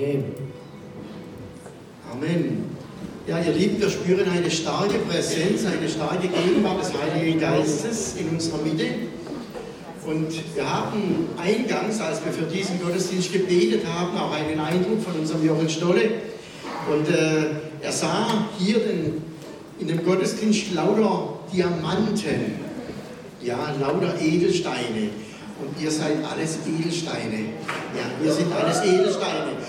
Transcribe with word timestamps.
Amen. 0.00 0.24
Amen. 2.10 2.64
Ja, 3.26 3.38
ihr 3.38 3.52
Lieben, 3.52 3.78
wir 3.78 3.90
spüren 3.90 4.26
eine 4.30 4.50
starke 4.50 4.98
Präsenz, 5.00 5.66
eine 5.66 5.86
starke 5.90 6.26
Gegenwart 6.26 6.80
des 6.80 6.92
Heiligen 6.94 7.38
Geistes 7.38 8.14
in 8.18 8.30
unserer 8.30 8.62
Mitte. 8.62 8.86
Und 10.06 10.32
wir 10.54 10.68
haben 10.68 11.28
eingangs, 11.36 12.00
als 12.00 12.24
wir 12.24 12.32
für 12.32 12.46
diesen 12.46 12.80
Gottesdienst 12.82 13.30
gebetet 13.30 13.82
haben, 13.86 14.16
auch 14.16 14.32
einen 14.32 14.58
Eindruck 14.58 15.02
von 15.02 15.20
unserem 15.20 15.46
Jochen 15.46 15.68
Stolle. 15.68 16.02
Und 16.90 17.08
äh, 17.14 17.50
er 17.82 17.92
sah 17.92 18.48
hier 18.58 18.78
den, 18.78 19.22
in 19.80 19.86
dem 19.86 20.02
Gottesdienst 20.02 20.72
lauter 20.74 21.40
Diamanten, 21.52 22.54
ja, 23.42 23.74
lauter 23.78 24.18
Edelsteine. 24.18 25.10
Und 25.60 25.82
ihr 25.82 25.90
seid 25.90 26.24
alles 26.24 26.60
Edelsteine. 26.66 27.50
Ja, 27.94 28.24
wir 28.24 28.32
sind 28.32 28.50
alles 28.50 28.82
Edelsteine. 28.82 29.59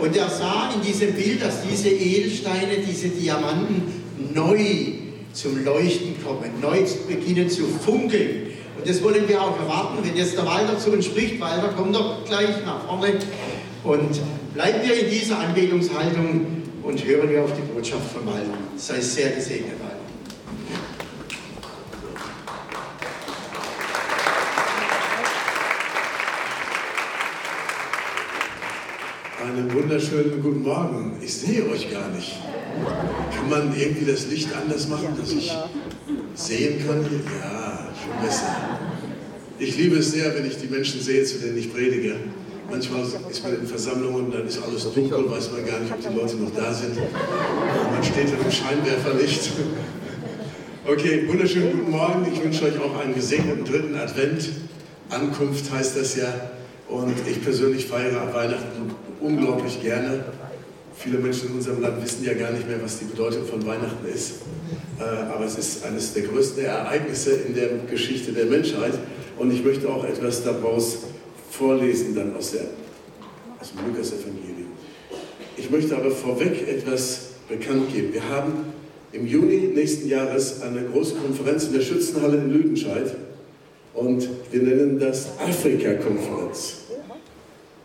Und 0.00 0.16
er 0.16 0.30
sah 0.30 0.70
in 0.74 0.80
diesem 0.80 1.12
Bild, 1.12 1.42
dass 1.42 1.62
diese 1.62 1.90
Edelsteine, 1.90 2.78
diese 2.88 3.08
Diamanten 3.08 3.82
neu 4.34 4.58
zum 5.32 5.62
Leuchten 5.64 6.16
kommen, 6.24 6.60
neu 6.60 6.82
beginnen 7.06 7.50
zu 7.50 7.66
funkeln. 7.66 8.48
Und 8.78 8.88
das 8.88 9.02
wollen 9.02 9.28
wir 9.28 9.42
auch 9.42 9.58
erwarten, 9.58 9.98
wenn 10.02 10.16
jetzt 10.16 10.36
der 10.36 10.46
Walter 10.46 10.78
zu 10.78 10.92
uns 10.92 11.04
spricht. 11.04 11.38
Walter, 11.38 11.74
komm 11.76 11.92
doch 11.92 12.24
gleich 12.24 12.64
nach 12.64 12.86
vorne. 12.86 13.14
Und 13.84 14.20
bleiben 14.54 14.78
wir 14.82 15.04
in 15.04 15.10
dieser 15.10 15.38
Anbetungshaltung 15.38 16.46
und 16.82 17.04
hören 17.04 17.28
wir 17.28 17.44
auf 17.44 17.52
die 17.52 17.72
Botschaft 17.72 18.10
von 18.12 18.26
Walter. 18.26 18.58
Sei 18.76 19.00
sehr 19.00 19.30
gesegnet, 19.30 19.74
Walter. 19.80 19.99
Einen 29.50 29.74
wunderschönen 29.74 30.40
guten 30.40 30.62
Morgen. 30.62 31.16
Ich 31.20 31.34
sehe 31.34 31.68
euch 31.68 31.90
gar 31.90 32.08
nicht. 32.10 32.38
Kann 33.34 33.50
man 33.50 33.76
irgendwie 33.76 34.08
das 34.08 34.28
Licht 34.28 34.48
anders 34.54 34.86
machen, 34.86 35.08
dass 35.20 35.32
ich 35.32 35.52
sehen 36.36 36.86
kann? 36.86 37.02
Ja, 37.02 37.88
schon 38.00 38.24
besser. 38.24 38.56
Ich 39.58 39.76
liebe 39.76 39.96
es 39.96 40.12
sehr, 40.12 40.32
wenn 40.36 40.46
ich 40.46 40.56
die 40.58 40.68
Menschen 40.68 41.00
sehe, 41.00 41.24
zu 41.24 41.38
denen 41.38 41.58
ich 41.58 41.72
predige. 41.72 42.14
Manchmal 42.70 43.02
ist 43.28 43.42
man 43.42 43.58
in 43.58 43.66
Versammlungen, 43.66 44.30
dann 44.30 44.46
ist 44.46 44.62
alles 44.62 44.84
dunkel, 44.92 45.28
weiß 45.28 45.50
man 45.50 45.66
gar 45.66 45.80
nicht, 45.80 45.92
ob 45.92 46.00
die 46.00 46.16
Leute 46.16 46.36
noch 46.36 46.54
da 46.54 46.72
sind. 46.72 46.94
Man 46.94 48.04
steht 48.04 48.28
in 48.28 48.40
einem 48.40 48.52
Scheinwerferlicht. 48.52 49.50
Okay, 50.86 51.24
wunderschönen 51.26 51.72
guten 51.72 51.90
Morgen. 51.90 52.24
Ich 52.32 52.40
wünsche 52.40 52.66
euch 52.66 52.78
auch 52.78 53.00
einen 53.00 53.14
gesegneten 53.14 53.64
dritten 53.64 53.96
Advent. 53.96 54.48
Ankunft 55.08 55.72
heißt 55.72 55.96
das 55.96 56.14
ja. 56.14 56.52
Und 56.88 57.14
ich 57.28 57.42
persönlich 57.42 57.86
feiere 57.86 58.32
Weihnachten 58.32 59.09
unglaublich 59.20 59.82
gerne. 59.82 60.24
Viele 60.96 61.18
Menschen 61.18 61.48
in 61.48 61.54
unserem 61.54 61.80
Land 61.80 62.02
wissen 62.02 62.24
ja 62.24 62.34
gar 62.34 62.52
nicht 62.52 62.68
mehr, 62.68 62.82
was 62.82 62.98
die 62.98 63.06
Bedeutung 63.06 63.44
von 63.46 63.64
Weihnachten 63.66 64.06
ist. 64.06 64.32
Äh, 64.98 65.02
aber 65.02 65.44
es 65.44 65.56
ist 65.56 65.84
eines 65.84 66.12
der 66.12 66.24
größten 66.24 66.64
Ereignisse 66.64 67.32
in 67.32 67.54
der 67.54 67.68
Geschichte 67.90 68.32
der 68.32 68.46
Menschheit. 68.46 68.92
Und 69.38 69.50
ich 69.50 69.64
möchte 69.64 69.88
auch 69.88 70.04
etwas 70.04 70.44
daraus 70.44 70.98
vorlesen, 71.50 72.14
dann 72.14 72.36
aus, 72.36 72.52
der, 72.52 72.64
aus 73.60 73.72
dem 73.72 73.86
Lukas-Evangelium. 73.86 74.68
Ich 75.56 75.70
möchte 75.70 75.96
aber 75.96 76.10
vorweg 76.10 76.68
etwas 76.68 77.30
bekannt 77.48 77.92
geben. 77.92 78.12
Wir 78.12 78.28
haben 78.28 78.52
im 79.12 79.26
Juni 79.26 79.72
nächsten 79.74 80.08
Jahres 80.08 80.60
eine 80.62 80.82
große 80.82 81.14
Konferenz 81.14 81.64
in 81.64 81.72
der 81.72 81.80
Schützenhalle 81.80 82.36
in 82.36 82.52
Lüdenscheid. 82.52 83.16
Und 83.94 84.28
wir 84.50 84.62
nennen 84.62 84.98
das 84.98 85.28
Afrika-Konferenz. 85.38 86.79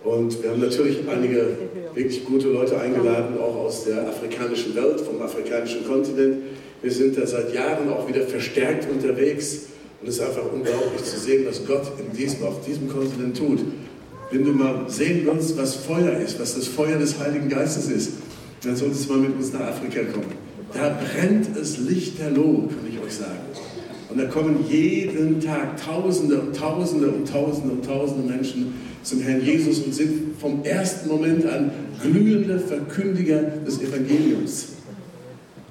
Und 0.06 0.44
wir 0.44 0.52
haben 0.52 0.62
natürlich 0.62 1.00
einige 1.10 1.58
wirklich 1.96 2.24
gute 2.26 2.50
Leute 2.50 2.80
eingeladen, 2.80 3.40
auch 3.40 3.56
aus 3.56 3.86
der 3.86 4.08
afrikanischen 4.08 4.76
Welt, 4.76 5.02
vom 5.02 5.20
afrikanischen 5.20 5.84
Kontinent. 5.84 6.44
Wir 6.84 6.92
sind 6.92 7.18
da 7.18 7.26
seit 7.26 7.52
Jahren 7.56 7.90
auch 7.90 8.08
wieder 8.08 8.22
verstärkt 8.22 8.88
unterwegs. 8.90 9.62
Und 10.00 10.08
es 10.08 10.18
ist 10.18 10.22
einfach 10.22 10.44
unglaublich 10.54 11.04
zu 11.04 11.20
sehen, 11.20 11.46
was 11.48 11.66
Gott 11.66 11.92
in 11.98 12.16
diesem, 12.16 12.44
auf 12.44 12.64
diesem 12.64 12.88
Kontinent 12.88 13.36
tut. 13.36 13.62
Wenn 14.30 14.46
du 14.46 14.52
mal 14.52 14.88
sehen 14.88 15.26
willst, 15.26 15.58
was 15.58 15.76
Feuer 15.76 16.20
ist, 16.20 16.40
was 16.40 16.54
das 16.54 16.68
Feuer 16.68 17.00
des 17.00 17.18
Heiligen 17.20 17.50
Geistes 17.50 17.90
ist, 17.90 18.12
dann 18.64 18.76
solltest 18.76 19.10
du 19.10 19.14
mal 19.14 19.22
mit 19.22 19.36
uns 19.36 19.54
nach 19.54 19.62
Afrika 19.62 20.02
kommen. 20.02 20.34
Da 20.72 20.90
brennt 20.90 21.58
es 21.58 21.80
lichterloh, 21.80 22.68
kann 22.68 22.88
ich 22.88 23.04
euch 23.04 23.14
sagen. 23.14 23.40
Und 24.10 24.20
da 24.20 24.26
kommen 24.26 24.66
jeden 24.70 25.40
Tag 25.40 25.84
Tausende 25.84 26.40
und 26.40 26.56
Tausende 26.56 27.08
und 27.08 27.28
Tausende 27.28 27.72
und 27.72 27.86
Tausende 27.86 28.32
Menschen 28.32 28.76
zum 29.06 29.22
Herrn 29.22 29.42
Jesus 29.42 29.80
und 29.80 29.94
sind 29.94 30.40
vom 30.40 30.64
ersten 30.64 31.08
Moment 31.08 31.46
an 31.46 31.72
glühende 32.02 32.60
Verkündiger 32.60 33.44
des 33.66 33.80
Evangeliums. 33.80 34.70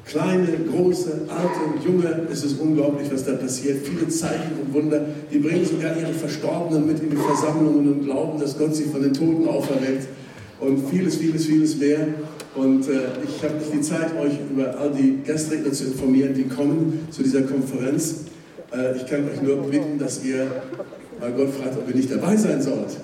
Kleine, 0.06 0.47
große, 0.71 1.22
alte, 1.28 1.87
junge, 1.87 2.27
es 2.31 2.45
ist 2.45 2.61
unglaublich, 2.61 3.09
was 3.11 3.25
da 3.25 3.33
passiert. 3.33 3.78
Viele 3.84 4.06
Zeichen 4.09 4.53
und 4.62 4.72
Wunder. 4.72 5.05
Die 5.33 5.39
bringen 5.39 5.65
sogar 5.65 5.99
ihre 5.99 6.12
Verstorbenen 6.12 6.87
mit 6.87 7.00
in 7.00 7.11
die 7.11 7.17
Versammlungen 7.17 7.93
und 7.93 8.05
glauben, 8.05 8.39
dass 8.39 8.56
Gott 8.56 8.77
sie 8.77 8.84
von 8.84 9.03
den 9.03 9.12
Toten 9.12 9.49
auferweckt. 9.49 10.06
Und 10.61 10.89
vieles, 10.91 11.16
vieles, 11.16 11.47
vieles 11.47 11.77
mehr. 11.78 12.06
Und 12.55 12.87
äh, 12.89 13.01
ich 13.25 13.43
habe 13.43 13.55
nicht 13.56 13.72
die 13.72 13.81
Zeit, 13.81 14.16
euch 14.16 14.34
über 14.53 14.78
all 14.78 14.93
die 14.93 15.19
Gastredner 15.27 15.72
zu 15.72 15.84
informieren, 15.84 16.34
die 16.34 16.45
kommen 16.45 17.09
zu 17.11 17.22
dieser 17.22 17.43
Konferenz. 17.43 18.27
Äh, 18.72 18.97
ich 18.97 19.06
kann 19.06 19.28
euch 19.28 19.43
nur 19.43 19.56
bitten, 19.69 19.99
dass 19.99 20.22
ihr 20.22 20.47
mal 21.19 21.33
Gott 21.33 21.51
fragt, 21.51 21.77
ob 21.78 21.89
ihr 21.89 21.97
nicht 21.97 22.12
dabei 22.12 22.37
sein 22.37 22.62
sollt. 22.62 22.99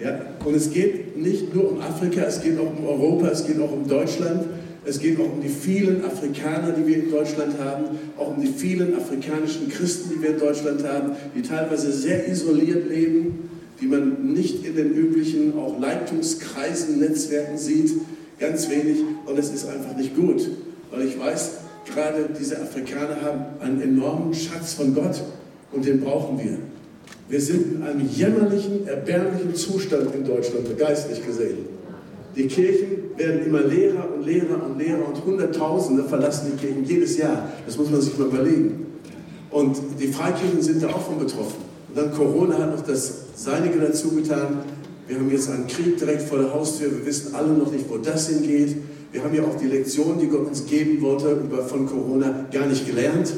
Ja? 0.00 0.20
Und 0.44 0.54
es 0.54 0.70
geht 0.70 1.16
nicht 1.16 1.54
nur 1.54 1.72
um 1.72 1.80
Afrika, 1.80 2.22
es 2.22 2.40
geht 2.40 2.58
auch 2.58 2.70
um 2.76 2.86
Europa, 2.86 3.28
es 3.28 3.46
geht 3.46 3.60
auch 3.60 3.72
um 3.72 3.86
Deutschland. 3.86 4.44
Es 4.88 5.00
geht 5.00 5.20
auch 5.20 5.30
um 5.30 5.42
die 5.42 5.50
vielen 5.50 6.02
Afrikaner, 6.02 6.72
die 6.72 6.86
wir 6.86 6.96
in 6.96 7.10
Deutschland 7.10 7.58
haben, 7.58 7.98
auch 8.16 8.34
um 8.34 8.40
die 8.40 8.48
vielen 8.48 8.96
afrikanischen 8.96 9.68
Christen, 9.68 10.10
die 10.14 10.22
wir 10.22 10.30
in 10.30 10.38
Deutschland 10.38 10.82
haben, 10.82 11.12
die 11.34 11.42
teilweise 11.42 11.92
sehr 11.92 12.26
isoliert 12.26 12.88
leben, 12.88 13.50
die 13.82 13.86
man 13.86 14.32
nicht 14.32 14.64
in 14.64 14.76
den 14.76 14.94
üblichen 14.94 15.58
auch 15.58 15.78
Leitungskreisen, 15.78 17.00
Netzwerken 17.00 17.58
sieht, 17.58 17.92
ganz 18.38 18.70
wenig. 18.70 18.98
Und 19.26 19.38
es 19.38 19.50
ist 19.50 19.68
einfach 19.68 19.94
nicht 19.94 20.16
gut, 20.16 20.48
weil 20.90 21.06
ich 21.06 21.18
weiß, 21.18 21.50
gerade 21.92 22.30
diese 22.38 22.58
Afrikaner 22.58 23.20
haben 23.20 23.44
einen 23.60 23.82
enormen 23.82 24.32
Schatz 24.32 24.72
von 24.72 24.94
Gott 24.94 25.22
und 25.70 25.84
den 25.84 26.00
brauchen 26.00 26.38
wir. 26.38 26.58
Wir 27.28 27.40
sind 27.40 27.74
in 27.76 27.82
einem 27.82 28.08
jämmerlichen, 28.08 28.86
erbärmlichen 28.86 29.54
Zustand 29.54 30.14
in 30.14 30.24
Deutschland, 30.24 30.78
geistlich 30.78 31.24
gesehen. 31.24 31.58
Die 32.34 32.46
Kirchen 32.46 33.16
werden 33.16 33.44
immer 33.44 33.60
leerer 33.62 34.08
und 34.14 34.24
leerer 34.24 34.64
und 34.64 34.78
leerer 34.78 35.06
und 35.08 35.24
Hunderttausende 35.24 36.04
verlassen 36.04 36.52
die 36.52 36.66
Kirchen 36.66 36.84
jedes 36.84 37.18
Jahr. 37.18 37.50
Das 37.66 37.76
muss 37.76 37.90
man 37.90 38.00
sich 38.00 38.16
mal 38.16 38.28
überlegen. 38.28 38.86
Und 39.50 39.76
die 39.98 40.08
Freikirchen 40.08 40.62
sind 40.62 40.82
da 40.82 40.88
auch 40.88 41.02
von 41.02 41.18
betroffen. 41.18 41.62
Und 41.88 41.98
dann 41.98 42.12
Corona 42.12 42.58
hat 42.58 42.76
noch 42.76 42.86
das 42.86 43.24
Seinige 43.34 43.78
dazu 43.78 44.10
getan. 44.10 44.60
Wir 45.06 45.16
haben 45.16 45.30
jetzt 45.30 45.50
einen 45.50 45.66
Krieg 45.66 45.98
direkt 45.98 46.22
vor 46.22 46.38
der 46.38 46.52
Haustür. 46.54 46.90
Wir 46.90 47.04
wissen 47.04 47.34
alle 47.34 47.52
noch 47.52 47.72
nicht, 47.72 47.88
wo 47.88 47.98
das 47.98 48.28
hingeht. 48.28 48.76
Wir 49.10 49.24
haben 49.24 49.34
ja 49.34 49.42
auch 49.42 49.56
die 49.56 49.66
Lektion, 49.66 50.18
die 50.18 50.28
Gott 50.28 50.46
uns 50.46 50.66
geben 50.66 51.00
wollte, 51.02 51.36
von 51.66 51.86
Corona 51.86 52.46
gar 52.52 52.66
nicht 52.66 52.86
gelernt. 52.86 53.32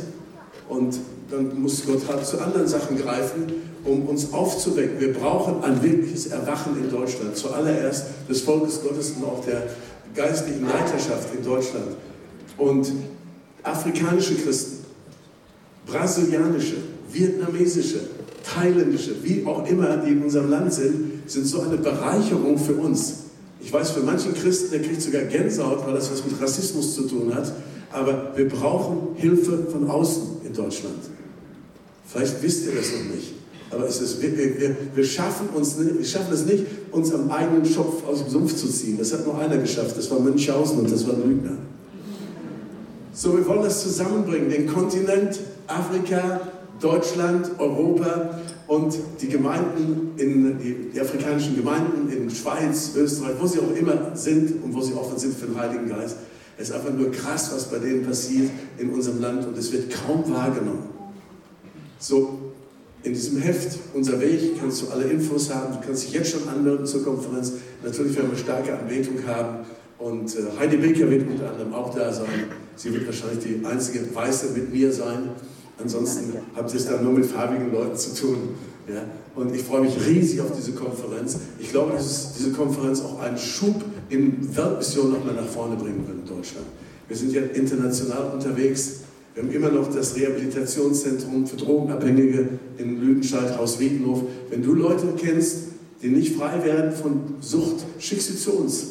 Und 0.68 0.98
dann 1.30 1.60
muss 1.60 1.84
Gott 1.86 2.02
halt 2.08 2.26
zu 2.26 2.40
anderen 2.40 2.66
Sachen 2.66 2.98
greifen 2.98 3.46
um 3.84 4.06
uns 4.06 4.32
aufzuwecken. 4.32 5.00
Wir 5.00 5.12
brauchen 5.12 5.62
ein 5.64 5.82
wirkliches 5.82 6.28
Erwachen 6.28 6.76
in 6.82 6.90
Deutschland. 6.90 7.36
Zuallererst 7.36 8.06
des 8.28 8.42
Volkes 8.42 8.82
Gottes 8.82 9.12
und 9.12 9.24
auch 9.24 9.44
der 9.44 9.68
geistlichen 10.14 10.66
Leiterschaft 10.66 11.34
in 11.36 11.44
Deutschland. 11.44 11.96
Und 12.58 12.92
afrikanische 13.62 14.34
Christen, 14.34 14.84
brasilianische, 15.86 16.76
vietnamesische, 17.10 18.00
thailändische, 18.42 19.22
wie 19.22 19.44
auch 19.46 19.66
immer, 19.66 19.96
die 19.98 20.12
in 20.12 20.22
unserem 20.22 20.50
Land 20.50 20.74
sind, 20.74 21.30
sind 21.30 21.46
so 21.46 21.60
eine 21.60 21.76
Bereicherung 21.76 22.58
für 22.58 22.74
uns. 22.74 23.14
Ich 23.62 23.72
weiß, 23.72 23.90
für 23.90 24.00
manchen 24.00 24.34
Christen, 24.34 24.70
der 24.70 24.80
kriegt 24.80 25.02
sogar 25.02 25.22
Gänsehaut, 25.22 25.86
weil 25.86 25.94
das 25.94 26.10
was 26.10 26.24
mit 26.24 26.40
Rassismus 26.40 26.94
zu 26.94 27.02
tun 27.02 27.34
hat. 27.34 27.52
Aber 27.92 28.32
wir 28.36 28.48
brauchen 28.48 29.16
Hilfe 29.16 29.66
von 29.70 29.90
außen 29.90 30.22
in 30.46 30.54
Deutschland. 30.54 30.96
Vielleicht 32.12 32.42
wisst 32.42 32.66
ihr 32.66 32.72
das 32.74 32.90
noch 32.92 33.14
nicht. 33.14 33.34
Aber 33.70 33.86
es 33.86 34.00
ist, 34.00 34.20
wir, 34.20 34.36
wir, 34.36 34.76
wir, 34.94 35.04
schaffen 35.04 35.48
uns, 35.54 35.76
wir 35.78 36.04
schaffen 36.04 36.32
es 36.32 36.44
nicht, 36.44 36.64
uns 36.90 37.14
am 37.14 37.30
eigenen 37.30 37.64
Schopf 37.64 38.04
aus 38.04 38.24
dem 38.24 38.30
Sumpf 38.30 38.56
zu 38.56 38.66
ziehen. 38.66 38.98
Das 38.98 39.12
hat 39.12 39.24
nur 39.24 39.38
einer 39.38 39.58
geschafft, 39.58 39.96
das 39.96 40.10
war 40.10 40.18
Münchhausen 40.18 40.80
und 40.80 40.90
das 40.90 41.06
war 41.06 41.14
Lügner. 41.14 41.56
So, 43.12 43.36
wir 43.36 43.46
wollen 43.46 43.62
das 43.62 43.82
zusammenbringen, 43.82 44.50
den 44.50 44.66
Kontinent, 44.66 45.38
Afrika, 45.68 46.40
Deutschland, 46.80 47.50
Europa 47.58 48.40
und 48.66 48.94
die 49.20 49.28
Gemeinden, 49.28 50.12
in, 50.16 50.58
die, 50.58 50.90
die, 50.92 51.00
afrikanischen 51.00 51.54
Gemeinden 51.54 52.10
in 52.10 52.28
Schweiz, 52.30 52.92
Österreich, 52.96 53.34
wo 53.38 53.46
sie 53.46 53.60
auch 53.60 53.76
immer 53.76 54.16
sind 54.16 54.64
und 54.64 54.74
wo 54.74 54.80
sie 54.80 54.94
offen 54.94 55.18
sind 55.18 55.36
für 55.36 55.46
den 55.46 55.60
Heiligen 55.60 55.88
Geist. 55.88 56.16
Es 56.56 56.70
ist 56.70 56.74
einfach 56.74 56.92
nur 56.92 57.12
krass, 57.12 57.50
was 57.54 57.64
bei 57.66 57.78
denen 57.78 58.04
passiert 58.04 58.50
in 58.78 58.90
unserem 58.90 59.20
Land 59.20 59.46
und 59.46 59.56
es 59.56 59.70
wird 59.70 59.92
kaum 59.92 60.24
wahrgenommen. 60.32 60.99
So, 62.00 62.38
in 63.02 63.12
diesem 63.12 63.40
Heft, 63.40 63.78
unser 63.94 64.18
Weg, 64.20 64.58
kannst 64.58 64.82
du 64.82 64.88
alle 64.88 65.04
Infos 65.04 65.52
haben. 65.54 65.74
Du 65.74 65.86
kannst 65.86 66.04
dich 66.04 66.12
jetzt 66.12 66.30
schon 66.30 66.48
anmelden 66.48 66.86
zur 66.86 67.04
Konferenz. 67.04 67.52
Natürlich 67.84 68.16
werden 68.16 68.30
wir 68.30 68.38
starke 68.38 68.76
Anbetung 68.76 69.16
haben. 69.26 69.66
Und 69.98 70.34
äh, 70.34 70.58
Heidi 70.58 70.78
Becker 70.78 71.10
wird 71.10 71.28
unter 71.28 71.50
anderem 71.50 71.74
auch 71.74 71.94
da 71.94 72.10
sein. 72.10 72.26
Sie 72.76 72.92
wird 72.92 73.06
wahrscheinlich 73.06 73.44
die 73.44 73.64
einzige 73.64 74.14
Weiße 74.14 74.52
mit 74.54 74.72
mir 74.72 74.90
sein. 74.92 75.30
Ansonsten 75.78 76.32
habt 76.56 76.70
ihr 76.70 76.76
es 76.76 76.86
dann 76.86 77.04
nur 77.04 77.12
mit 77.12 77.26
farbigen 77.26 77.70
Leuten 77.70 77.96
zu 77.96 78.14
tun. 78.14 78.36
Ja? 78.88 79.02
Und 79.34 79.54
ich 79.54 79.62
freue 79.62 79.82
mich 79.82 79.94
riesig 80.06 80.40
auf 80.40 80.52
diese 80.56 80.72
Konferenz. 80.72 81.36
Ich 81.58 81.70
glaube, 81.70 81.92
dass 81.92 82.34
diese 82.34 82.52
Konferenz 82.52 83.02
auch 83.02 83.20
einen 83.20 83.36
Schub 83.36 83.82
in 84.08 84.56
Weltmission 84.56 85.12
nochmal 85.12 85.34
nach 85.34 85.46
vorne 85.46 85.76
bringen 85.76 86.06
wird 86.06 86.18
in 86.18 86.36
Deutschland. 86.36 86.66
Wir 87.08 87.16
sind 87.16 87.32
ja 87.32 87.42
international 87.42 88.30
unterwegs. 88.32 89.00
Wir 89.40 89.46
haben 89.46 89.54
immer 89.54 89.80
noch 89.80 89.90
das 89.90 90.16
Rehabilitationszentrum 90.16 91.46
für 91.46 91.56
Drogenabhängige 91.56 92.46
in 92.76 93.00
Lüdenscheid, 93.00 93.56
Haus 93.56 93.80
Wiedenhof. 93.80 94.24
Wenn 94.50 94.62
du 94.62 94.74
Leute 94.74 95.14
kennst, 95.16 95.60
die 96.02 96.08
nicht 96.08 96.36
frei 96.36 96.62
werden 96.62 96.92
von 96.92 97.22
Sucht, 97.40 97.86
schick 97.98 98.20
sie 98.20 98.36
zu 98.36 98.52
uns. 98.52 98.86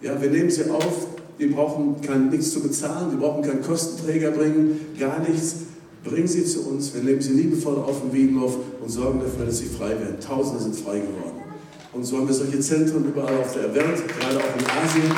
Ja, 0.00 0.20
wir 0.20 0.30
nehmen 0.30 0.50
sie 0.50 0.68
auf, 0.70 1.06
die 1.38 1.46
brauchen 1.46 2.00
kein, 2.00 2.30
nichts 2.30 2.50
zu 2.50 2.60
bezahlen, 2.60 3.10
die 3.12 3.16
brauchen 3.16 3.42
keinen 3.42 3.62
Kostenträger 3.62 4.32
bringen, 4.32 4.80
gar 4.98 5.20
nichts. 5.20 5.54
Bring 6.02 6.26
sie 6.26 6.44
zu 6.44 6.68
uns, 6.68 6.92
wir 6.92 7.02
nehmen 7.04 7.20
sie 7.20 7.34
liebevoll 7.34 7.76
auf 7.76 8.00
den 8.00 8.12
Wiedenhof 8.12 8.56
und 8.82 8.88
sorgen 8.88 9.20
dafür, 9.20 9.46
dass 9.46 9.58
sie 9.58 9.66
frei 9.66 9.90
werden. 9.90 10.16
Tausende 10.20 10.64
sind 10.64 10.74
frei 10.74 10.98
geworden. 10.98 11.42
Und 11.92 12.04
so 12.04 12.16
haben 12.16 12.26
wir 12.26 12.34
solche 12.34 12.58
Zentren 12.58 13.04
überall 13.04 13.36
auf 13.38 13.54
der 13.54 13.72
Welt, 13.72 14.02
gerade 14.08 14.38
auch 14.38 14.58
in 14.58 14.66
Asien. 14.66 15.10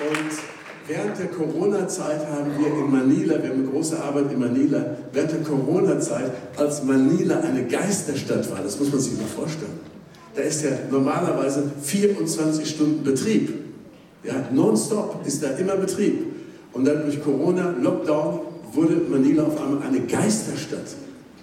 Und 0.00 0.47
während 0.88 1.18
der 1.18 1.26
Corona-Zeit 1.26 2.26
haben 2.26 2.50
wir 2.58 2.66
in 2.66 2.90
Manila, 2.90 3.42
wir 3.42 3.50
haben 3.50 3.60
eine 3.60 3.68
große 3.68 4.02
Arbeit 4.02 4.32
in 4.32 4.40
Manila, 4.40 4.96
während 5.12 5.32
der 5.32 5.40
Corona-Zeit, 5.40 6.32
als 6.56 6.82
Manila 6.82 7.40
eine 7.40 7.66
Geisterstadt 7.66 8.50
war, 8.50 8.60
das 8.62 8.80
muss 8.80 8.90
man 8.90 9.00
sich 9.00 9.12
mal 9.12 9.26
vorstellen, 9.26 9.78
da 10.34 10.42
ist 10.42 10.64
ja 10.64 10.70
normalerweise 10.90 11.70
24 11.82 12.68
Stunden 12.68 13.04
Betrieb. 13.04 13.52
Ja, 14.24 14.34
nonstop 14.52 15.26
ist 15.26 15.42
da 15.42 15.50
immer 15.50 15.76
Betrieb. 15.76 16.26
Und 16.72 16.84
dann 16.84 17.02
durch 17.02 17.22
Corona, 17.22 17.74
Lockdown, 17.80 18.40
wurde 18.72 19.00
Manila 19.08 19.44
auf 19.44 19.60
einmal 19.60 19.82
eine 19.82 20.00
Geisterstadt. 20.00 20.94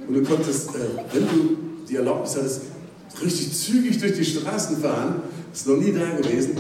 Und 0.08 0.14
du 0.14 0.24
konntest, 0.24 0.70
äh, 0.70 0.80
wenn 1.14 1.24
du 1.24 1.58
die 1.90 1.96
Erlaubnis 1.96 2.36
hattest, 2.36 2.62
richtig 3.24 3.54
zügig 3.54 4.00
durch 4.00 4.14
die 4.14 4.26
Straßen 4.26 4.78
fahren, 4.78 5.22
ist 5.54 5.68
noch 5.68 5.78
nie 5.78 5.92
da 5.92 6.16
gewesen. 6.22 6.52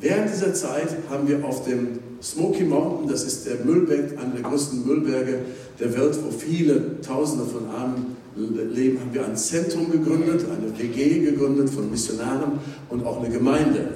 Während 0.00 0.32
dieser 0.32 0.54
Zeit 0.54 0.96
haben 1.10 1.28
wir 1.28 1.44
auf 1.44 1.64
dem 1.64 1.98
Smoky 2.24 2.64
Mountain, 2.64 3.06
das 3.06 3.22
ist 3.24 3.46
der 3.46 3.66
Müllberg, 3.66 4.18
einer 4.18 4.34
der 4.34 4.42
größten 4.50 4.86
Müllberge 4.86 5.40
der 5.78 5.94
Welt, 5.94 6.18
wo 6.24 6.30
viele 6.30 6.98
Tausende 7.02 7.44
von 7.44 7.66
Armen 7.66 8.16
leben, 8.34 8.98
haben 8.98 9.12
wir 9.12 9.26
ein 9.26 9.36
Zentrum 9.36 9.92
gegründet, 9.92 10.46
eine 10.50 10.78
WG 10.78 11.20
gegründet 11.20 11.68
von 11.68 11.90
Missionaren 11.90 12.52
und 12.88 13.04
auch 13.04 13.22
eine 13.22 13.28
Gemeinde. 13.28 13.88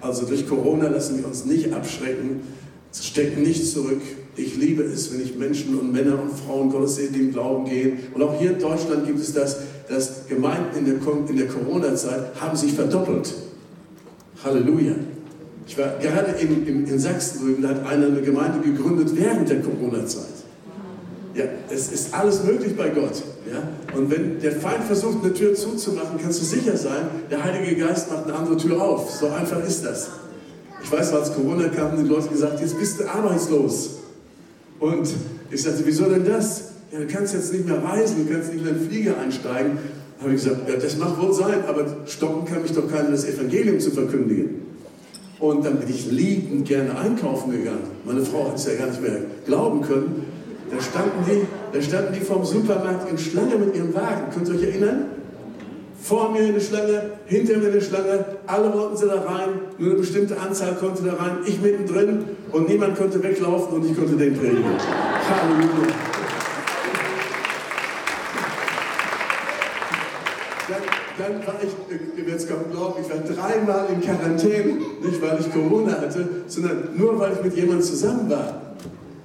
Also 0.00 0.24
durch 0.24 0.48
Corona 0.48 0.88
lassen 0.88 1.18
wir 1.18 1.26
uns 1.26 1.44
nicht 1.44 1.70
abschrecken, 1.74 2.40
stecken 2.98 3.42
nicht 3.42 3.70
zurück. 3.70 4.00
Ich 4.36 4.56
liebe 4.56 4.82
es, 4.82 5.12
wenn 5.12 5.20
ich 5.20 5.36
Menschen 5.36 5.78
und 5.78 5.92
Männer 5.92 6.18
und 6.20 6.32
Frauen 6.32 6.70
Gottes 6.70 6.96
sehe, 6.96 7.08
die 7.10 7.20
im 7.20 7.32
Glauben 7.32 7.66
gehen. 7.66 7.98
Und 8.14 8.22
auch 8.22 8.40
hier 8.40 8.52
in 8.52 8.58
Deutschland 8.58 9.06
gibt 9.06 9.20
es 9.20 9.34
das, 9.34 9.58
dass 9.88 10.26
Gemeinden 10.28 10.78
in 10.78 10.84
der, 10.86 10.94
in 11.28 11.36
der 11.36 11.48
Corona-Zeit 11.48 12.40
haben 12.40 12.56
sich 12.56 12.72
verdoppelt. 12.72 13.34
Halleluja. 14.42 14.94
Ich 15.66 15.76
war 15.76 15.98
gerade 16.00 16.32
in, 16.40 16.66
in, 16.66 16.86
in 16.86 16.98
Sachsen 16.98 17.40
drüben, 17.40 17.62
da 17.62 17.70
hat 17.70 17.86
einer 17.86 18.06
eine 18.06 18.22
Gemeinde 18.22 18.60
gegründet 18.60 19.10
während 19.14 19.48
der 19.48 19.60
Corona-Zeit. 19.60 20.24
Ja, 21.34 21.44
es 21.70 21.92
ist 21.92 22.14
alles 22.14 22.44
möglich 22.44 22.76
bei 22.76 22.88
Gott. 22.88 23.22
Ja? 23.52 23.96
Und 23.96 24.10
wenn 24.10 24.40
der 24.40 24.52
Feind 24.52 24.84
versucht, 24.84 25.22
eine 25.22 25.34
Tür 25.34 25.54
zuzumachen, 25.54 26.18
kannst 26.22 26.40
du 26.40 26.44
sicher 26.44 26.76
sein, 26.76 27.08
der 27.30 27.44
Heilige 27.44 27.76
Geist 27.76 28.10
macht 28.10 28.24
eine 28.24 28.34
andere 28.34 28.56
Tür 28.56 28.80
auf. 28.80 29.10
So 29.10 29.28
einfach 29.28 29.62
ist 29.66 29.84
das. 29.84 30.08
Ich 30.82 30.90
weiß, 30.90 31.12
als 31.12 31.34
Corona 31.34 31.68
kam, 31.68 31.92
haben 31.92 32.02
die 32.02 32.08
Leute 32.08 32.28
gesagt, 32.28 32.60
jetzt 32.60 32.78
bist 32.78 33.00
du 33.00 33.04
arbeitslos. 33.04 33.96
Und 34.78 35.08
ich 35.50 35.62
sagte, 35.62 35.82
wieso 35.84 36.04
denn 36.04 36.24
das? 36.24 36.62
Ja, 36.92 37.00
du 37.00 37.06
kannst 37.06 37.34
jetzt 37.34 37.52
nicht 37.52 37.66
mehr 37.66 37.82
reisen, 37.82 38.26
du 38.26 38.32
kannst 38.32 38.52
nicht 38.52 38.62
mehr 38.62 38.72
in 38.72 38.78
den 38.78 38.88
Flieger 38.88 39.18
einsteigen. 39.18 39.78
Da 40.16 40.24
habe 40.24 40.34
ich 40.34 40.42
gesagt, 40.42 40.68
ja, 40.68 40.76
das 40.76 40.96
mag 40.96 41.20
wohl 41.20 41.34
sein, 41.34 41.64
aber 41.66 41.84
stoppen 42.06 42.44
kann 42.46 42.62
mich 42.62 42.72
doch 42.72 42.90
keiner, 42.90 43.10
das 43.10 43.24
Evangelium 43.26 43.80
zu 43.80 43.90
verkündigen. 43.90 44.62
Und 45.38 45.64
dann 45.64 45.78
bin 45.78 45.88
ich 45.90 46.10
liebend 46.10 46.66
gerne 46.66 46.96
einkaufen 46.98 47.52
gegangen. 47.52 47.90
Meine 48.04 48.22
Frau 48.22 48.48
hat 48.48 48.56
es 48.56 48.66
ja 48.66 48.74
gar 48.74 48.86
nicht 48.86 49.02
mehr 49.02 49.20
glauben 49.44 49.82
können. 49.82 50.24
Da 50.70 50.80
standen 50.80 51.24
die, 51.28 51.46
da 51.72 51.82
standen 51.82 52.14
die 52.14 52.20
vom 52.20 52.44
Supermarkt 52.44 53.10
in 53.10 53.18
Schlange 53.18 53.56
mit 53.56 53.76
ihrem 53.76 53.94
Wagen. 53.94 54.30
Könnt 54.34 54.48
ihr 54.48 54.54
euch 54.54 54.62
erinnern? 54.62 55.06
Vor 56.00 56.32
mir 56.32 56.44
eine 56.44 56.60
Schlange, 56.60 57.10
hinter 57.26 57.58
mir 57.58 57.68
eine 57.68 57.80
Schlange, 57.80 58.24
alle 58.46 58.72
wollten 58.72 58.96
sie 58.96 59.06
da 59.06 59.22
rein, 59.22 59.48
nur 59.78 59.90
eine 59.90 59.98
bestimmte 59.98 60.38
Anzahl 60.38 60.74
konnte 60.74 61.02
da 61.02 61.14
rein, 61.14 61.38
ich 61.46 61.60
mittendrin 61.60 62.24
und 62.52 62.68
niemand 62.68 62.96
konnte 62.96 63.20
weglaufen 63.22 63.76
und 63.76 63.90
ich 63.90 63.96
konnte 63.96 64.14
den 64.14 64.36
predigen. 64.36 64.64
Halleluja. 64.64 66.15
Dann, 71.26 71.40
dann, 71.40 71.46
war 71.46 71.54
ich, 71.60 72.18
ihr 72.18 72.26
werdet 72.26 72.40
es 72.40 72.48
kaum 72.48 72.70
glauben, 72.70 73.02
ich 73.02 73.10
war 73.10 73.18
dreimal 73.18 73.86
in 73.92 74.00
Quarantäne, 74.00 74.74
nicht 75.02 75.20
weil 75.20 75.40
ich 75.40 75.52
Corona 75.52 76.00
hatte, 76.00 76.28
sondern 76.46 76.90
nur 76.96 77.18
weil 77.18 77.32
ich 77.32 77.42
mit 77.42 77.56
jemandem 77.56 77.82
zusammen 77.82 78.30
war. 78.30 78.62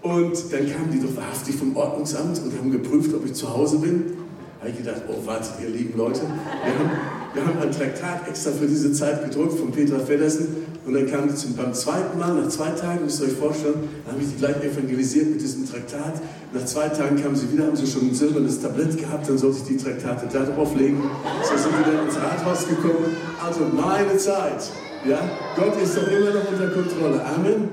Und 0.02 0.34
dann 0.52 0.62
kamen 0.62 0.90
die 0.92 1.00
doch 1.00 1.16
wahrhaftig 1.16 1.56
vom 1.56 1.76
Ordnungsamt 1.76 2.42
und 2.44 2.58
haben 2.58 2.72
geprüft, 2.72 3.14
ob 3.14 3.24
ich 3.26 3.34
zu 3.34 3.54
Hause 3.54 3.78
bin. 3.78 4.14
Da 4.60 4.68
habe 4.68 4.72
ich 4.72 4.78
gedacht, 4.78 5.04
oh, 5.08 5.26
wartet 5.28 5.54
ihr 5.62 5.70
lieben 5.70 5.96
Leute. 5.96 6.22
Wir 6.22 6.74
haben, 6.74 6.92
wir 7.34 7.46
haben 7.46 7.60
ein 7.62 7.72
Traktat 7.72 8.28
extra 8.28 8.52
für 8.52 8.68
diese 8.68 8.92
Zeit 8.92 9.24
gedruckt 9.24 9.58
von 9.58 9.72
Petra 9.72 10.00
Feddersen. 10.00 10.68
Und 10.86 10.94
dann 10.94 11.10
kamen 11.10 11.30
die 11.30 11.36
zum, 11.36 11.56
beim 11.56 11.74
zweiten 11.74 12.18
Mal, 12.18 12.34
nach 12.34 12.50
zwei 12.50 12.72
Tagen, 12.72 13.06
müsst 13.06 13.22
ihr 13.22 13.28
euch 13.28 13.34
vorstellen, 13.34 13.88
dann 14.04 14.16
habe 14.16 14.24
ich 14.24 14.32
die 14.32 14.38
gleich 14.38 14.58
evangelisiert 14.64 15.30
mit 15.30 15.42
diesem 15.42 15.70
Traktat. 15.70 16.22
Nach 16.54 16.66
zwei 16.66 16.90
Tagen 16.90 17.22
kamen 17.22 17.36
sie 17.36 17.52
wieder, 17.54 17.68
haben 17.68 17.76
sie 17.76 17.88
schon 17.88 18.10
ein 18.10 18.14
silbernes 18.14 18.60
Tablett 18.60 18.98
gehabt, 18.98 19.30
dann 19.30 19.38
sollte 19.38 19.60
ich 19.60 19.64
die 19.64 19.78
Traktate 19.78 20.28
da 20.32 20.44
drauflegen. 20.44 20.98
So 21.44 21.56
sind 21.56 21.72
wir 21.78 21.94
dann 21.94 22.08
ins 22.08 22.18
Rathaus 22.18 22.68
gekommen. 22.68 23.16
Also 23.46 23.62
meine 23.74 24.18
Zeit. 24.18 24.70
Ja? 25.08 25.20
Gott 25.56 25.82
ist 25.82 25.96
doch 25.96 26.08
immer 26.08 26.32
noch 26.32 26.52
unter 26.52 26.68
Kontrolle. 26.70 27.24
Amen. 27.24 27.70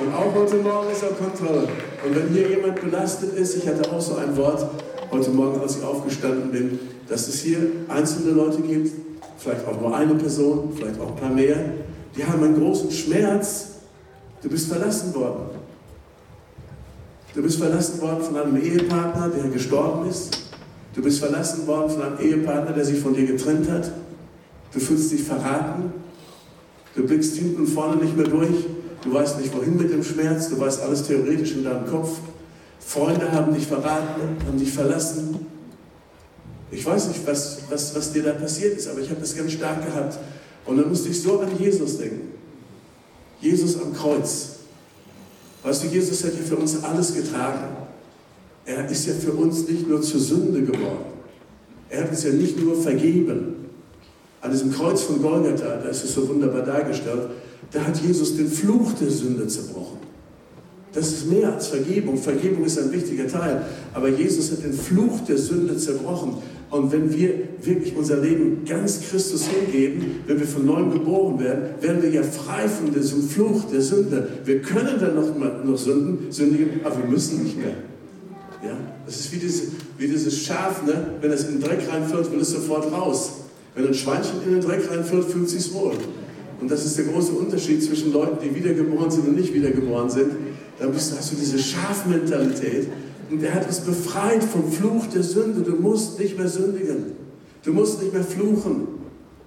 Und 0.00 0.14
auch 0.14 0.34
heute 0.34 0.56
Morgen 0.56 0.90
ist 0.90 1.02
er 1.02 1.10
Kontrolle. 1.10 1.68
Und 2.06 2.16
wenn 2.16 2.28
hier 2.28 2.48
jemand 2.48 2.80
belastet 2.80 3.34
ist, 3.34 3.56
ich 3.56 3.68
hatte 3.68 3.90
auch 3.90 4.00
so 4.00 4.16
ein 4.16 4.36
Wort 4.36 4.66
heute 5.10 5.30
Morgen, 5.30 5.60
als 5.60 5.76
ich 5.78 5.84
aufgestanden 5.84 6.50
bin, 6.50 6.78
dass 7.08 7.28
es 7.28 7.40
hier 7.40 7.58
einzelne 7.88 8.32
Leute 8.32 8.62
gibt, 8.62 8.92
vielleicht 9.38 9.66
auch 9.66 9.80
nur 9.80 9.96
eine 9.96 10.14
Person, 10.14 10.72
vielleicht 10.74 11.00
auch 11.00 11.08
ein 11.08 11.16
paar 11.16 11.30
mehr, 11.30 11.56
die 12.16 12.24
haben 12.24 12.42
einen 12.42 12.58
großen 12.58 12.90
Schmerz. 12.90 13.68
Du 14.42 14.48
bist 14.48 14.68
verlassen 14.68 15.14
worden. 15.14 15.56
Du 17.34 17.42
bist 17.42 17.58
verlassen 17.58 18.00
worden 18.00 18.22
von 18.22 18.36
einem 18.36 18.56
Ehepartner, 18.56 19.28
der 19.28 19.50
gestorben 19.50 20.08
ist. 20.08 20.38
Du 20.94 21.02
bist 21.02 21.18
verlassen 21.18 21.66
worden 21.66 21.90
von 21.90 22.02
einem 22.02 22.18
Ehepartner, 22.18 22.72
der 22.72 22.84
sich 22.84 22.98
von 22.98 23.12
dir 23.12 23.26
getrennt 23.26 23.70
hat. 23.70 23.92
Du 24.72 24.80
fühlst 24.80 25.12
dich 25.12 25.22
verraten. 25.22 25.92
Du 26.94 27.06
blickst 27.06 27.36
hinten 27.36 27.60
und 27.60 27.66
vorne 27.66 28.02
nicht 28.02 28.16
mehr 28.16 28.26
durch. 28.26 28.64
Du 29.02 29.12
weißt 29.12 29.38
nicht, 29.38 29.54
wohin 29.54 29.76
mit 29.76 29.92
dem 29.92 30.02
Schmerz, 30.02 30.48
du 30.48 30.58
weißt 30.58 30.82
alles 30.82 31.06
theoretisch 31.06 31.52
in 31.52 31.64
deinem 31.64 31.86
Kopf. 31.86 32.18
Freunde 32.80 33.30
haben 33.30 33.52
dich 33.54 33.66
verraten, 33.66 34.38
haben 34.46 34.58
dich 34.58 34.72
verlassen. 34.72 35.46
Ich 36.70 36.84
weiß 36.84 37.08
nicht, 37.08 37.26
was, 37.26 37.58
was, 37.70 37.94
was 37.94 38.12
dir 38.12 38.24
da 38.24 38.32
passiert 38.32 38.76
ist, 38.76 38.88
aber 38.88 39.00
ich 39.00 39.08
habe 39.08 39.20
das 39.20 39.36
ganz 39.36 39.52
stark 39.52 39.84
gehabt. 39.86 40.18
Und 40.64 40.76
dann 40.78 40.88
musste 40.88 41.08
ich 41.08 41.22
so 41.22 41.40
an 41.40 41.48
Jesus 41.58 41.98
denken. 41.98 42.32
Jesus 43.40 43.80
am 43.80 43.92
Kreuz. 43.92 44.56
Weißt 45.62 45.84
du, 45.84 45.88
Jesus 45.88 46.24
hat 46.24 46.32
ja 46.32 46.44
für 46.44 46.56
uns 46.56 46.82
alles 46.82 47.14
getragen. 47.14 47.76
Er 48.64 48.88
ist 48.90 49.06
ja 49.06 49.14
für 49.14 49.32
uns 49.32 49.68
nicht 49.68 49.88
nur 49.88 50.02
zur 50.02 50.20
Sünde 50.20 50.62
geworden. 50.62 51.04
Er 51.88 52.02
hat 52.02 52.10
uns 52.10 52.24
ja 52.24 52.30
nicht 52.30 52.60
nur 52.60 52.80
vergeben. 52.80 53.66
An 54.40 54.50
diesem 54.50 54.72
Kreuz 54.72 55.02
von 55.02 55.22
Golgatha, 55.22 55.76
da 55.76 55.88
ist 55.88 56.04
es 56.04 56.14
so 56.14 56.28
wunderbar 56.28 56.62
dargestellt, 56.62 57.30
da 57.72 57.80
hat 57.80 57.96
Jesus 57.98 58.36
den 58.36 58.48
Fluch 58.48 58.92
der 59.00 59.10
Sünde 59.10 59.46
zerbrochen. 59.46 59.98
Das 60.92 61.08
ist 61.08 61.26
mehr 61.30 61.52
als 61.52 61.68
Vergebung. 61.68 62.16
Vergebung 62.16 62.64
ist 62.64 62.78
ein 62.78 62.90
wichtiger 62.90 63.28
Teil. 63.28 63.66
Aber 63.92 64.08
Jesus 64.08 64.50
hat 64.50 64.64
den 64.64 64.72
Fluch 64.72 65.20
der 65.28 65.36
Sünde 65.36 65.76
zerbrochen. 65.76 66.38
Und 66.70 66.90
wenn 66.90 67.12
wir 67.12 67.30
wirklich 67.62 67.96
unser 67.96 68.18
Leben 68.18 68.64
ganz 68.68 69.00
Christus 69.08 69.46
hingeben, 69.46 70.22
wenn 70.26 70.40
wir 70.40 70.46
von 70.46 70.66
neuem 70.66 70.92
geboren 70.92 71.38
werden, 71.38 71.62
werden 71.80 72.02
wir 72.02 72.10
ja 72.10 72.22
frei 72.22 72.68
von 72.68 72.92
diesem 72.92 73.22
Fluch 73.22 73.64
der 73.70 73.80
Sünde. 73.80 74.28
Wir 74.44 74.60
können 74.60 74.98
dann 75.00 75.14
noch, 75.14 75.64
noch 75.64 75.78
sünden, 75.78 76.30
sündigen, 76.30 76.80
aber 76.82 76.98
wir 76.98 77.08
müssen 77.08 77.44
nicht 77.44 77.56
mehr. 77.56 77.76
Ja? 78.64 78.76
Das 79.06 79.20
ist 79.20 79.32
wie, 79.32 79.38
diese, 79.38 79.68
wie 79.96 80.08
dieses 80.08 80.42
Schaf, 80.42 80.84
ne? 80.84 81.12
wenn 81.20 81.30
es 81.30 81.44
in 81.44 81.60
den 81.60 81.62
Dreck 81.62 81.80
reinfällt, 81.88 82.32
will 82.32 82.40
es 82.40 82.50
sofort 82.50 82.90
raus. 82.92 83.32
Wenn 83.76 83.86
ein 83.86 83.94
Schweinchen 83.94 84.42
in 84.44 84.52
den 84.52 84.60
Dreck 84.60 84.90
reinfällt, 84.90 85.24
fühlt 85.24 85.46
es 85.46 85.52
sich 85.52 85.72
wohl. 85.72 85.92
Und 86.60 86.70
das 86.70 86.84
ist 86.84 86.98
der 86.98 87.04
große 87.04 87.32
Unterschied 87.32 87.82
zwischen 87.82 88.12
Leuten, 88.12 88.38
die 88.42 88.54
wiedergeboren 88.54 89.10
sind 89.10 89.28
und 89.28 89.36
nicht 89.36 89.52
wiedergeboren 89.54 90.10
sind. 90.10 90.32
Bist, 90.92 91.14
hast 91.16 91.32
du 91.32 91.36
diese 91.36 91.58
Schafmentalität 91.58 92.88
Und 93.30 93.42
er 93.42 93.54
hat 93.54 93.66
uns 93.66 93.80
befreit 93.80 94.44
vom 94.44 94.70
Fluch 94.70 95.06
der 95.06 95.22
Sünde. 95.22 95.62
Du 95.62 95.76
musst 95.76 96.18
nicht 96.18 96.38
mehr 96.38 96.48
sündigen. 96.48 97.12
Du 97.64 97.72
musst 97.72 98.00
nicht 98.00 98.12
mehr 98.12 98.22
fluchen. 98.22 98.88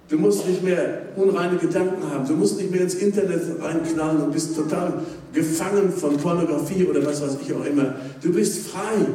Du 0.08 0.18
musst 0.18 0.46
nicht 0.46 0.62
mehr 0.62 1.02
unreine 1.16 1.56
Gedanken 1.56 2.02
haben. 2.10 2.26
Du 2.26 2.34
musst 2.34 2.58
nicht 2.58 2.70
mehr 2.70 2.82
ins 2.82 2.94
Internet 2.94 3.42
reinknallen 3.60 4.22
und 4.22 4.32
bist 4.32 4.56
total 4.56 5.02
gefangen 5.32 5.90
von 5.92 6.16
Pornografie 6.16 6.84
oder 6.84 7.04
was 7.06 7.22
weiß 7.22 7.36
ich 7.42 7.54
auch 7.54 7.64
immer. 7.64 7.94
Du 8.20 8.32
bist 8.32 8.66
frei. 8.68 9.06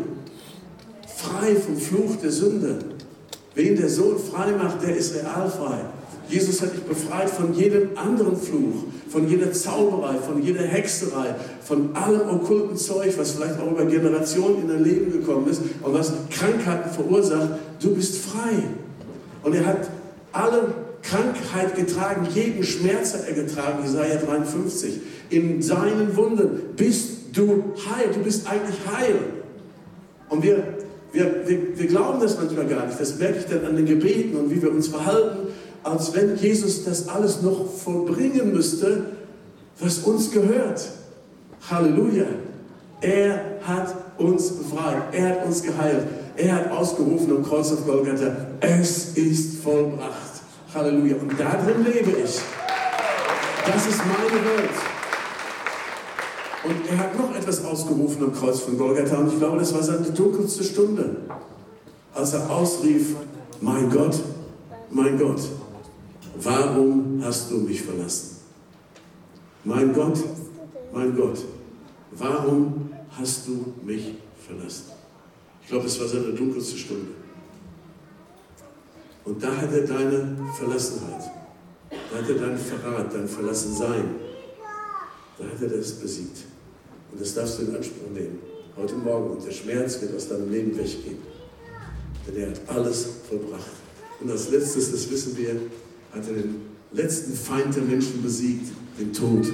Frei 1.15 1.55
vom 1.55 1.77
Fluch 1.77 2.15
der 2.21 2.31
Sünde. 2.31 2.77
Wen 3.55 3.75
der 3.75 3.89
Sohn 3.89 4.17
frei 4.17 4.51
macht, 4.51 4.83
der 4.83 4.95
ist 4.95 5.15
real 5.15 5.49
frei. 5.49 5.79
Jesus 6.29 6.61
hat 6.61 6.73
dich 6.73 6.81
befreit 6.81 7.29
von 7.29 7.53
jedem 7.53 7.89
anderen 7.95 8.35
Fluch, 8.35 8.85
von 9.09 9.27
jeder 9.27 9.51
Zauberei, 9.51 10.15
von 10.15 10.41
jeder 10.41 10.63
Hexerei, 10.63 11.35
von 11.63 11.95
allem 11.95 12.29
okkulten 12.29 12.77
Zeug, 12.77 13.13
was 13.17 13.31
vielleicht 13.31 13.59
auch 13.59 13.71
über 13.71 13.85
Generationen 13.85 14.61
in 14.61 14.67
dein 14.67 14.83
Leben 14.83 15.11
gekommen 15.11 15.47
ist 15.49 15.61
und 15.81 15.93
was 15.93 16.13
Krankheiten 16.29 16.91
verursacht. 16.91 17.49
Du 17.79 17.93
bist 17.93 18.17
frei. 18.17 18.63
Und 19.43 19.53
er 19.53 19.65
hat 19.65 19.89
alle 20.31 20.73
Krankheit 21.03 21.75
getragen, 21.75 22.27
jeden 22.33 22.63
Schmerz 22.63 23.13
hat 23.13 23.27
er 23.27 23.35
getragen, 23.35 23.83
Jesaja 23.83 24.15
53. 24.15 25.01
In 25.29 25.61
seinen 25.61 26.15
Wunden 26.15 26.75
bist 26.75 27.11
du 27.33 27.73
heil, 27.89 28.09
du 28.13 28.21
bist 28.21 28.49
eigentlich 28.49 28.77
heil. 28.91 29.15
Und 30.29 30.43
wir, 30.43 30.63
wir, 31.11 31.47
wir, 31.47 31.77
wir 31.77 31.87
glauben 31.87 32.19
das 32.19 32.37
manchmal 32.37 32.65
gar 32.65 32.87
nicht, 32.87 32.99
das 32.99 33.19
merke 33.19 33.39
ich 33.39 33.45
dann 33.45 33.65
an 33.65 33.75
den 33.75 33.85
Gebeten 33.85 34.35
und 34.35 34.49
wie 34.49 34.61
wir 34.61 34.71
uns 34.71 34.87
verhalten, 34.87 35.47
als 35.85 36.15
wenn 36.15 36.35
Jesus 36.35 36.83
das 36.83 37.07
alles 37.07 37.43
noch 37.43 37.71
vollbringen 37.71 38.51
müsste, 38.51 39.05
was 39.79 39.99
uns 39.99 40.31
gehört. 40.31 40.83
Halleluja. 41.69 42.25
Er 43.01 43.59
hat 43.61 43.93
uns 44.17 44.49
befreit, 44.49 45.03
er 45.11 45.29
hat 45.29 45.45
uns 45.45 45.61
geheilt, 45.61 46.07
er 46.37 46.55
hat 46.55 46.71
ausgerufen 46.71 47.37
am 47.37 47.43
Kreuz 47.43 47.71
auf 47.71 47.85
Golgatha, 47.85 48.35
es 48.61 49.15
ist 49.15 49.61
vollbracht. 49.61 50.41
Halleluja. 50.73 51.17
Und 51.17 51.39
da 51.39 51.51
drin 51.63 51.85
lebe 51.85 52.11
ich. 52.11 52.39
Das 53.65 53.87
ist 53.87 53.99
meine 53.99 54.43
Welt. 54.43 54.69
Und 56.63 56.91
er 56.91 56.97
hat 56.97 57.17
noch 57.17 57.35
etwas 57.35 57.63
ausgerufen 57.63 58.23
am 58.23 58.33
Kreuz 58.33 58.61
von 58.61 58.75
Golgatha. 58.77 59.17
Und 59.17 59.33
ich 59.33 59.37
glaube, 59.37 59.59
das 59.59 59.71
war 59.73 59.83
seine 59.83 60.09
dunkelste 60.09 60.63
Stunde. 60.63 61.17
Als 62.13 62.33
er 62.33 62.49
ausrief, 62.49 63.15
mein 63.61 63.89
Gott, 63.91 64.19
mein 64.89 65.19
Gott, 65.19 65.41
warum 66.37 67.21
hast 67.23 67.51
du 67.51 67.57
mich 67.57 67.81
verlassen? 67.81 68.37
Mein 69.63 69.93
Gott, 69.93 70.17
mein 70.93 71.15
Gott, 71.15 71.39
warum 72.11 72.89
hast 73.11 73.47
du 73.47 73.73
mich 73.83 74.15
verlassen? 74.45 74.91
Ich 75.61 75.69
glaube, 75.69 75.87
es 75.87 75.99
war 75.99 76.07
seine 76.07 76.33
dunkelste 76.33 76.77
Stunde. 76.77 77.11
Und 79.23 79.41
da 79.41 79.55
hat 79.57 79.73
er 79.73 79.81
deine 79.81 80.37
Verlassenheit, 80.55 81.31
da 81.89 82.17
hat 82.17 82.29
er 82.29 82.35
deinen 82.35 82.59
Verrat, 82.59 83.11
dein 83.11 83.27
Verlassensein, 83.27 84.15
da 85.39 85.45
hat 85.45 85.61
er 85.61 85.77
das 85.77 85.93
besiegt. 85.93 86.43
Und 87.11 87.21
das 87.21 87.33
darfst 87.33 87.59
du 87.59 87.63
in 87.63 87.75
Anspruch 87.75 88.09
nehmen, 88.13 88.39
heute 88.75 88.95
Morgen. 88.95 89.31
Und 89.31 89.45
der 89.45 89.51
Schmerz 89.51 89.99
wird 90.01 90.15
aus 90.15 90.27
deinem 90.27 90.51
Leben 90.51 90.77
weggehen. 90.77 91.17
Denn 92.27 92.35
er 92.35 92.49
hat 92.49 92.61
alles 92.67 93.07
vollbracht. 93.27 93.71
Und 94.19 94.29
als 94.29 94.49
letztes, 94.49 94.91
das 94.91 95.09
wissen 95.09 95.35
wir, 95.37 95.55
hat 96.15 96.27
er 96.27 96.33
den 96.33 96.55
letzten 96.93 97.33
Feind 97.33 97.75
der 97.75 97.83
Menschen 97.83 98.21
besiegt, 98.23 98.71
den 98.99 99.11
Tod. 99.11 99.45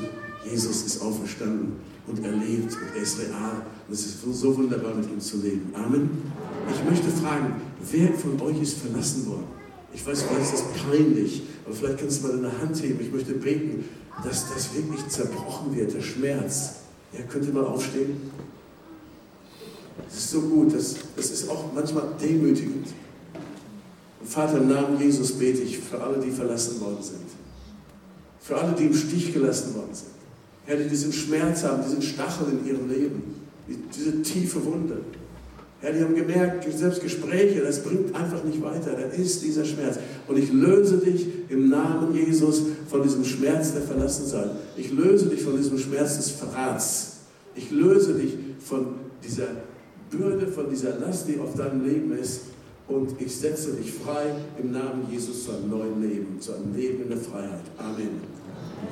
Jesus 0.45 0.83
ist 0.83 1.01
auferstanden 1.01 1.73
und 2.07 2.23
er 2.23 2.31
lebt 2.31 2.73
und 2.73 2.95
er 2.95 3.01
ist 3.01 3.19
real. 3.19 3.65
Und 3.87 3.93
es 3.93 4.05
ist 4.05 4.17
so 4.21 4.57
wunderbar, 4.57 4.95
mit 4.95 5.09
ihm 5.09 5.19
zu 5.19 5.37
leben. 5.37 5.73
Amen. 5.73 6.09
Ich 6.69 6.89
möchte 6.89 7.09
fragen, 7.09 7.55
wer 7.91 8.13
von 8.13 8.39
euch 8.41 8.61
ist 8.61 8.77
verlassen 8.77 9.27
worden? 9.27 9.45
Ich 9.93 10.05
weiß, 10.05 10.23
vielleicht 10.23 10.53
ist 10.53 10.53
das 10.53 10.83
peinlich, 10.85 11.43
aber 11.65 11.75
vielleicht 11.75 11.97
kannst 11.97 12.23
du 12.23 12.27
mal 12.27 12.37
deine 12.37 12.61
Hand 12.61 12.81
heben. 12.81 12.99
Ich 13.01 13.11
möchte 13.11 13.33
beten, 13.33 13.83
dass 14.23 14.53
das 14.53 14.73
wirklich 14.73 15.05
zerbrochen 15.07 15.75
wird, 15.75 15.93
der 15.93 16.01
Schmerz. 16.01 16.75
Ja, 17.13 17.25
könnt 17.27 17.45
ihr 17.45 17.53
mal 17.53 17.65
aufstehen? 17.65 18.31
Das 20.07 20.17
ist 20.17 20.31
so 20.31 20.41
gut, 20.41 20.73
das, 20.73 20.95
das 21.15 21.31
ist 21.31 21.49
auch 21.49 21.73
manchmal 21.73 22.07
demütigend. 22.21 22.87
Vater, 24.23 24.57
im 24.57 24.69
Namen 24.69 24.99
Jesus 24.99 25.33
bete 25.33 25.61
ich 25.61 25.79
für 25.79 25.99
alle, 26.01 26.19
die 26.19 26.31
verlassen 26.31 26.79
worden 26.81 27.01
sind. 27.01 27.21
Für 28.39 28.57
alle, 28.57 28.73
die 28.73 28.85
im 28.85 28.93
Stich 28.93 29.33
gelassen 29.33 29.75
worden 29.75 29.93
sind. 29.93 30.11
Herr, 30.65 30.77
die 30.77 30.87
diesen 30.87 31.11
Schmerz 31.11 31.63
haben, 31.63 31.83
diesen 31.83 32.01
Stachel 32.01 32.47
in 32.51 32.67
ihrem 32.67 32.89
Leben, 32.89 33.23
diese 33.67 34.21
tiefe 34.21 34.63
Wunde. 34.63 34.97
Ja, 35.81 35.91
die 35.91 36.03
haben 36.03 36.15
gemerkt, 36.15 36.67
selbst 36.71 37.01
Gespräche, 37.01 37.61
das 37.61 37.81
bringt 37.81 38.15
einfach 38.15 38.43
nicht 38.43 38.61
weiter. 38.61 38.91
Da 38.91 39.07
ist 39.15 39.43
dieser 39.43 39.65
Schmerz. 39.65 39.97
Und 40.27 40.37
ich 40.37 40.51
löse 40.53 40.97
dich 40.97 41.25
im 41.49 41.69
Namen 41.69 42.13
Jesus 42.13 42.61
von 42.87 43.01
diesem 43.01 43.25
Schmerz 43.25 43.73
der 43.73 43.81
Verlassensein. 43.81 44.51
Ich 44.77 44.91
löse 44.91 45.27
dich 45.29 45.41
von 45.41 45.57
diesem 45.57 45.79
Schmerz 45.79 46.17
des 46.17 46.29
Verrats. 46.29 47.13
Ich 47.55 47.71
löse 47.71 48.13
dich 48.13 48.37
von 48.63 48.95
dieser 49.23 49.47
Bürde, 50.11 50.47
von 50.47 50.69
dieser 50.69 50.99
Last, 50.99 51.27
die 51.27 51.39
auf 51.39 51.55
deinem 51.55 51.83
Leben 51.83 52.15
ist. 52.15 52.41
Und 52.87 53.21
ich 53.21 53.35
setze 53.35 53.73
dich 53.73 53.93
frei 53.93 54.35
im 54.61 54.71
Namen 54.71 55.07
Jesus 55.09 55.45
zu 55.45 55.51
einem 55.51 55.69
neuen 55.69 56.01
Leben, 56.01 56.39
zu 56.39 56.53
einem 56.53 56.75
Leben 56.75 57.03
in 57.03 57.09
der 57.09 57.19
Freiheit. 57.19 57.61
Amen. 57.77 58.21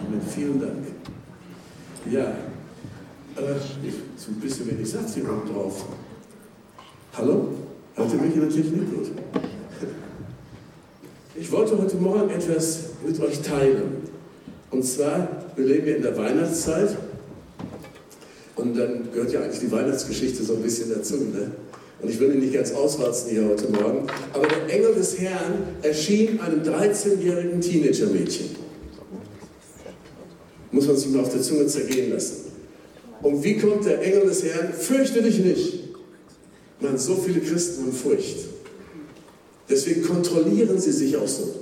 Amen. 0.06 0.22
Vielen 0.34 0.60
Dank. 0.60 0.86
Ja, 2.10 2.24
äh, 3.36 3.88
ich, 3.88 3.94
so 4.16 4.32
ein 4.32 4.40
bisschen 4.40 4.70
wenig 4.70 4.90
Satz 4.90 5.16
hier 5.16 5.24
drauf. 5.24 5.86
Hallo? 7.14 7.50
Hört 7.96 8.14
ihr 8.14 8.22
mich 8.22 8.36
in 8.36 8.42
der 8.42 8.50
Technik 8.50 8.94
gut? 8.94 9.12
Ich 11.36 11.52
wollte 11.52 11.78
heute 11.78 11.98
Morgen 11.98 12.30
etwas 12.30 12.90
mit 13.06 13.20
euch 13.20 13.42
teilen. 13.42 13.98
Und 14.72 14.84
zwar, 14.84 15.28
wir 15.56 15.66
leben 15.66 15.88
ja 15.88 15.96
in 15.96 16.02
der 16.02 16.18
Weihnachtszeit. 16.18 16.98
Und 18.56 18.78
dann 18.78 19.12
gehört 19.12 19.32
ja 19.32 19.42
eigentlich 19.42 19.60
die 19.60 19.72
Weihnachtsgeschichte 19.72 20.44
so 20.44 20.56
ein 20.56 20.62
bisschen 20.62 20.90
dazu. 20.94 21.16
Ne? 21.16 21.52
Und 22.02 22.10
ich 22.10 22.20
will 22.20 22.34
ihn 22.34 22.40
nicht 22.40 22.54
ganz 22.54 22.72
auswatzen 22.72 23.32
hier 23.32 23.46
heute 23.46 23.70
Morgen. 23.70 24.08
Aber 24.34 24.48
der 24.48 24.74
Engel 24.74 24.94
des 24.94 25.20
Herrn 25.20 25.76
erschien 25.82 26.40
einem 26.40 26.62
13-jährigen 26.62 27.60
Teenager-Mädchen. 27.60 28.56
Muss 30.72 30.88
man 30.88 30.96
sich 30.96 31.10
mal 31.10 31.22
auf 31.22 31.32
der 31.32 31.42
Zunge 31.42 31.68
zergehen 31.68 32.12
lassen. 32.12 32.46
Und 33.22 33.44
wie 33.44 33.58
kommt 33.58 33.86
der 33.86 34.02
Engel 34.02 34.28
des 34.28 34.44
Herrn? 34.44 34.72
Fürchte 34.72 35.22
dich 35.22 35.40
nicht. 35.40 35.80
Man, 36.80 36.98
so 36.98 37.16
viele 37.16 37.42
Christen 37.42 37.84
haben 37.84 37.92
Furcht. 37.92 38.38
Deswegen 39.70 40.04
kontrollieren 40.04 40.80
sie 40.80 40.94
sich 40.94 41.18
auch 41.18 41.28
so. 41.28 41.54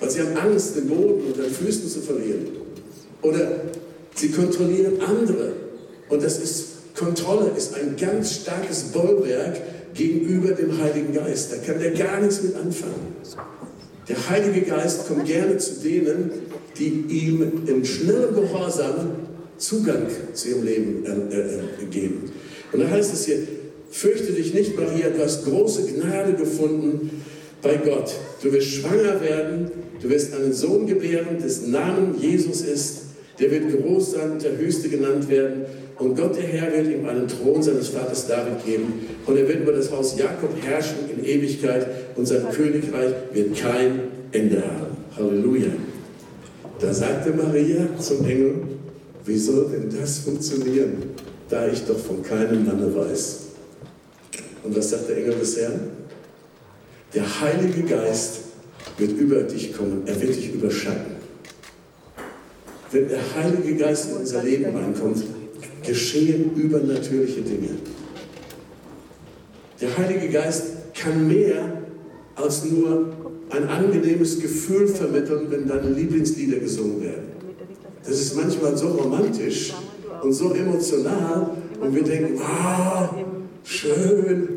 Weil 0.00 0.10
sie 0.10 0.20
haben 0.20 0.36
Angst, 0.36 0.76
den 0.76 0.88
Boden 0.88 1.26
unter 1.26 1.42
den 1.42 1.52
Füßen 1.52 1.88
zu 1.88 2.00
verlieren. 2.00 2.46
Oder 3.22 3.60
sie 4.14 4.30
kontrollieren 4.30 5.00
andere. 5.00 5.52
Und 6.08 6.22
das 6.22 6.38
ist, 6.38 6.66
Kontrolle 6.94 7.50
ist 7.56 7.74
ein 7.74 7.96
ganz 7.96 8.42
starkes 8.42 8.84
Bollwerk 8.84 9.60
gegenüber 9.94 10.52
dem 10.52 10.80
Heiligen 10.80 11.12
Geist. 11.12 11.52
Da 11.52 11.56
kann 11.56 11.80
der 11.80 11.92
gar 11.92 12.20
nichts 12.20 12.42
mit 12.42 12.54
anfangen. 12.56 13.16
Der 14.08 14.28
Heilige 14.28 14.62
Geist 14.62 15.08
kommt 15.08 15.26
gerne 15.26 15.56
zu 15.58 15.80
denen, 15.80 16.30
die 16.78 17.04
ihm 17.08 17.62
im 17.66 17.84
schnellen 17.84 18.34
Gehorsam 18.34 19.10
Zugang 19.56 20.06
zu 20.34 20.48
ihrem 20.48 20.64
Leben 20.64 21.04
äh, 21.06 21.40
äh, 21.40 21.86
geben. 21.90 22.32
Und 22.72 22.80
da 22.80 22.88
heißt 22.88 23.14
es 23.14 23.24
hier, 23.26 23.38
Fürchte 23.94 24.32
dich 24.32 24.52
nicht, 24.52 24.76
Maria, 24.76 25.08
du 25.10 25.22
hast 25.22 25.44
große 25.44 25.84
Gnade 25.86 26.32
gefunden 26.32 27.22
bei 27.62 27.76
Gott. 27.76 28.12
Du 28.42 28.52
wirst 28.52 28.66
schwanger 28.66 29.20
werden, 29.20 29.70
du 30.02 30.10
wirst 30.10 30.34
einen 30.34 30.52
Sohn 30.52 30.88
gebären, 30.88 31.38
dessen 31.40 31.70
Namen 31.70 32.16
Jesus 32.20 32.62
ist. 32.62 33.02
Der 33.38 33.52
wird 33.52 33.70
groß 33.70 34.12
sein 34.12 34.32
und 34.32 34.42
der 34.42 34.56
Höchste 34.56 34.88
genannt 34.88 35.28
werden. 35.28 35.64
Und 35.98 36.16
Gott, 36.16 36.36
der 36.36 36.44
Herr, 36.44 36.72
wird 36.72 36.88
ihm 36.88 37.06
einen 37.06 37.28
Thron 37.28 37.62
seines 37.62 37.88
Vaters 37.88 38.26
David 38.26 38.64
geben. 38.64 39.06
Und 39.26 39.36
er 39.36 39.46
wird 39.46 39.60
über 39.60 39.72
das 39.72 39.90
Haus 39.90 40.18
Jakob 40.18 40.50
herrschen 40.60 41.08
in 41.08 41.24
Ewigkeit. 41.24 41.86
Und 42.16 42.26
sein 42.26 42.48
Königreich 42.50 43.12
wird 43.32 43.56
kein 43.56 44.00
Ende 44.32 44.62
haben. 44.62 44.96
Halleluja. 45.16 45.70
Da 46.80 46.92
sagte 46.92 47.32
Maria 47.32 47.86
zum 47.98 48.24
Engel, 48.26 48.54
wie 49.24 49.38
soll 49.38 49.70
denn 49.70 49.88
das 49.98 50.18
funktionieren, 50.18 51.14
da 51.48 51.68
ich 51.68 51.84
doch 51.84 51.98
von 51.98 52.22
keinem 52.22 52.66
Manne 52.66 52.94
weiß? 52.94 53.38
Und 54.64 54.76
was 54.76 54.90
sagt 54.90 55.08
der 55.08 55.18
Engel 55.18 55.34
des 55.34 55.58
Herrn? 55.58 55.80
Der 57.14 57.40
Heilige 57.40 57.82
Geist 57.82 58.40
wird 58.98 59.12
über 59.12 59.42
dich 59.42 59.76
kommen, 59.76 60.02
er 60.06 60.20
wird 60.20 60.34
dich 60.34 60.52
überschatten. 60.52 61.14
Wenn 62.90 63.08
der 63.08 63.20
Heilige 63.34 63.76
Geist 63.76 64.10
in 64.10 64.16
unser 64.18 64.42
Leben 64.42 64.76
reinkommt, 64.76 65.22
geschehen 65.86 66.54
übernatürliche 66.54 67.42
Dinge. 67.42 67.70
Der 69.80 69.96
Heilige 69.98 70.28
Geist 70.28 70.94
kann 70.94 71.26
mehr 71.28 71.82
als 72.36 72.64
nur 72.64 73.12
ein 73.50 73.68
angenehmes 73.68 74.40
Gefühl 74.40 74.88
vermitteln, 74.88 75.46
wenn 75.50 75.68
deine 75.68 75.90
Lieblingslieder 75.90 76.58
gesungen 76.58 77.02
werden. 77.02 77.24
Das 78.06 78.20
ist 78.20 78.36
manchmal 78.36 78.76
so 78.76 78.88
romantisch 78.88 79.72
und 80.22 80.32
so 80.32 80.52
emotional 80.52 81.50
Und 81.80 81.94
wir 81.94 82.02
denken, 82.02 82.40
ah, 82.42 83.10
schön. 83.62 84.48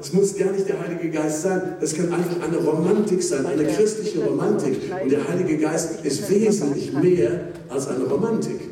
Es 0.00 0.12
muss 0.12 0.36
gar 0.36 0.50
nicht 0.50 0.68
der 0.68 0.80
Heilige 0.80 1.10
Geist 1.10 1.42
sein. 1.42 1.76
Es 1.80 1.94
kann 1.94 2.12
einfach 2.12 2.42
eine 2.42 2.56
Romantik 2.56 3.22
sein, 3.22 3.46
eine 3.46 3.64
christliche 3.64 4.24
Romantik. 4.24 4.78
Und 5.02 5.12
der 5.12 5.28
Heilige 5.28 5.58
Geist 5.58 6.04
ist 6.04 6.28
wesentlich 6.28 6.92
mehr 6.92 7.48
als 7.68 7.86
eine 7.86 8.04
Romantik. 8.04 8.69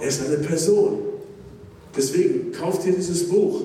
Er 0.00 0.08
ist 0.08 0.26
eine 0.26 0.38
Person. 0.38 0.98
Deswegen 1.96 2.52
kauft 2.52 2.86
ihr 2.86 2.92
dieses 2.92 3.28
Buch. 3.28 3.62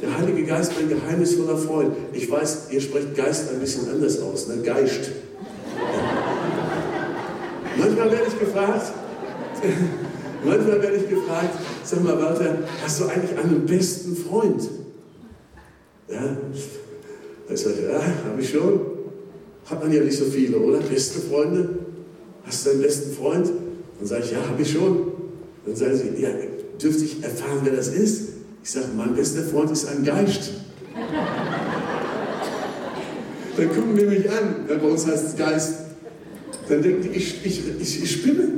Der 0.00 0.16
Heilige 0.16 0.44
Geist, 0.44 0.72
ein 0.78 0.88
geheimnisvoller 0.88 1.56
Freund. 1.56 1.96
Ich 2.12 2.30
weiß, 2.30 2.66
ihr 2.70 2.80
sprecht 2.80 3.14
Geist 3.14 3.50
ein 3.50 3.58
bisschen 3.60 3.88
anders 3.90 4.20
aus, 4.20 4.46
ne? 4.48 4.58
Geist. 4.62 5.10
Manchmal 7.78 8.10
werde 8.10 8.26
ich 8.28 8.38
gefragt, 8.38 8.92
manchmal 10.44 10.82
werde 10.82 10.96
ich 10.96 11.08
gefragt, 11.08 11.58
sag 11.84 12.02
mal 12.04 12.20
Walter, 12.20 12.58
hast 12.82 13.00
du 13.00 13.06
eigentlich 13.06 13.38
einen 13.38 13.66
besten 13.66 14.16
Freund? 14.16 14.68
Ja, 16.08 16.36
ich 17.48 17.60
sage, 17.60 17.90
ja, 17.90 18.00
habe 18.00 18.40
ich 18.40 18.50
schon. 18.50 18.80
Hat 19.66 19.82
man 19.82 19.92
ja 19.92 20.02
nicht 20.02 20.16
so 20.16 20.24
viele, 20.26 20.58
oder? 20.58 20.78
Beste 20.78 21.20
Freunde? 21.20 21.68
Hast 22.44 22.64
du 22.64 22.70
einen 22.70 22.82
besten 22.82 23.12
Freund? 23.12 23.50
Dann 23.98 24.08
sage 24.08 24.24
ich, 24.24 24.32
ja, 24.32 24.38
habe 24.46 24.62
ich 24.62 24.72
schon. 24.72 25.12
Dann 25.64 25.76
sagen 25.76 25.96
sie, 25.96 26.22
ja, 26.22 26.28
dürfte 26.80 27.04
ich 27.04 27.22
erfahren, 27.22 27.60
wer 27.64 27.74
das 27.74 27.88
ist? 27.88 28.28
Ich 28.62 28.70
sage, 28.70 28.86
mein 28.96 29.14
bester 29.14 29.42
Freund 29.42 29.70
ist 29.70 29.88
ein 29.88 30.04
Geist. 30.04 30.52
Dann 33.56 33.68
gucken 33.68 33.96
die 33.96 34.04
mich 34.04 34.30
an, 34.30 34.66
ja, 34.68 34.76
bei 34.76 34.86
uns 34.86 35.06
heißt 35.06 35.28
es 35.28 35.36
Geist. 35.36 35.74
Dann 36.68 36.82
denken 36.82 37.02
die, 37.02 37.16
ich, 37.16 37.44
ich, 37.44 37.62
ich, 37.80 38.02
ich 38.02 38.10
spinne. 38.10 38.48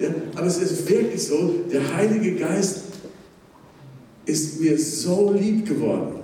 Ja, 0.00 0.08
aber 0.36 0.46
es 0.46 0.58
ist 0.58 0.88
wirklich 0.88 1.26
so, 1.26 1.54
der 1.72 1.94
Heilige 1.94 2.36
Geist 2.36 2.82
ist 4.24 4.60
mir 4.60 4.78
so 4.78 5.32
lieb 5.32 5.66
geworden. 5.66 6.20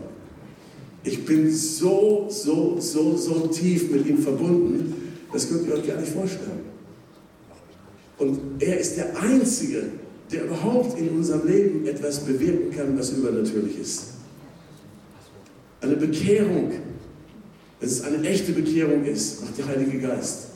Ich 1.03 1.25
bin 1.25 1.53
so, 1.53 2.29
so, 2.31 2.77
so, 2.79 3.17
so 3.17 3.49
tief 3.49 3.91
mit 3.91 4.07
ihm 4.07 4.19
verbunden, 4.19 4.95
das 5.33 5.49
könnt 5.49 5.67
ihr 5.67 5.75
euch 5.75 5.87
gar 5.87 6.01
nicht 6.01 6.13
vorstellen. 6.13 6.74
Und 8.19 8.39
er 8.61 8.79
ist 8.79 8.97
der 8.97 9.21
Einzige, 9.21 9.85
der 10.31 10.45
überhaupt 10.45 10.99
in 10.99 11.11
unserem 11.11 11.47
Leben 11.47 11.87
etwas 11.87 12.21
bewirken 12.21 12.71
kann, 12.77 12.99
was 12.99 13.11
übernatürlich 13.11 13.79
ist. 13.81 14.03
Eine 15.81 15.97
Bekehrung, 15.97 16.73
wenn 17.81 17.89
es 17.89 18.03
eine 18.03 18.27
echte 18.27 18.53
Bekehrung 18.53 19.05
ist, 19.05 19.43
macht 19.43 19.59
der 19.59 19.67
Heilige 19.67 19.99
Geist. 19.99 20.49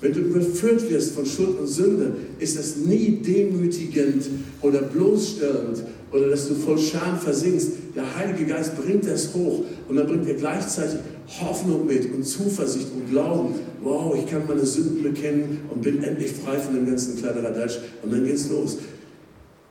Wenn 0.00 0.12
du 0.12 0.20
überführt 0.20 0.90
wirst 0.90 1.12
von 1.12 1.26
Schuld 1.26 1.58
und 1.58 1.66
Sünde, 1.66 2.16
ist 2.38 2.58
das 2.58 2.76
nie 2.76 3.20
demütigend 3.22 4.24
oder 4.62 4.82
bloßstellend 4.82 5.84
oder 6.10 6.28
dass 6.28 6.48
du 6.48 6.54
voll 6.54 6.78
Scham 6.78 7.18
versinkst. 7.18 7.68
Der 7.94 8.16
Heilige 8.16 8.46
Geist 8.46 8.72
bringt 8.82 9.06
das 9.06 9.34
hoch 9.34 9.64
und 9.88 9.96
dann 9.96 10.06
bringt 10.06 10.26
er 10.26 10.34
gleichzeitig 10.34 11.00
Hoffnung 11.40 11.86
mit 11.86 12.12
und 12.12 12.24
Zuversicht 12.24 12.88
und 12.94 13.10
Glauben. 13.10 13.54
Wow, 13.82 14.14
ich 14.16 14.30
kann 14.30 14.42
meine 14.46 14.64
Sünden 14.64 15.02
bekennen 15.02 15.60
und 15.70 15.80
bin 15.80 16.02
endlich 16.02 16.32
frei 16.32 16.58
von 16.58 16.74
dem 16.74 16.86
ganzen 16.86 17.16
Kladderadatsch 17.16 17.78
und 18.02 18.12
dann 18.12 18.24
geht's 18.24 18.50
los. 18.50 18.78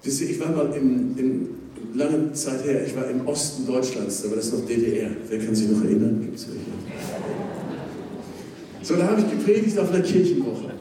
Wisst 0.04 0.22
ihr, 0.22 0.30
ich 0.32 0.40
war 0.40 0.50
mal 0.50 0.74
in, 0.76 1.16
in 1.18 1.50
lange 1.94 2.34
Zeit 2.34 2.66
her, 2.66 2.86
ich 2.86 2.96
war 2.96 3.08
im 3.10 3.28
Osten 3.28 3.68
Deutschlands, 3.68 4.24
da 4.24 4.30
war 4.30 4.38
das 4.38 4.52
noch 4.52 4.66
DDR. 4.66 5.12
Wer 5.28 5.40
kann 5.40 5.54
sich 5.54 5.70
noch 5.70 5.84
erinnern? 5.84 6.22
Gibt's 6.22 6.48
welche? 6.48 6.66
So, 8.82 8.96
da 8.96 9.08
habe 9.10 9.22
ich 9.22 9.30
gepredigt 9.30 9.78
auf 9.78 9.94
einer 9.94 10.02
Kirchenwoche. 10.02 10.72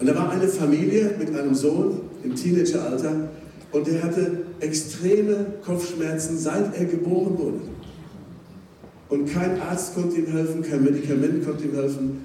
Und 0.00 0.06
da 0.06 0.14
war 0.14 0.30
eine 0.32 0.48
Familie 0.48 1.14
mit 1.18 1.34
einem 1.34 1.54
Sohn 1.54 2.00
im 2.24 2.34
Teenageralter 2.34 3.30
und 3.70 3.86
der 3.86 4.02
hatte 4.02 4.42
extreme 4.60 5.46
Kopfschmerzen, 5.64 6.36
seit 6.36 6.76
er 6.76 6.84
geboren 6.84 7.38
wurde. 7.38 7.60
Und 9.12 9.30
kein 9.30 9.60
Arzt 9.60 9.94
konnte 9.94 10.16
ihm 10.16 10.26
helfen, 10.28 10.62
kein 10.62 10.82
Medikament 10.82 11.44
konnte 11.44 11.64
ihm 11.64 11.74
helfen. 11.74 12.24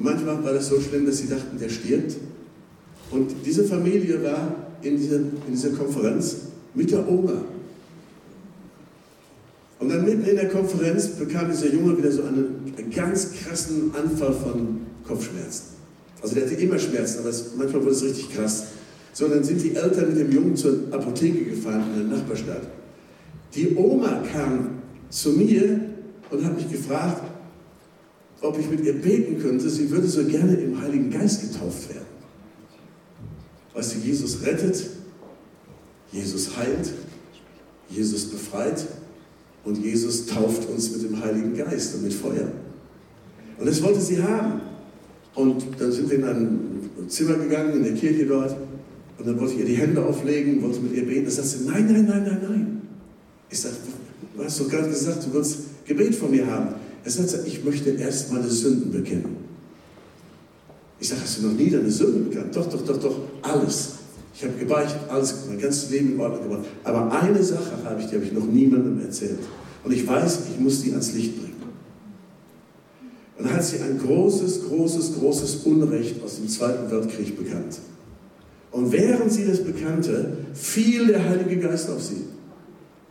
Manchmal 0.00 0.42
war 0.42 0.52
das 0.52 0.66
so 0.66 0.80
schlimm, 0.80 1.06
dass 1.06 1.18
sie 1.18 1.28
dachten, 1.28 1.56
der 1.60 1.68
stirbt. 1.68 2.16
Und 3.12 3.30
diese 3.46 3.62
Familie 3.62 4.20
war 4.20 4.52
in 4.82 4.96
dieser, 4.96 5.18
in 5.18 5.52
dieser 5.52 5.70
Konferenz 5.70 6.38
mit 6.74 6.90
der 6.90 7.08
Oma. 7.08 7.44
Und 9.78 9.88
dann 9.88 10.04
mitten 10.04 10.24
in 10.24 10.34
der 10.34 10.48
Konferenz 10.48 11.06
bekam 11.06 11.52
dieser 11.52 11.72
Junge 11.72 11.96
wieder 11.96 12.10
so 12.10 12.24
einen, 12.24 12.74
einen 12.78 12.90
ganz 12.90 13.30
krassen 13.34 13.92
Anfall 13.94 14.32
von 14.32 14.80
Kopfschmerzen. 15.06 15.66
Also 16.20 16.34
der 16.34 16.46
hatte 16.46 16.54
immer 16.54 16.80
Schmerzen, 16.80 17.20
aber 17.20 17.28
es, 17.28 17.52
manchmal 17.56 17.82
wurde 17.82 17.92
es 17.92 18.02
richtig 18.02 18.34
krass. 18.34 18.64
So, 19.12 19.28
dann 19.28 19.44
sind 19.44 19.62
die 19.62 19.76
Eltern 19.76 20.08
mit 20.08 20.18
dem 20.18 20.32
Jungen 20.32 20.56
zur 20.56 20.78
Apotheke 20.90 21.44
gefahren 21.44 21.84
in 21.94 22.10
der 22.10 22.18
Nachbarstadt. 22.18 22.62
Die 23.54 23.76
Oma 23.76 24.24
kam 24.32 24.70
zu 25.10 25.30
mir 25.30 25.93
und 26.30 26.44
hat 26.44 26.56
mich 26.56 26.70
gefragt, 26.70 27.22
ob 28.40 28.58
ich 28.58 28.68
mit 28.68 28.84
ihr 28.84 29.00
beten 29.00 29.40
könnte. 29.40 29.68
Sie 29.70 29.90
würde 29.90 30.06
so 30.06 30.24
gerne 30.24 30.54
im 30.54 30.80
Heiligen 30.80 31.10
Geist 31.10 31.40
getauft 31.40 31.88
werden. 31.88 32.04
Weißt 33.74 33.94
du, 33.94 33.98
Jesus 33.98 34.44
rettet, 34.44 34.90
Jesus 36.12 36.56
heilt, 36.56 36.92
Jesus 37.88 38.26
befreit 38.26 38.86
und 39.64 39.78
Jesus 39.78 40.26
tauft 40.26 40.68
uns 40.68 40.92
mit 40.92 41.02
dem 41.02 41.20
Heiligen 41.20 41.56
Geist 41.56 41.94
und 41.94 42.04
mit 42.04 42.12
Feuer. 42.12 42.52
Und 43.58 43.66
das 43.66 43.82
wollte 43.82 44.00
sie 44.00 44.22
haben. 44.22 44.60
Und 45.34 45.64
dann 45.78 45.90
sind 45.90 46.10
wir 46.10 46.18
in 46.18 46.24
ein 46.24 47.08
Zimmer 47.08 47.34
gegangen, 47.34 47.74
in 47.74 47.82
der 47.82 47.94
Kirche 47.94 48.26
dort. 48.26 48.56
Und 49.18 49.26
dann 49.26 49.40
wollte 49.40 49.54
ich 49.54 49.60
ihr 49.60 49.66
die 49.66 49.76
Hände 49.76 50.04
auflegen, 50.04 50.62
wollte 50.62 50.80
mit 50.80 50.92
ihr 50.92 51.06
beten. 51.06 51.24
Da 51.24 51.30
sagt 51.30 51.48
sie, 51.48 51.64
nein, 51.64 51.86
nein, 51.86 52.06
nein, 52.06 52.24
nein, 52.24 52.38
nein. 52.48 52.82
Ich 53.50 53.60
sage, 53.60 53.76
du 54.36 54.44
hast 54.44 54.60
doch 54.60 54.68
gerade 54.68 54.88
gesagt, 54.88 55.26
du 55.26 55.32
willst 55.32 55.58
Gebet 55.84 56.14
von 56.14 56.30
mir 56.30 56.46
haben. 56.46 56.74
Er 57.04 57.10
sagt, 57.10 57.46
ich 57.46 57.64
möchte 57.64 57.90
erst 57.90 58.32
meine 58.32 58.48
Sünden 58.48 58.90
bekennen. 58.90 59.36
Ich 60.98 61.08
sage, 61.08 61.20
hast 61.22 61.38
du 61.38 61.48
noch 61.48 61.54
nie 61.54 61.70
deine 61.70 61.90
Sünden 61.90 62.30
bekannt? 62.30 62.56
Doch, 62.56 62.68
doch, 62.68 62.82
doch, 62.82 62.98
doch, 62.98 63.16
alles. 63.42 63.92
Ich 64.34 64.42
habe 64.42 64.54
gebeichtet, 64.54 65.00
alles, 65.08 65.44
mein 65.48 65.60
ganzes 65.60 65.90
Leben 65.90 66.14
in 66.14 66.20
Ordnung 66.20 66.48
gebracht. 66.48 66.64
Aber 66.82 67.12
eine 67.12 67.42
Sache 67.42 67.72
habe 67.84 68.00
ich, 68.00 68.06
die 68.06 68.14
habe 68.14 68.24
ich 68.24 68.32
noch 68.32 68.46
niemandem 68.46 69.00
erzählt. 69.00 69.38
Und 69.84 69.92
ich 69.92 70.06
weiß, 70.06 70.40
ich 70.52 70.60
muss 70.60 70.82
die 70.82 70.90
ans 70.90 71.12
Licht 71.12 71.38
bringen. 71.38 71.54
Und 73.36 73.46
dann 73.46 73.54
hat 73.54 73.64
sie 73.64 73.80
ein 73.80 73.98
großes, 73.98 74.64
großes, 74.68 75.14
großes 75.18 75.56
Unrecht 75.64 76.22
aus 76.24 76.36
dem 76.36 76.48
Zweiten 76.48 76.90
Weltkrieg 76.90 77.36
bekannt. 77.36 77.78
Und 78.70 78.90
während 78.90 79.30
sie 79.30 79.46
das 79.46 79.62
bekannte, 79.62 80.38
fiel 80.54 81.08
der 81.08 81.28
Heilige 81.28 81.58
Geist 81.58 81.90
auf 81.90 82.02
sie. 82.02 82.24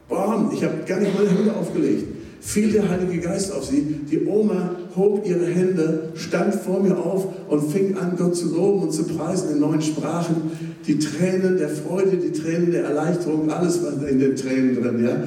Bam, 0.09 0.51
ich 0.51 0.63
habe 0.63 0.83
gar 0.85 0.99
nicht 0.99 1.15
meine 1.15 1.29
Hände 1.29 1.53
aufgelegt. 1.55 2.12
Fiel 2.45 2.73
der 2.73 2.89
Heilige 2.89 3.19
Geist 3.21 3.53
auf 3.53 3.63
sie. 3.63 4.01
Die 4.11 4.25
Oma 4.25 4.75
hob 4.97 5.25
ihre 5.25 5.45
Hände, 5.45 6.09
stand 6.13 6.53
vor 6.53 6.83
mir 6.83 6.97
auf 6.97 7.25
und 7.47 7.71
fing 7.71 7.97
an, 7.97 8.15
Gott 8.17 8.35
zu 8.35 8.53
loben 8.53 8.83
und 8.83 8.91
zu 8.91 9.05
preisen 9.05 9.51
in 9.51 9.59
neuen 9.61 9.81
Sprachen. 9.81 10.51
Die 10.85 10.99
Tränen 10.99 11.57
der 11.57 11.69
Freude, 11.69 12.17
die 12.17 12.33
Tränen 12.33 12.71
der 12.71 12.83
Erleichterung, 12.83 13.49
alles 13.49 13.81
war 13.81 13.93
in 14.07 14.19
den 14.19 14.35
Tränen 14.35 14.75
drin. 14.75 15.05
Ja? 15.05 15.23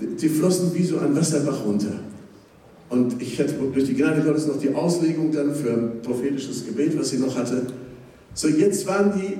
Die 0.00 0.28
flossen 0.28 0.72
wie 0.74 0.82
so 0.82 0.98
ein 0.98 1.14
Wasserbach 1.14 1.64
runter. 1.64 2.00
Und 2.90 3.22
ich 3.22 3.38
hatte 3.38 3.54
durch 3.72 3.84
die 3.84 3.94
Gnade 3.94 4.22
Gottes 4.22 4.48
noch 4.48 4.58
die 4.58 4.74
Auslegung 4.74 5.30
dann 5.30 5.54
für 5.54 5.70
ein 5.70 6.02
prophetisches 6.02 6.66
Gebet, 6.66 6.98
was 6.98 7.10
sie 7.10 7.18
noch 7.18 7.36
hatte. 7.36 7.62
So, 8.34 8.48
jetzt 8.48 8.88
waren 8.88 9.12
die, 9.16 9.38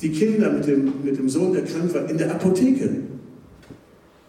die 0.00 0.12
Kinder 0.12 0.52
mit 0.52 0.68
dem, 0.68 0.92
mit 1.04 1.18
dem 1.18 1.28
Sohn, 1.28 1.52
der 1.52 1.64
krank 1.64 1.92
war, 1.92 2.08
in 2.08 2.16
der 2.16 2.30
Apotheke. 2.30 2.90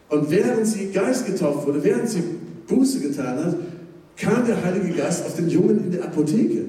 Und 0.09 0.29
während 0.31 0.65
sie 0.65 0.87
Geist 0.87 1.25
getauft 1.25 1.67
wurde, 1.67 1.83
während 1.83 2.09
sie 2.09 2.23
Buße 2.67 2.99
getan 2.99 3.45
hat, 3.45 3.55
kam 4.17 4.45
der 4.45 4.63
Heilige 4.63 4.93
Geist 4.95 5.25
auf 5.25 5.35
den 5.35 5.49
Jungen 5.49 5.85
in 5.85 5.91
der 5.91 6.03
Apotheke. 6.03 6.65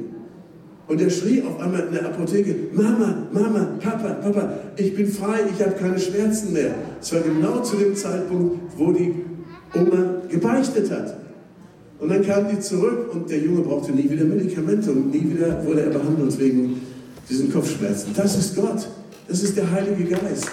Und 0.87 1.01
er 1.01 1.11
schrie 1.11 1.43
auf 1.43 1.61
einmal 1.61 1.87
in 1.87 1.93
der 1.93 2.07
Apotheke, 2.07 2.55
Mama, 2.73 3.29
Mama, 3.33 3.69
Papa, 3.81 4.15
Papa, 4.15 4.53
ich 4.77 4.95
bin 4.95 5.07
frei, 5.07 5.39
ich 5.55 5.65
habe 5.65 5.77
keine 5.77 5.99
Schmerzen 5.99 6.53
mehr. 6.53 6.75
Es 7.01 7.13
war 7.13 7.21
genau 7.21 7.63
zu 7.63 7.77
dem 7.77 7.95
Zeitpunkt, 7.95 8.59
wo 8.77 8.93
die 8.93 9.15
Oma 9.75 10.23
gebeichtet 10.29 10.91
hat. 10.91 11.17
Und 12.01 12.09
dann 12.09 12.27
kamen 12.27 12.49
die 12.51 12.59
zurück 12.59 13.13
und 13.13 13.31
der 13.31 13.39
Junge 13.39 13.61
brauchte 13.61 13.93
nie 13.93 14.11
wieder 14.11 14.25
Medikamente 14.25 14.91
und 14.91 15.13
nie 15.13 15.31
wieder 15.33 15.65
wurde 15.65 15.83
er 15.83 15.91
behandelt 15.91 16.37
wegen 16.39 16.81
diesen 17.29 17.53
Kopfschmerzen. 17.53 18.13
Das 18.17 18.37
ist 18.37 18.57
Gott. 18.57 18.89
Das 19.29 19.43
ist 19.45 19.57
der 19.57 19.71
Heilige 19.71 20.05
Geist. 20.05 20.51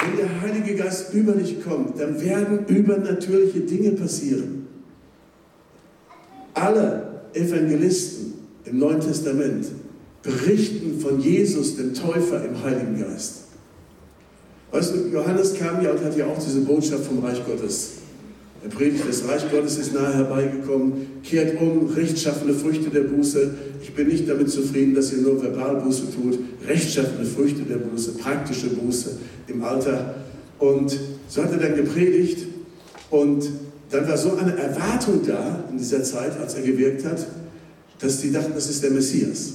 Wenn 0.00 0.16
der 0.16 0.40
Heilige 0.40 0.71
Geist 0.82 1.12
über 1.14 1.32
dich 1.32 1.62
kommt, 1.62 1.98
dann 2.00 2.20
werden 2.20 2.66
übernatürliche 2.66 3.60
Dinge 3.60 3.92
passieren. 3.92 4.66
Alle 6.54 7.22
Evangelisten 7.32 8.34
im 8.64 8.78
Neuen 8.78 9.00
Testament 9.00 9.66
berichten 10.22 11.00
von 11.00 11.20
Jesus, 11.20 11.76
dem 11.76 11.94
Täufer 11.94 12.44
im 12.44 12.62
Heiligen 12.62 13.00
Geist. 13.00 13.42
Weißt 14.70 14.94
du, 14.94 15.08
Johannes 15.12 15.54
kam 15.54 15.82
ja 15.82 15.92
und 15.92 16.04
hat 16.04 16.16
ja 16.16 16.26
auch 16.26 16.38
diese 16.38 16.60
Botschaft 16.60 17.04
vom 17.04 17.18
Reich 17.18 17.44
Gottes 17.44 17.92
Er 18.64 18.70
predigt, 18.70 19.04
das 19.08 19.26
Reich 19.26 19.50
Gottes 19.50 19.76
ist 19.76 19.92
nahe 19.92 20.14
herbeigekommen, 20.14 20.92
kehrt 21.24 21.60
um, 21.60 21.90
rechtschaffene 21.94 22.54
Früchte 22.54 22.90
der 22.90 23.02
Buße. 23.02 23.54
Ich 23.82 23.92
bin 23.92 24.06
nicht 24.06 24.28
damit 24.28 24.50
zufrieden, 24.50 24.94
dass 24.94 25.12
ihr 25.12 25.18
nur 25.18 25.42
Verbalbuße 25.42 26.04
tut, 26.14 26.38
rechtschaffene 26.66 27.26
Früchte 27.26 27.62
der 27.62 27.78
Buße, 27.78 28.12
praktische 28.12 28.68
Buße 28.68 29.18
im 29.48 29.64
Alter. 29.64 30.14
Und 30.62 30.96
so 31.26 31.42
hat 31.42 31.50
er 31.50 31.58
dann 31.58 31.74
gepredigt 31.74 32.46
und 33.10 33.50
dann 33.90 34.06
war 34.06 34.16
so 34.16 34.36
eine 34.36 34.56
Erwartung 34.56 35.26
da 35.26 35.64
in 35.68 35.76
dieser 35.76 36.04
Zeit, 36.04 36.38
als 36.38 36.54
er 36.54 36.62
gewirkt 36.62 37.04
hat, 37.04 37.26
dass 37.98 38.20
die 38.20 38.30
dachten, 38.30 38.52
das 38.54 38.70
ist 38.70 38.80
der 38.80 38.92
Messias. 38.92 39.54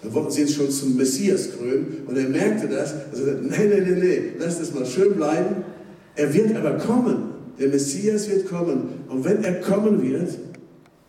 Dann 0.00 0.14
wollten 0.14 0.30
sie 0.30 0.42
jetzt 0.42 0.54
schon 0.54 0.70
zum 0.70 0.96
Messias 0.96 1.48
krönen 1.50 2.04
und 2.06 2.16
er 2.16 2.28
merkte 2.28 2.68
das. 2.68 2.94
Also, 3.10 3.24
nee, 3.42 3.56
nee, 3.58 3.80
nee, 3.80 3.98
nee, 4.00 4.22
lass 4.38 4.60
das 4.60 4.72
mal 4.72 4.86
schön 4.86 5.14
bleiben. 5.16 5.64
Er 6.14 6.32
wird 6.32 6.54
aber 6.54 6.78
kommen. 6.78 7.30
Der 7.58 7.66
Messias 7.66 8.30
wird 8.30 8.48
kommen. 8.48 8.90
Und 9.08 9.24
wenn 9.24 9.42
er 9.42 9.60
kommen 9.60 10.00
wird, 10.00 10.28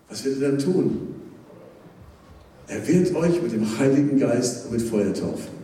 was 0.09 0.25
wird 0.25 0.41
er 0.41 0.49
dann 0.49 0.57
tun? 0.57 1.09
Er 2.67 2.87
wird 2.87 3.13
euch 3.13 3.39
mit 3.39 3.51
dem 3.51 3.77
Heiligen 3.77 4.17
Geist 4.17 4.65
und 4.65 4.71
mit 4.71 4.81
Feuer 4.81 5.13
taufen. 5.13 5.59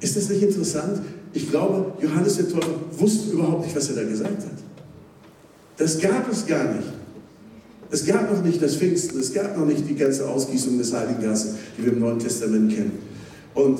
Ist 0.00 0.16
das 0.16 0.28
nicht 0.28 0.44
interessant? 0.44 1.00
Ich 1.38 1.50
glaube, 1.50 1.92
Johannes 2.02 2.36
der 2.36 2.48
Täufer 2.48 2.66
wusste 2.98 3.30
überhaupt 3.30 3.64
nicht, 3.64 3.76
was 3.76 3.88
er 3.90 3.94
da 3.94 4.02
gesagt 4.02 4.42
hat. 4.42 4.58
Das 5.76 6.00
gab 6.00 6.28
es 6.32 6.44
gar 6.44 6.74
nicht. 6.74 6.88
Es 7.92 8.04
gab 8.04 8.28
noch 8.32 8.42
nicht 8.42 8.60
das 8.60 8.74
Pfingsten, 8.74 9.20
es 9.20 9.32
gab 9.32 9.56
noch 9.56 9.64
nicht 9.64 9.88
die 9.88 9.94
ganze 9.94 10.28
Ausgießung 10.28 10.78
des 10.78 10.92
Heiligen 10.92 11.22
Geistes, 11.22 11.54
die 11.78 11.84
wir 11.84 11.92
im 11.92 12.00
Neuen 12.00 12.18
Testament 12.18 12.74
kennen. 12.74 12.98
Und 13.54 13.78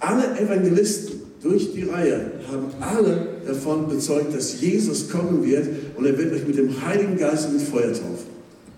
alle 0.00 0.36
Evangelisten 0.40 1.20
durch 1.40 1.72
die 1.72 1.84
Reihe 1.84 2.32
haben 2.50 2.66
alle 2.80 3.28
davon 3.46 3.88
bezeugt, 3.88 4.34
dass 4.34 4.60
Jesus 4.60 5.08
kommen 5.08 5.44
wird 5.44 5.68
und 5.96 6.04
er 6.04 6.18
wird 6.18 6.32
euch 6.32 6.48
mit 6.48 6.58
dem 6.58 6.84
Heiligen 6.84 7.16
Geist 7.16 7.46
und 7.46 7.58
mit 7.58 7.62
Feuer 7.62 7.92
taufen. 7.92 8.32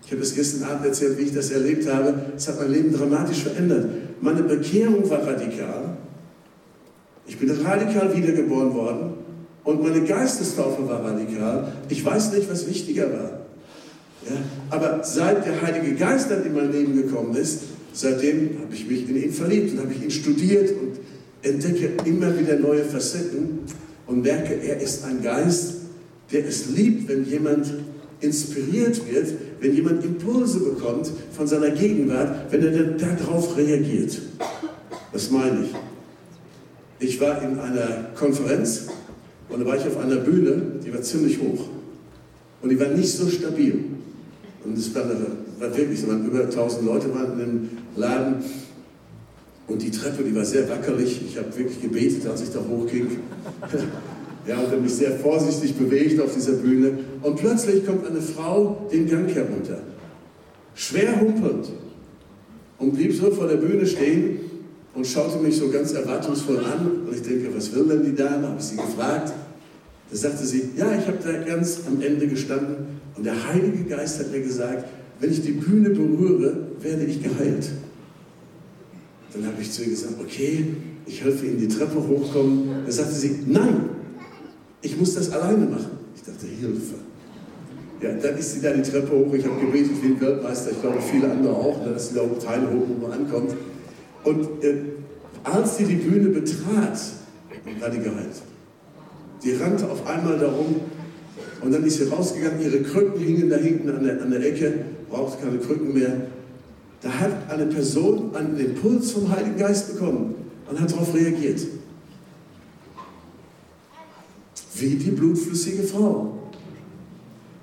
Ich 0.05 0.13
habe 0.13 0.21
es 0.21 0.35
gestern 0.35 0.69
Abend 0.69 0.85
erzählt, 0.85 1.17
wie 1.17 1.23
ich 1.23 1.35
das 1.35 1.51
erlebt 1.51 1.91
habe. 1.91 2.15
Es 2.37 2.47
hat 2.49 2.61
mein 2.61 2.71
Leben 2.71 2.93
dramatisch 2.93 3.45
verändert. 3.45 3.87
Meine 4.21 4.43
Bekehrung 4.43 5.09
war 5.09 5.27
radikal. 5.27 5.94
Ich 7.27 7.39
bin 7.39 7.51
radikal 7.51 8.15
wiedergeboren 8.15 8.75
worden 8.75 9.15
und 9.65 9.83
meine 9.83 10.03
Geistestaufe 10.03 10.87
war 10.89 11.05
radikal. 11.05 11.73
Ich 11.89 12.05
weiß 12.05 12.33
nicht, 12.33 12.51
was 12.51 12.69
wichtiger 12.69 13.11
war. 13.13 13.41
Ja, 14.29 14.37
aber 14.71 15.01
seit 15.03 15.47
der 15.47 15.61
Heilige 15.61 15.95
Geist 15.95 16.31
dann 16.31 16.45
in 16.45 16.55
mein 16.55 16.73
Leben 16.73 16.95
gekommen 16.97 17.35
ist, 17.37 17.61
seitdem 17.93 18.59
habe 18.63 18.75
ich 18.75 18.89
mich 18.89 19.09
in 19.09 19.23
ihn 19.23 19.33
verliebt 19.33 19.73
und 19.73 19.81
habe 19.81 19.93
ich 19.93 20.03
ihn 20.03 20.11
studiert 20.11 20.71
und 20.71 20.99
entdecke 21.43 21.91
immer 22.05 22.39
wieder 22.39 22.59
neue 22.59 22.85
Facetten 22.85 23.61
und 24.07 24.23
merke, 24.23 24.55
er 24.55 24.81
ist 24.81 25.05
ein 25.05 25.23
Geist, 25.23 25.75
der 26.33 26.47
es 26.47 26.71
liebt, 26.71 27.09
wenn 27.09 27.25
jemand 27.27 27.73
inspiriert 28.21 29.01
wird, 29.11 29.29
wenn 29.61 29.75
jemand 29.75 30.05
Impulse 30.05 30.61
bekommt 30.61 31.11
von 31.37 31.47
seiner 31.47 31.71
Gegenwart, 31.71 32.51
wenn 32.51 32.63
er 32.63 32.71
dann 32.71 33.17
darauf 33.19 33.57
reagiert. 33.57 34.21
Was 35.13 35.31
meine 35.31 35.65
ich? 35.65 35.75
Ich 37.05 37.21
war 37.21 37.43
in 37.43 37.59
einer 37.59 38.07
Konferenz 38.17 38.87
und 39.51 39.61
da 39.61 39.67
war 39.67 39.77
ich 39.77 39.87
auf 39.87 39.99
einer 39.99 40.17
Bühne, 40.17 40.63
die 40.83 40.93
war 40.93 41.03
ziemlich 41.03 41.39
hoch. 41.39 41.69
Und 42.63 42.71
die 42.71 42.81
war 42.81 42.89
nicht 42.89 43.13
so 43.13 43.29
stabil. 43.29 43.85
Und 44.65 44.79
es 44.79 44.95
war, 44.95 45.03
war 45.59 45.77
wirklich, 45.77 46.09
waren 46.09 46.25
über 46.25 46.45
1000 46.45 46.87
Leute 46.87 47.15
waren 47.15 47.33
in 47.33 47.39
dem 47.39 47.69
Laden. 47.97 48.37
Und 49.67 49.83
die 49.83 49.91
Treppe, 49.91 50.25
die 50.25 50.35
war 50.35 50.47
sehr 50.47 50.67
wackelig. 50.71 51.21
Ich 51.29 51.37
habe 51.37 51.55
wirklich 51.55 51.83
gebetet, 51.83 52.27
als 52.27 52.41
ich 52.41 52.51
da 52.51 52.61
hochging. 52.61 53.19
ja, 54.47 54.59
und 54.59 54.67
habe 54.69 54.81
mich 54.81 54.95
sehr 54.95 55.13
vorsichtig 55.13 55.75
bewegt 55.75 56.19
auf 56.23 56.33
dieser 56.33 56.53
Bühne. 56.53 57.01
Und 57.21 57.37
plötzlich 57.37 57.85
kommt 57.85 58.07
eine 58.07 58.23
Frau 58.23 58.89
den 58.91 59.07
Gang 59.07 59.29
herunter. 59.29 59.81
Schwer 60.75 61.21
humpelnd. 61.21 61.69
Und 62.79 62.95
blieb 62.95 63.15
so 63.15 63.31
vor 63.31 63.47
der 63.47 63.57
Bühne 63.57 63.85
stehen 63.85 64.44
und 64.95 65.07
schaute 65.07 65.39
mich 65.39 65.57
so 65.57 65.71
ganz 65.71 65.93
erwartungsvoll 65.93 66.59
an. 66.59 67.07
Und 67.07 67.15
ich 67.15 67.23
denke, 67.23 67.55
was 67.55 67.75
will 67.75 67.85
denn 67.85 68.05
die 68.05 68.15
Dame? 68.15 68.49
Habe 68.49 68.59
ich 68.59 68.65
sie 68.65 68.77
gefragt. 68.77 69.33
Da 70.11 70.17
sagte 70.17 70.45
sie, 70.45 70.71
ja, 70.77 70.97
ich 70.97 71.07
habe 71.07 71.19
da 71.25 71.33
ganz 71.45 71.81
am 71.87 72.01
Ende 72.01 72.29
gestanden 72.29 73.01
und 73.17 73.25
der 73.25 73.49
Heilige 73.49 73.85
Geist 73.85 74.21
hat 74.21 74.31
mir 74.31 74.41
gesagt, 74.41 74.85
wenn 75.21 75.31
ich 75.31 75.43
die 75.43 75.53
Bühne 75.53 75.91
berühre, 75.91 76.57
werde 76.81 77.05
ich 77.05 77.23
geheilt. 77.23 77.71
Dann 79.33 79.47
habe 79.47 79.61
ich 79.61 79.73
zu 79.73 79.83
ihr 79.83 79.91
gesagt, 79.91 80.15
okay, 80.21 80.67
ich 81.07 81.25
helfe 81.25 81.47
Ihnen 81.47 81.59
die 81.59 81.69
Treppe 81.69 81.97
hochkommen. 81.97 82.85
Da 82.87 82.93
sagte 82.93 83.15
sie, 83.15 83.41
nein, 83.47 83.89
ich 84.83 84.97
muss 84.99 85.15
das 85.15 85.31
alleine 85.31 85.67
machen. 85.67 85.91
Ich 86.15 86.23
dachte, 86.23 86.47
Hilfe. 86.47 86.95
Ja, 88.01 88.13
dann 88.13 88.39
ist 88.39 88.53
sie 88.53 88.61
da 88.61 88.73
die 88.73 88.83
Treppe 88.83 89.11
hoch. 89.11 89.33
Ich 89.33 89.45
habe 89.45 89.61
gebetet 89.61 89.93
wie 90.03 90.09
ein 90.09 90.21
Weltmeister, 90.21 90.73
ich 90.73 90.81
glaube 90.81 91.01
viele 91.01 91.31
andere 91.31 91.55
auch, 91.55 91.85
dass 91.85 92.11
sie 92.11 92.15
da 92.15 92.23
oben 92.23 92.39
Teile 92.39 92.69
hoch, 92.71 92.85
wo 92.89 93.07
man 93.07 93.19
ankommt. 93.19 93.53
Und 94.25 94.65
äh, 94.65 94.75
als 95.45 95.77
sie 95.77 95.85
die 95.85 95.97
Bühne 95.97 96.31
betrat, 96.31 96.99
war 97.81 97.91
die 97.91 97.99
geheilt. 97.99 98.43
Die 99.43 99.53
rannte 99.53 99.91
auf 99.91 100.07
einmal 100.07 100.39
darum 100.39 100.81
und 101.61 101.73
dann 101.73 101.85
ist 101.85 101.99
sie 101.99 102.05
rausgegangen, 102.05 102.61
ihre 102.61 102.83
Krücken 102.83 103.21
hingen 103.21 103.51
da 103.51 103.57
hinten 103.57 103.91
an 103.91 104.05
der, 104.05 104.23
an 104.23 104.31
der 104.31 104.41
Ecke, 104.41 104.73
brauchte 105.11 105.43
keine 105.43 105.59
Krücken 105.59 105.93
mehr. 105.93 106.29
Da 107.03 107.11
hat 107.11 107.51
eine 107.51 107.67
Person 107.67 108.35
einen 108.35 108.59
Impuls 108.59 109.13
vom 109.13 109.31
Heiligen 109.31 109.59
Geist 109.59 109.93
bekommen 109.93 110.35
und 110.69 110.81
hat 110.81 110.91
darauf 110.91 111.15
reagiert. 111.15 111.61
Wie 114.77 114.95
die 114.97 115.11
blutflüssige 115.11 115.83
Frau, 115.85 116.39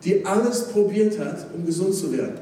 die 0.04 0.26
alles 0.26 0.68
probiert 0.70 1.20
hat, 1.20 1.48
um 1.56 1.66
gesund 1.66 1.94
zu 1.94 2.12
werden. 2.12 2.40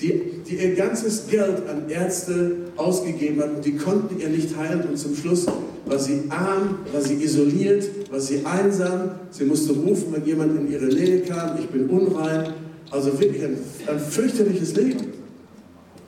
Die, 0.00 0.42
die 0.46 0.56
ihr 0.56 0.74
ganzes 0.74 1.28
Geld 1.28 1.68
an 1.68 1.88
Ärzte 1.88 2.63
ausgegeben 2.76 3.40
hat 3.40 3.56
und 3.56 3.64
die 3.64 3.76
konnten 3.76 4.18
ihr 4.18 4.28
nicht 4.28 4.56
heilen 4.56 4.82
und 4.82 4.98
zum 4.98 5.14
Schluss 5.14 5.46
war 5.86 5.98
sie 5.98 6.22
arm, 6.28 6.78
war 6.92 7.00
sie 7.00 7.14
isoliert, 7.22 8.10
war 8.10 8.20
sie 8.20 8.44
einsam, 8.44 9.10
sie 9.30 9.44
musste 9.44 9.72
rufen, 9.72 10.12
wenn 10.12 10.24
jemand 10.24 10.58
in 10.58 10.70
ihre 10.70 10.86
Nähe 10.86 11.20
kam, 11.20 11.58
ich 11.58 11.68
bin 11.68 11.88
unrein, 11.88 12.54
also 12.90 13.18
wirklich 13.20 13.44
ein, 13.44 13.56
ein 13.86 13.98
fürchterliches 13.98 14.74
Leben. 14.76 15.12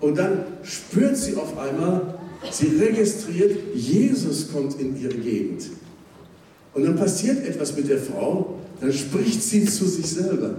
Und 0.01 0.19
dann 0.19 0.45
spürt 0.63 1.17
sie 1.17 1.37
auf 1.37 1.57
einmal, 1.59 2.19
sie 2.51 2.77
registriert, 2.77 3.59
Jesus 3.75 4.51
kommt 4.53 4.79
in 4.81 5.01
ihre 5.01 5.15
Gegend. 5.15 5.65
Und 6.75 6.85
dann 6.85 6.97
passiert 6.97 7.47
etwas 7.47 7.77
mit 7.77 7.89
der 7.89 7.99
Frau, 7.99 8.59
dann 8.81 8.93
spricht 8.93 9.43
sie 9.43 9.65
zu 9.65 9.87
sich 9.87 10.07
selber. 10.07 10.57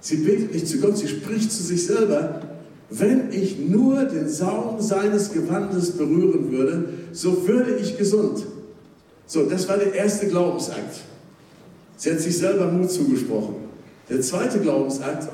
Sie 0.00 0.18
betet 0.18 0.52
nicht 0.52 0.68
zu 0.68 0.78
Gott, 0.78 0.98
sie 0.98 1.08
spricht 1.08 1.50
zu 1.50 1.62
sich 1.62 1.86
selber, 1.86 2.42
wenn 2.90 3.32
ich 3.32 3.58
nur 3.58 4.04
den 4.04 4.28
Saum 4.28 4.80
seines 4.80 5.32
Gewandes 5.32 5.92
berühren 5.92 6.52
würde, 6.52 6.88
so 7.12 7.46
würde 7.48 7.76
ich 7.76 7.98
gesund. 7.98 8.44
So, 9.26 9.44
das 9.44 9.68
war 9.68 9.76
der 9.76 9.92
erste 9.94 10.28
Glaubensakt. 10.28 11.00
Sie 11.96 12.12
hat 12.12 12.20
sich 12.20 12.38
selber 12.38 12.70
Mut 12.70 12.90
zugesprochen. 12.90 13.56
Der 14.08 14.20
zweite 14.20 14.60
Glaubensakt, 14.60 15.28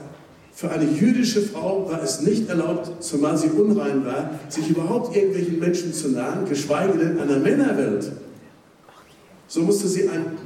für 0.54 0.70
eine 0.70 0.84
jüdische 0.84 1.42
Frau 1.42 1.90
war 1.90 2.02
es 2.02 2.20
nicht 2.20 2.48
erlaubt, 2.48 3.02
zumal 3.02 3.36
sie 3.36 3.48
unrein 3.48 4.04
war, 4.04 4.38
sich 4.48 4.68
überhaupt 4.68 5.16
irgendwelchen 5.16 5.58
Menschen 5.58 5.92
zu 5.92 6.10
nahen, 6.10 6.46
geschweige 6.48 6.98
denn 6.98 7.18
einer 7.18 7.38
Männerwelt. 7.38 8.12
So 9.48 9.62
musste 9.62 9.88
sie 9.88 10.08
ein 10.08 10.36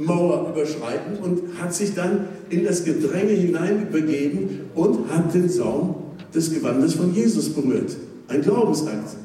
Tabumauer 0.00 0.50
überschreiten 0.50 1.18
und 1.22 1.60
hat 1.60 1.74
sich 1.74 1.94
dann 1.94 2.26
in 2.48 2.64
das 2.64 2.84
Gedränge 2.84 3.32
hineinbegeben 3.32 4.60
und 4.74 5.10
hat 5.10 5.34
den 5.34 5.48
Saum 5.48 5.96
des 6.34 6.52
Gewandes 6.52 6.94
von 6.94 7.14
Jesus 7.14 7.50
berührt. 7.50 7.96
Ein 8.28 8.42
Glaubensakt. 8.42 9.16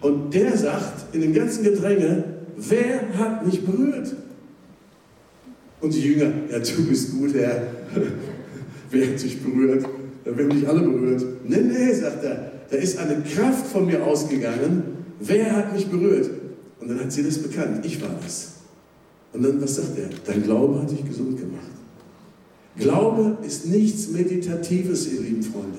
Und 0.00 0.32
der 0.32 0.56
sagt 0.56 1.14
in 1.14 1.20
dem 1.20 1.34
ganzen 1.34 1.64
Gedränge, 1.64 2.24
wer 2.56 3.18
hat 3.18 3.46
mich 3.46 3.64
berührt? 3.64 4.14
Und 5.80 5.94
die 5.94 6.00
Jünger, 6.00 6.30
ja, 6.50 6.58
du 6.58 6.88
bist 6.88 7.12
gut, 7.12 7.34
Herr. 7.34 7.62
wer 8.90 9.06
hat 9.06 9.22
dich 9.22 9.42
berührt? 9.42 9.86
Wir 10.24 10.44
haben 10.44 10.50
dich 10.50 10.68
alle 10.68 10.80
berührt. 10.80 11.24
Nee, 11.44 11.60
nee, 11.60 11.92
sagt 11.92 12.24
er, 12.24 12.52
da 12.70 12.76
ist 12.76 12.98
eine 12.98 13.22
Kraft 13.22 13.66
von 13.66 13.86
mir 13.86 14.04
ausgegangen. 14.04 14.82
Wer 15.20 15.56
hat 15.56 15.74
mich 15.74 15.86
berührt? 15.88 16.30
Und 16.80 16.88
dann 16.88 17.00
hat 17.00 17.12
sie 17.12 17.22
das 17.22 17.38
bekannt. 17.38 17.84
Ich 17.84 18.00
war 18.00 18.10
das. 18.22 18.59
Und 19.32 19.42
dann, 19.42 19.62
was 19.62 19.76
sagt 19.76 19.98
er? 19.98 20.08
Dein 20.26 20.42
Glaube 20.42 20.82
hat 20.82 20.90
dich 20.90 21.04
gesund 21.04 21.38
gemacht. 21.38 21.70
Glaube 22.76 23.38
ist 23.46 23.66
nichts 23.66 24.08
Meditatives, 24.08 25.12
ihr 25.12 25.20
lieben 25.20 25.42
Freunde. 25.42 25.78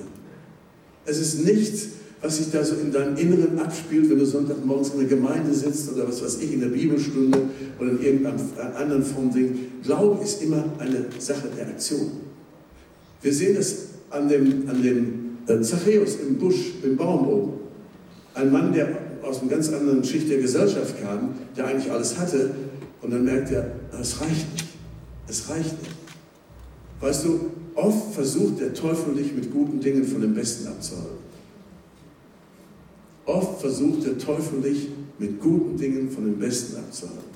Es 1.04 1.18
ist 1.18 1.44
nichts, 1.44 1.88
was 2.20 2.36
sich 2.36 2.50
da 2.52 2.64
so 2.64 2.76
in 2.76 2.92
deinem 2.92 3.16
Inneren 3.16 3.58
abspielt, 3.58 4.08
wenn 4.08 4.18
du 4.18 4.24
Sonntagmorgens 4.24 4.90
in 4.90 5.00
der 5.00 5.08
Gemeinde 5.08 5.52
sitzt 5.52 5.92
oder 5.92 6.06
was 6.06 6.22
weiß 6.22 6.38
ich, 6.40 6.52
in 6.52 6.60
der 6.60 6.68
Bibelstunde 6.68 7.38
oder 7.80 7.90
in 7.90 8.02
irgendeinem 8.02 8.40
anderen 8.76 9.02
Form 9.02 9.32
Ding. 9.32 9.58
Glaube 9.82 10.22
ist 10.22 10.42
immer 10.42 10.64
eine 10.78 11.06
Sache 11.18 11.48
der 11.56 11.66
Aktion. 11.66 12.12
Wir 13.20 13.32
sehen 13.32 13.56
es 13.56 13.88
an 14.10 14.28
dem, 14.28 14.68
an 14.68 14.82
dem 14.82 15.38
äh, 15.48 15.60
Zachäus 15.62 16.16
im 16.16 16.38
Busch, 16.38 16.74
im 16.84 16.96
Baum 16.96 17.26
oben. 17.26 17.52
Ein 18.34 18.52
Mann, 18.52 18.72
der 18.72 18.88
aus 19.22 19.40
einer 19.40 19.50
ganz 19.50 19.72
anderen 19.72 20.04
Schicht 20.04 20.30
der 20.30 20.38
Gesellschaft 20.38 21.00
kam, 21.02 21.30
der 21.56 21.66
eigentlich 21.66 21.90
alles 21.90 22.18
hatte, 22.18 22.50
und 23.02 23.10
dann 23.10 23.24
merkt 23.24 23.50
er, 23.50 23.72
es 24.00 24.20
reicht 24.20 24.52
nicht. 24.52 24.66
Es 25.28 25.48
reicht 25.48 25.82
nicht. 25.82 25.96
Weißt 27.00 27.24
du, 27.24 27.50
oft 27.74 28.14
versucht 28.14 28.60
der 28.60 28.72
Teufel 28.72 29.14
dich 29.14 29.34
mit 29.34 29.52
guten 29.52 29.80
Dingen 29.80 30.04
von 30.04 30.20
dem 30.20 30.34
Besten 30.34 30.68
abzuhalten. 30.68 31.18
Oft 33.26 33.60
versucht 33.60 34.06
der 34.06 34.18
Teufel 34.18 34.60
dich 34.60 34.88
mit 35.18 35.40
guten 35.40 35.76
Dingen 35.76 36.10
von 36.10 36.24
dem 36.24 36.38
Besten 36.38 36.76
abzuhalten. 36.76 37.32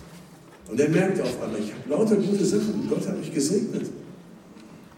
Und 0.70 0.80
er 0.80 0.88
merkt 0.88 1.20
auf 1.20 1.42
einmal, 1.42 1.60
ich 1.60 1.72
habe 1.72 1.88
lauter 1.88 2.16
gute 2.16 2.44
Sachen, 2.44 2.88
Gott 2.88 3.06
hat 3.06 3.18
mich 3.18 3.32
gesegnet. 3.32 3.86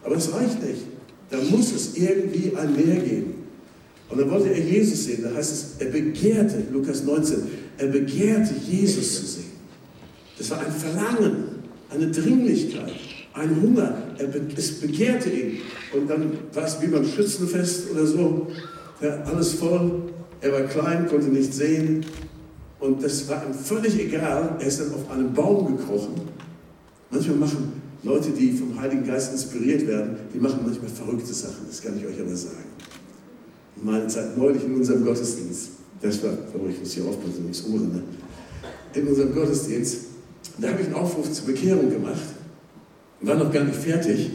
Aber 0.03 0.15
es 0.15 0.33
reicht 0.33 0.63
nicht. 0.63 0.81
Da 1.29 1.37
muss 1.49 1.71
es 1.71 1.95
irgendwie 1.95 2.55
ein 2.55 2.75
Mehr 2.75 2.95
geben. 2.95 3.33
Und 4.09 4.19
dann 4.19 4.31
wollte 4.31 4.49
er 4.49 4.59
Jesus 4.59 5.05
sehen. 5.05 5.23
Da 5.23 5.33
heißt 5.33 5.51
es, 5.51 5.65
er 5.79 5.91
begehrte, 5.91 6.63
Lukas 6.71 7.03
19, 7.03 7.37
er 7.77 7.87
begehrte 7.87 8.53
Jesus 8.67 9.19
zu 9.19 9.25
sehen. 9.25 9.48
Das 10.39 10.49
war 10.51 10.59
ein 10.61 10.71
Verlangen, 10.71 11.35
eine 11.89 12.09
Dringlichkeit, 12.09 12.93
ein 13.33 13.61
Hunger. 13.61 13.93
Er 14.17 14.27
be 14.27 14.41
es 14.55 14.79
begehrte 14.79 15.29
ihn. 15.29 15.57
Und 15.93 16.09
dann 16.09 16.31
war 16.53 16.63
es 16.63 16.81
wie 16.81 16.87
beim 16.87 17.05
Schützenfest 17.05 17.91
oder 17.91 18.07
so. 18.07 18.47
Ja, 19.01 19.21
alles 19.23 19.53
voll. 19.53 20.13
Er 20.39 20.53
war 20.53 20.61
klein, 20.61 21.07
konnte 21.07 21.27
nicht 21.27 21.53
sehen. 21.53 22.05
Und 22.79 23.03
das 23.03 23.27
war 23.27 23.45
ihm 23.45 23.53
völlig 23.53 23.99
egal. 23.99 24.55
Er 24.59 24.65
ist 24.65 24.79
dann 24.79 24.93
auf 24.93 25.11
einen 25.11 25.33
Baum 25.33 25.77
gekrochen. 25.77 26.13
Manchmal 27.11 27.35
machen 27.35 27.73
Leute, 28.03 28.29
die 28.29 28.53
vom 28.53 28.79
Heiligen 28.79 29.05
Geist 29.05 29.33
inspiriert 29.33 29.85
werden, 29.87 30.15
die 30.33 30.39
machen 30.39 30.61
manchmal 30.65 30.89
verrückte 30.89 31.33
Sachen. 31.33 31.65
Das 31.67 31.81
kann 31.81 31.97
ich 31.97 32.05
euch 32.05 32.19
aber 32.21 32.35
sagen. 32.35 32.63
Mal 33.83 34.09
Zeit 34.09 34.37
neulich 34.37 34.63
in 34.63 34.75
unserem 34.75 35.03
Gottesdienst, 35.03 35.69
das 36.01 36.23
war, 36.23 36.31
oh, 36.53 36.67
ich 36.69 36.79
muss 36.79 36.93
hier 36.93 37.05
aufpassen, 37.05 37.45
das 37.47 37.65
Ohren, 37.65 37.93
ne? 37.93 38.03
in 38.93 39.07
unserem 39.07 39.33
Gottesdienst, 39.33 39.97
da 40.61 40.69
habe 40.69 40.81
ich 40.81 40.87
einen 40.87 40.95
Aufruf 40.95 41.31
zur 41.31 41.45
Bekehrung 41.47 41.89
gemacht, 41.89 42.21
war 43.21 43.35
noch 43.35 43.51
gar 43.51 43.63
nicht 43.63 43.77
fertig. 43.77 44.31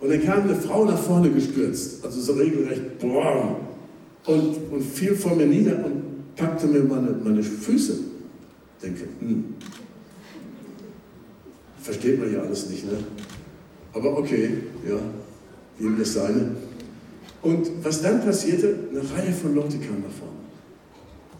Und 0.00 0.10
dann 0.10 0.22
kam 0.22 0.42
eine 0.42 0.54
Frau 0.54 0.84
nach 0.84 0.98
vorne 0.98 1.30
gestürzt, 1.30 2.04
also 2.04 2.20
so 2.20 2.34
regelrecht, 2.34 2.98
boah, 2.98 3.56
und, 4.26 4.56
und 4.70 4.82
fiel 4.82 5.14
vor 5.14 5.34
mir 5.34 5.46
nieder 5.46 5.84
und 5.84 6.34
packte 6.36 6.66
mir 6.66 6.82
meine, 6.82 7.12
meine 7.24 7.42
Füße. 7.42 7.92
Ich 7.92 8.82
denke, 8.82 9.04
hm, 9.20 9.54
versteht 11.80 12.18
man 12.20 12.32
ja 12.32 12.40
alles 12.40 12.68
nicht, 12.68 12.84
ne? 12.84 12.98
Aber 13.92 14.18
okay, 14.18 14.50
ja, 14.86 14.98
jedem 15.78 15.98
das 15.98 16.12
seine. 16.12 16.50
Und 17.42 17.70
was 17.82 18.02
dann 18.02 18.20
passierte, 18.20 18.74
eine 18.90 19.00
Reihe 19.00 19.32
von 19.32 19.54
Leuten 19.54 19.80
kam 19.80 20.02
nach 20.02 20.10
vorne. 20.10 20.45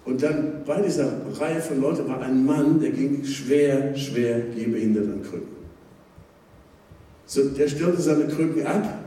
Und 0.07 0.23
dann 0.23 0.63
bei 0.65 0.81
dieser 0.81 1.13
Reihe 1.39 1.61
von 1.61 1.81
Leuten 1.81 2.09
war 2.09 2.23
ein 2.23 2.47
Mann, 2.47 2.81
der 2.81 2.91
ging 2.91 3.25
schwer, 3.25 3.95
schwer 3.97 4.41
gehbehindert 4.55 5.05
an 5.05 5.23
Krücken. 5.23 5.57
So, 7.27 7.49
der 7.49 7.67
stellte 7.67 8.01
seine 8.01 8.29
Krücken 8.29 8.65
ab 8.65 9.03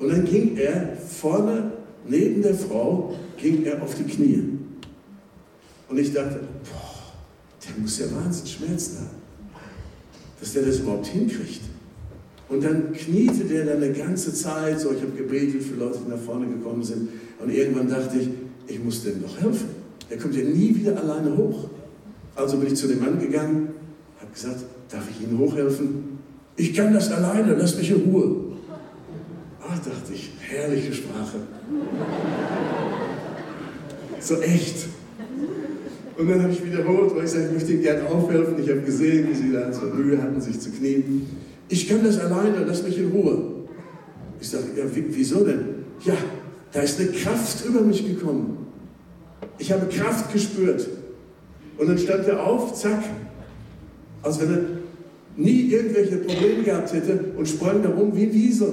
und 0.00 0.10
dann 0.10 0.24
ging 0.24 0.56
er 0.56 0.96
vorne 0.96 1.72
neben 2.06 2.42
der 2.42 2.54
Frau, 2.54 3.14
ging 3.36 3.64
er 3.64 3.80
auf 3.80 3.94
die 3.94 4.02
Knie. 4.02 4.42
Und 5.88 5.98
ich 5.98 6.12
dachte, 6.12 6.40
boah, 6.64 7.14
der 7.64 7.80
muss 7.80 8.00
ja 8.00 8.06
Wahnsinn 8.12 8.46
Schmerzen 8.48 8.98
haben, 8.98 9.22
dass 10.40 10.52
der 10.52 10.64
das 10.64 10.80
überhaupt 10.80 11.06
hinkriegt. 11.06 11.62
Und 12.48 12.64
dann 12.64 12.92
kniete 12.92 13.44
der 13.44 13.66
dann 13.66 13.76
eine 13.76 13.92
ganze 13.92 14.34
Zeit, 14.34 14.80
so 14.80 14.90
ich 14.90 15.00
habe 15.00 15.12
gebetet 15.12 15.62
für 15.62 15.76
Leute, 15.76 16.00
die 16.04 16.10
nach 16.10 16.18
vorne 16.18 16.48
gekommen 16.48 16.82
sind. 16.82 17.08
Und 17.38 17.50
irgendwann 17.50 17.88
dachte 17.88 18.18
ich, 18.18 18.28
ich 18.66 18.82
muss 18.82 19.04
dem 19.04 19.22
doch 19.22 19.40
helfen. 19.40 19.81
Der 20.10 20.18
kommt 20.18 20.34
ja 20.34 20.44
nie 20.44 20.74
wieder 20.74 20.98
alleine 20.98 21.36
hoch. 21.36 21.68
Also 22.34 22.56
bin 22.58 22.68
ich 22.68 22.76
zu 22.76 22.88
dem 22.88 23.00
Mann 23.00 23.18
gegangen, 23.18 23.68
habe 24.20 24.32
gesagt, 24.32 24.64
darf 24.90 25.04
ich 25.10 25.26
Ihnen 25.26 25.38
hochhelfen? 25.38 26.18
Ich 26.56 26.74
kann 26.74 26.92
das 26.92 27.10
alleine, 27.10 27.54
lass 27.54 27.76
mich 27.76 27.90
in 27.90 28.10
Ruhe. 28.10 28.36
Ach, 29.60 29.78
dachte 29.78 30.12
ich, 30.14 30.32
herrliche 30.40 30.92
Sprache. 30.92 31.38
So 34.20 34.40
echt. 34.40 34.86
Und 36.16 36.30
dann 36.30 36.42
habe 36.42 36.52
ich 36.52 36.64
wiederholt, 36.64 37.14
weil 37.14 37.24
ich 37.24 37.30
sagte, 37.30 37.48
ich 37.48 37.52
möchte 37.54 37.72
Ihnen 37.72 37.82
gerne 37.82 38.08
aufhelfen. 38.08 38.62
Ich 38.62 38.68
habe 38.68 38.80
gesehen, 38.80 39.28
wie 39.30 39.34
Sie 39.34 39.52
da 39.52 39.72
so 39.72 39.86
Mühe 39.86 40.20
hatten, 40.20 40.40
sich 40.40 40.60
zu 40.60 40.70
knien. 40.70 41.26
Ich 41.68 41.88
kann 41.88 42.04
das 42.04 42.18
alleine, 42.18 42.64
lass 42.66 42.82
mich 42.82 42.98
in 42.98 43.10
Ruhe. 43.10 43.42
Ich 44.40 44.48
sage, 44.48 44.64
ja, 44.76 44.84
wieso 44.92 45.44
denn? 45.44 45.60
Ja, 46.04 46.14
da 46.72 46.80
ist 46.80 47.00
eine 47.00 47.10
Kraft 47.10 47.64
über 47.64 47.80
mich 47.80 48.06
gekommen. 48.06 48.61
Ich 49.58 49.72
habe 49.72 49.86
Kraft 49.86 50.32
gespürt. 50.32 50.88
Und 51.78 51.88
dann 51.88 51.98
stand 51.98 52.26
er 52.26 52.46
auf, 52.46 52.74
zack, 52.74 53.02
als 54.22 54.40
wenn 54.40 54.50
er 54.52 54.60
nie 55.36 55.72
irgendwelche 55.72 56.18
Probleme 56.18 56.62
gehabt 56.62 56.92
hätte 56.92 57.18
und 57.36 57.48
sprang 57.48 57.82
da 57.82 57.90
rum 57.90 58.12
wie 58.14 58.32
Wiesel. 58.32 58.72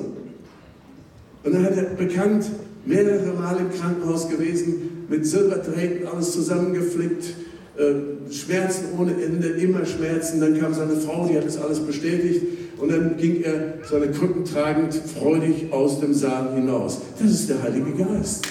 Und 1.43 1.53
dann 1.53 1.63
hat 1.63 1.77
er 1.77 1.83
bekannt, 1.95 2.45
mehrere 2.85 3.33
Mal 3.33 3.57
im 3.57 3.71
Krankenhaus 3.71 4.29
gewesen, 4.29 5.05
mit 5.09 5.25
Silberdrähten 5.25 6.07
alles 6.07 6.33
zusammengeflickt, 6.33 7.33
äh, 7.77 8.31
Schmerzen 8.31 8.85
ohne 8.97 9.13
Ende, 9.13 9.47
immer 9.47 9.85
Schmerzen. 9.85 10.41
Dann 10.41 10.59
kam 10.59 10.73
seine 10.73 10.97
Frau, 10.97 11.27
die 11.27 11.37
hat 11.37 11.45
das 11.45 11.57
alles 11.57 11.79
bestätigt. 11.79 12.41
Und 12.77 12.91
dann 12.91 13.17
ging 13.17 13.41
er 13.41 13.75
seine 13.89 14.11
Krücken 14.11 14.45
tragend 14.45 14.93
freudig 14.93 15.71
aus 15.71 15.99
dem 15.99 16.13
Saal 16.13 16.53
hinaus. 16.55 16.99
Das 17.19 17.31
ist 17.31 17.49
der 17.49 17.61
Heilige 17.61 17.91
Geist. 17.91 18.47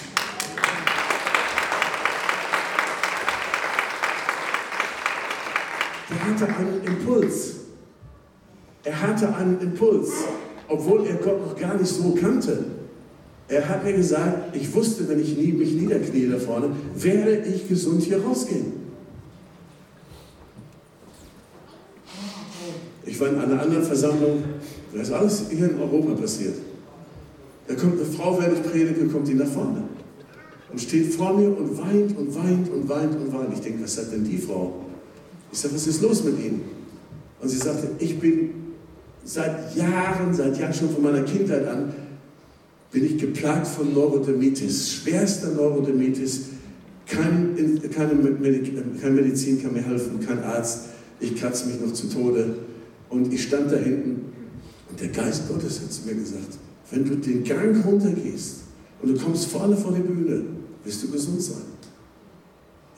Hatte 6.28 6.46
einen 6.46 6.84
Impuls. 6.84 7.54
Er 8.84 9.02
hatte 9.02 9.34
einen 9.34 9.60
Impuls, 9.60 10.10
obwohl 10.68 11.06
er 11.06 11.16
Gott 11.16 11.46
noch 11.46 11.56
gar 11.58 11.76
nicht 11.76 11.88
so 11.88 12.12
kannte. 12.12 12.64
Er 13.48 13.68
hat 13.68 13.84
mir 13.84 13.94
gesagt, 13.94 14.54
ich 14.54 14.72
wusste, 14.74 15.08
wenn 15.08 15.20
ich 15.20 15.36
mich 15.36 15.72
niederknie 15.72 16.28
da 16.28 16.38
vorne, 16.38 16.70
werde 16.94 17.44
ich 17.46 17.68
gesund 17.68 18.02
hier 18.02 18.22
rausgehen. 18.22 18.72
Ich 23.06 23.18
war 23.18 23.28
in 23.28 23.38
einer 23.38 23.62
anderen 23.62 23.84
Versammlung, 23.84 24.44
das 24.92 25.08
ist 25.08 25.14
alles 25.14 25.44
hier 25.50 25.70
in 25.70 25.80
Europa 25.80 26.20
passiert. 26.20 26.56
Da 27.66 27.74
kommt 27.74 27.94
eine 27.94 28.04
Frau, 28.04 28.38
während 28.38 28.58
ich 28.58 28.70
predige, 28.70 29.06
kommt 29.06 29.28
die 29.28 29.34
nach 29.34 29.46
vorne 29.46 29.82
und 30.70 30.80
steht 30.80 31.14
vor 31.14 31.36
mir 31.36 31.56
und 31.56 31.78
weint 31.78 32.16
und 32.16 32.34
weint 32.34 32.70
und 32.70 32.88
weint 32.88 33.16
und 33.16 33.32
weint. 33.32 33.54
Ich 33.54 33.60
denke, 33.60 33.84
was 33.84 33.94
sagt 33.94 34.12
denn 34.12 34.24
die 34.24 34.38
Frau? 34.38 34.87
Ich 35.52 35.58
sage, 35.58 35.74
was 35.74 35.86
ist 35.86 36.02
los 36.02 36.24
mit 36.24 36.38
Ihnen? 36.38 36.62
Und 37.40 37.48
sie 37.48 37.56
sagte, 37.56 37.90
ich 37.98 38.18
bin 38.18 38.50
seit 39.24 39.74
Jahren, 39.76 40.34
seit 40.34 40.58
Jahren 40.58 40.74
schon 40.74 40.90
von 40.90 41.02
meiner 41.02 41.22
Kindheit 41.22 41.66
an, 41.68 41.92
bin 42.90 43.04
ich 43.04 43.18
geplagt 43.18 43.66
von 43.66 43.92
Neurodermitis, 43.92 44.92
schwerster 44.92 45.52
Neurodermitis. 45.52 46.46
Kein, 47.06 47.80
keine, 47.94 48.14
keine 49.00 49.22
Medizin 49.22 49.62
kann 49.62 49.72
mir 49.72 49.82
helfen, 49.82 50.20
kein 50.20 50.42
Arzt. 50.42 50.80
Ich 51.20 51.36
kratze 51.36 51.68
mich 51.68 51.80
noch 51.80 51.92
zu 51.92 52.08
Tode. 52.08 52.56
Und 53.08 53.32
ich 53.32 53.42
stand 53.44 53.72
da 53.72 53.76
hinten 53.76 54.26
und 54.90 55.00
der 55.00 55.08
Geist 55.08 55.48
Gottes 55.48 55.80
hat 55.80 55.92
zu 55.92 56.06
mir 56.06 56.14
gesagt, 56.14 56.58
wenn 56.90 57.04
du 57.04 57.16
den 57.16 57.44
Gang 57.44 57.84
runtergehst 57.84 58.56
und 59.02 59.14
du 59.16 59.22
kommst 59.22 59.46
vorne 59.46 59.76
vor 59.76 59.92
die 59.92 60.00
Bühne, 60.00 60.44
wirst 60.84 61.02
du 61.02 61.10
gesund 61.10 61.42
sein. 61.42 61.62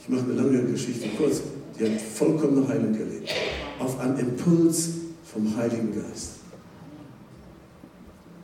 Ich 0.00 0.08
mache 0.08 0.24
eine 0.24 0.34
lange 0.34 0.62
Geschichte 0.64 1.08
kurz. 1.16 1.42
Die 1.80 1.86
hat 1.86 2.00
vollkommene 2.00 2.68
Heilung 2.68 2.94
erlebt. 2.94 3.30
Auf 3.78 3.98
einen 3.98 4.18
Impuls 4.18 4.90
vom 5.24 5.56
Heiligen 5.56 5.94
Geist. 5.94 6.40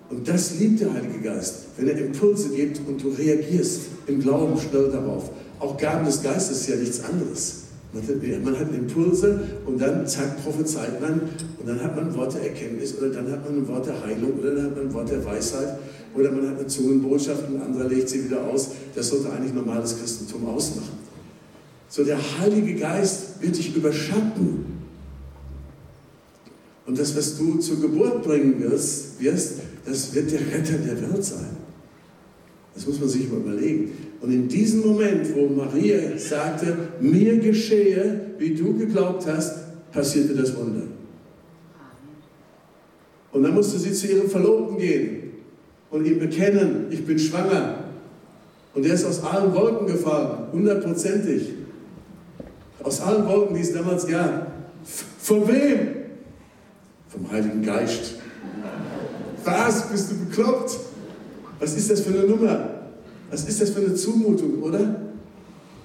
Und 0.08 0.26
das 0.26 0.58
liebt 0.58 0.80
der 0.80 0.92
Heilige 0.92 1.18
Geist, 1.18 1.66
wenn 1.76 1.88
er 1.88 1.98
Impulse 1.98 2.50
gibt 2.50 2.80
und 2.86 3.02
du 3.02 3.08
reagierst 3.08 3.80
im 4.06 4.20
Glauben 4.20 4.58
schnell 4.58 4.90
darauf. 4.90 5.30
Auch 5.58 5.76
Gaben 5.76 6.06
des 6.06 6.22
Geistes 6.22 6.60
ist 6.60 6.68
ja 6.68 6.76
nichts 6.76 7.02
anderes. 7.04 7.62
Man 7.92 8.58
hat 8.58 8.74
Impulse 8.74 9.40
und 9.64 9.80
dann 9.80 10.06
zack, 10.06 10.42
prophezeit 10.44 11.00
man 11.00 11.22
und 11.58 11.66
dann 11.66 11.82
hat 11.82 11.96
man 11.96 12.14
Worte 12.14 12.38
Erkenntnis 12.40 12.96
oder 12.98 13.08
dann 13.08 13.32
hat 13.32 13.50
man 13.50 13.66
Worte 13.66 13.92
Heilung 14.04 14.38
oder 14.38 14.54
dann 14.54 14.66
hat 14.66 14.76
man 14.76 14.92
Worte 14.92 15.24
Weisheit 15.24 15.78
oder 16.14 16.30
man 16.30 16.48
hat 16.48 16.58
eine 16.58 16.66
Zungenbotschaft 16.66 17.48
und 17.48 17.56
ein 17.56 17.62
anderer 17.62 17.88
legt 17.88 18.08
sie 18.08 18.24
wieder 18.24 18.44
aus. 18.44 18.68
Das 18.94 19.08
sollte 19.08 19.32
eigentlich 19.32 19.54
normales 19.54 19.98
Christentum 19.98 20.46
ausmachen. 20.46 21.05
So 21.88 22.04
der 22.04 22.18
Heilige 22.38 22.74
Geist 22.74 23.40
wird 23.40 23.56
dich 23.56 23.74
überschatten. 23.76 24.76
Und 26.86 26.98
das, 26.98 27.16
was 27.16 27.36
du 27.36 27.58
zur 27.58 27.80
Geburt 27.80 28.22
bringen 28.22 28.62
wirst, 28.62 29.20
wirst, 29.20 29.54
das 29.84 30.14
wird 30.14 30.30
der 30.30 30.40
Retter 30.40 30.78
der 30.78 31.00
Welt 31.10 31.24
sein. 31.24 31.56
Das 32.74 32.86
muss 32.86 33.00
man 33.00 33.08
sich 33.08 33.30
mal 33.30 33.38
überlegen. 33.38 33.90
Und 34.20 34.32
in 34.32 34.48
diesem 34.48 34.80
Moment, 34.86 35.34
wo 35.34 35.48
Maria 35.48 36.16
sagte, 36.18 36.76
mir 37.00 37.38
geschehe, 37.38 38.20
wie 38.38 38.54
du 38.54 38.76
geglaubt 38.76 39.26
hast, 39.26 39.90
passierte 39.92 40.34
das 40.34 40.54
Wunder. 40.56 40.82
Und 43.32 43.42
dann 43.42 43.54
musste 43.54 43.78
sie 43.78 43.92
zu 43.92 44.06
ihrem 44.06 44.28
Verlobten 44.28 44.78
gehen 44.78 45.32
und 45.90 46.06
ihm 46.06 46.18
bekennen, 46.18 46.86
ich 46.90 47.04
bin 47.04 47.18
schwanger. 47.18 47.84
Und 48.74 48.84
der 48.84 48.94
ist 48.94 49.04
aus 49.04 49.22
allen 49.22 49.54
Wolken 49.54 49.86
gefahren, 49.86 50.52
hundertprozentig. 50.52 51.52
Aus 52.86 53.00
allen 53.00 53.26
Wolken, 53.26 53.56
die 53.56 53.62
es 53.62 53.72
damals 53.72 54.06
gab. 54.06 54.46
Von 55.18 55.48
wem? 55.48 55.96
vom 57.16 57.30
Heiligen 57.30 57.62
Geist. 57.62 58.14
Was? 59.44 59.88
Bist 59.88 60.10
du 60.10 60.16
bekloppt? 60.26 60.78
Was 61.58 61.74
ist 61.74 61.90
das 61.90 62.00
für 62.00 62.10
eine 62.10 62.24
Nummer? 62.24 62.70
Was 63.30 63.48
ist 63.48 63.60
das 63.60 63.70
für 63.70 63.80
eine 63.80 63.94
Zumutung, 63.94 64.62
oder? 64.62 65.00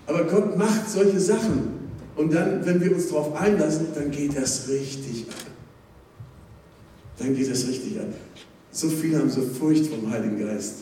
Aber 0.08 0.24
Gott 0.26 0.58
macht 0.58 0.90
solche 0.90 1.20
Sachen. 1.20 1.80
Und 2.16 2.34
dann, 2.34 2.66
wenn 2.66 2.82
wir 2.82 2.94
uns 2.94 3.08
darauf 3.08 3.34
einlassen, 3.40 3.88
dann 3.96 4.12
geht 4.12 4.36
das 4.36 4.68
richtig 4.68 5.28
ab. 5.30 5.52
Dann 7.18 7.36
geht 7.36 7.50
das 7.50 7.68
richtig 7.68 8.00
ab. 8.00 8.08
So 8.72 8.90
viele 8.90 9.20
haben 9.20 9.30
so 9.30 9.42
Furcht 9.42 9.88
vom 9.88 10.12
Heiligen 10.12 10.40
Geist. 10.40 10.76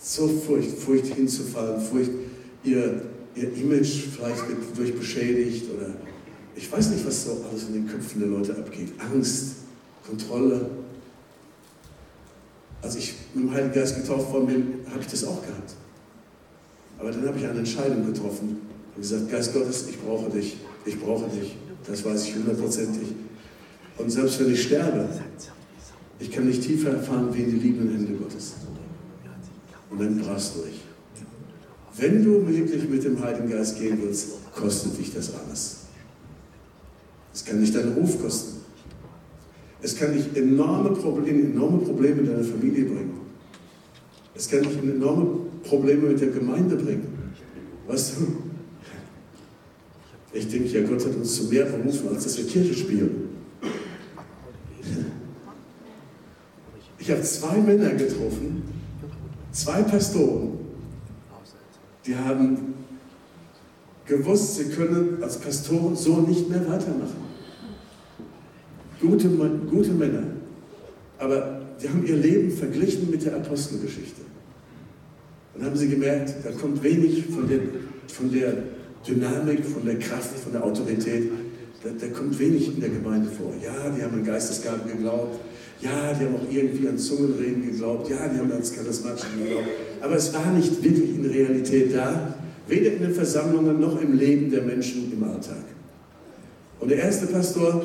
So 0.00 0.26
Furcht, 0.28 0.70
Furcht 0.70 1.06
hinzufallen, 1.06 1.80
Furcht, 1.80 2.10
ihr, 2.64 3.02
ihr 3.34 3.52
Image 3.54 4.04
vielleicht 4.14 4.42
durch 4.76 4.94
beschädigt 4.94 5.66
oder 5.74 5.94
ich 6.56 6.70
weiß 6.70 6.90
nicht, 6.90 7.04
was 7.06 7.24
so 7.24 7.44
alles 7.50 7.64
in 7.68 7.74
den 7.74 7.88
Köpfen 7.88 8.20
der 8.20 8.28
Leute 8.28 8.56
abgeht. 8.56 8.92
Angst, 8.98 9.56
Kontrolle. 10.06 10.70
Als 12.80 12.96
ich 12.96 13.14
mit 13.34 13.44
dem 13.44 13.52
Heiligen 13.52 13.72
Geist 13.72 13.96
getauft 13.96 14.32
worden 14.32 14.46
bin, 14.46 14.66
habe 14.90 15.00
ich 15.00 15.06
das 15.06 15.24
auch 15.24 15.42
gehabt. 15.42 15.74
Aber 16.98 17.10
dann 17.10 17.26
habe 17.26 17.38
ich 17.38 17.44
eine 17.44 17.58
Entscheidung 17.58 18.06
getroffen 18.06 18.60
und 18.94 19.02
gesagt, 19.02 19.30
Geist 19.30 19.52
Gottes, 19.52 19.88
ich 19.88 19.98
brauche 19.98 20.30
dich, 20.30 20.56
ich 20.84 21.00
brauche 21.00 21.28
dich. 21.28 21.56
Das 21.86 22.04
weiß 22.04 22.24
ich 22.24 22.34
hundertprozentig. 22.36 23.08
Und 23.98 24.10
selbst 24.10 24.40
wenn 24.40 24.52
ich 24.52 24.62
sterbe, 24.62 25.08
ich 26.20 26.30
kann 26.30 26.46
nicht 26.46 26.62
tiefer 26.62 26.90
erfahren 26.90 27.34
wie 27.34 27.42
in 27.42 27.50
die 27.50 27.58
liebenden 27.58 27.96
Hände 27.96 28.12
Gottes. 28.14 28.54
Und 29.90 30.00
dann 30.00 30.18
brachst 30.18 30.56
du 30.56 30.62
dich. 30.62 30.80
Wenn 31.96 32.24
du 32.24 32.46
wirklich 32.46 32.88
mit 32.88 33.04
dem 33.04 33.22
Heiligen 33.22 33.48
Geist 33.48 33.78
gehen 33.78 33.98
willst, 34.02 34.30
kostet 34.54 34.98
dich 34.98 35.14
das 35.14 35.32
alles. 35.34 35.76
Es 37.32 37.44
kann 37.44 37.60
dich 37.60 37.72
deinen 37.72 37.92
Ruf 37.94 38.20
kosten. 38.20 38.60
Es 39.80 39.96
kann 39.96 40.12
dich 40.12 40.34
enorme 40.36 40.90
Probleme, 40.90 41.42
enorme 41.42 41.78
Probleme 41.78 42.20
in 42.20 42.26
deiner 42.26 42.44
Familie 42.44 42.84
bringen. 42.84 43.20
Es 44.34 44.48
kann 44.48 44.62
dich 44.62 44.78
enorme 44.78 45.40
Probleme 45.62 46.08
mit 46.08 46.20
der 46.20 46.28
Gemeinde 46.28 46.76
bringen. 46.76 47.06
Weißt 47.86 48.14
du? 48.18 48.36
Ich 50.32 50.48
denke 50.48 50.68
ja, 50.68 50.86
Gott 50.86 51.04
hat 51.04 51.14
uns 51.14 51.36
zu 51.36 51.44
mehr 51.44 51.64
berufen, 51.64 52.08
als 52.08 52.24
dass 52.24 52.38
wir 52.38 52.46
Kirche 52.46 52.74
spielen. 52.74 53.28
Ich 56.98 57.10
habe 57.10 57.22
zwei 57.22 57.58
Männer 57.58 57.90
getroffen, 57.90 58.62
zwei 59.52 59.82
Pastoren, 59.82 60.53
die 62.06 62.16
haben 62.16 62.74
gewusst, 64.06 64.56
sie 64.56 64.64
können 64.64 65.18
als 65.22 65.38
Pastoren 65.38 65.96
so 65.96 66.20
nicht 66.20 66.48
mehr 66.48 66.60
weitermachen. 66.60 67.24
Gute, 69.00 69.28
gute 69.28 69.90
Männer, 69.92 70.24
aber 71.18 71.60
die 71.82 71.88
haben 71.88 72.06
ihr 72.06 72.16
Leben 72.16 72.50
verglichen 72.50 73.10
mit 73.10 73.24
der 73.24 73.36
Apostelgeschichte. 73.36 74.22
Dann 75.54 75.66
haben 75.66 75.76
sie 75.76 75.88
gemerkt, 75.88 76.34
da 76.42 76.50
kommt 76.50 76.82
wenig 76.82 77.26
von 77.26 77.48
der, 77.48 77.60
von 78.08 78.32
der 78.32 78.54
Dynamik, 79.06 79.64
von 79.64 79.84
der 79.84 79.98
Kraft, 79.98 80.38
von 80.38 80.52
der 80.52 80.64
Autorität. 80.64 81.30
Da, 81.82 81.90
da 81.90 82.06
kommt 82.08 82.38
wenig 82.38 82.74
in 82.74 82.80
der 82.80 82.88
Gemeinde 82.88 83.30
vor. 83.30 83.52
Ja, 83.62 83.90
die 83.90 84.02
haben 84.02 84.14
an 84.14 84.24
Geistesgaben 84.24 84.90
geglaubt. 84.90 85.38
Ja, 85.80 86.12
die 86.14 86.24
haben 86.24 86.36
auch 86.36 86.50
irgendwie 86.50 86.88
an 86.88 86.98
Zungenreden 86.98 87.70
geglaubt. 87.70 88.08
Ja, 88.08 88.26
die 88.28 88.38
haben 88.38 88.50
ans 88.50 88.72
Charismatischen 88.72 89.38
geglaubt. 89.38 89.68
Aber 90.04 90.16
es 90.16 90.34
war 90.34 90.52
nicht 90.52 90.84
wirklich 90.84 91.14
in 91.16 91.24
Realität 91.24 91.94
da. 91.94 92.34
Weder 92.68 92.92
in 92.92 93.02
den 93.02 93.14
Versammlungen 93.14 93.80
noch 93.80 93.98
im 94.02 94.12
Leben 94.12 94.50
der 94.50 94.62
Menschen 94.62 95.10
im 95.10 95.24
Alltag. 95.24 95.64
Und 96.78 96.90
der 96.90 96.98
erste 96.98 97.26
Pastor, 97.26 97.82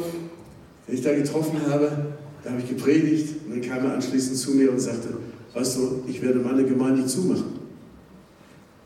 den 0.85 0.95
ich 0.95 1.01
da 1.01 1.15
getroffen 1.15 1.65
habe, 1.65 2.07
da 2.43 2.51
habe 2.51 2.61
ich 2.61 2.67
gepredigt 2.67 3.35
und 3.45 3.51
dann 3.51 3.61
kam 3.61 3.85
er 3.85 3.93
anschließend 3.93 4.35
zu 4.35 4.51
mir 4.51 4.69
und 4.69 4.79
sagte, 4.79 5.09
weißt 5.53 5.77
du, 5.77 6.03
ich 6.07 6.21
werde 6.21 6.39
meine 6.39 6.65
Gemeinde 6.65 7.05
zumachen. 7.05 7.57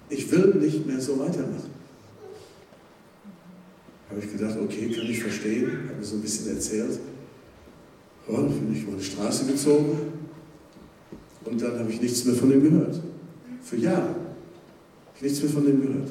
Ich 0.10 0.32
will 0.32 0.54
nicht 0.60 0.86
mehr 0.86 1.02
so 1.02 1.18
weitermachen. 1.18 1.72
Habe 4.12 4.20
ich 4.20 4.32
gedacht, 4.32 4.60
okay, 4.64 4.92
kann 4.92 5.06
ich 5.08 5.24
verstehen, 5.24 5.72
habe 5.88 5.98
mir 5.98 6.06
so 6.06 6.18
ein 6.18 6.22
bisschen 6.22 6.56
erzählt. 6.56 7.00
Dann 8.28 8.48
bin 8.48 8.76
ich 8.76 8.84
über 8.84 8.96
die 8.96 9.04
Straße 9.04 9.46
gezogen 9.46 9.98
und 11.46 11.62
dann 11.62 11.80
habe 11.80 11.92
ich 11.92 12.00
nichts 12.00 12.26
mehr 12.26 12.36
von 12.36 12.52
ihm 12.52 12.62
gehört. 12.62 13.02
Für 13.64 13.78
Jahre. 13.78 14.16
ich 15.16 15.22
nichts 15.22 15.42
mehr 15.42 15.52
von 15.52 15.68
ihm 15.68 15.82
gehört. 15.82 16.10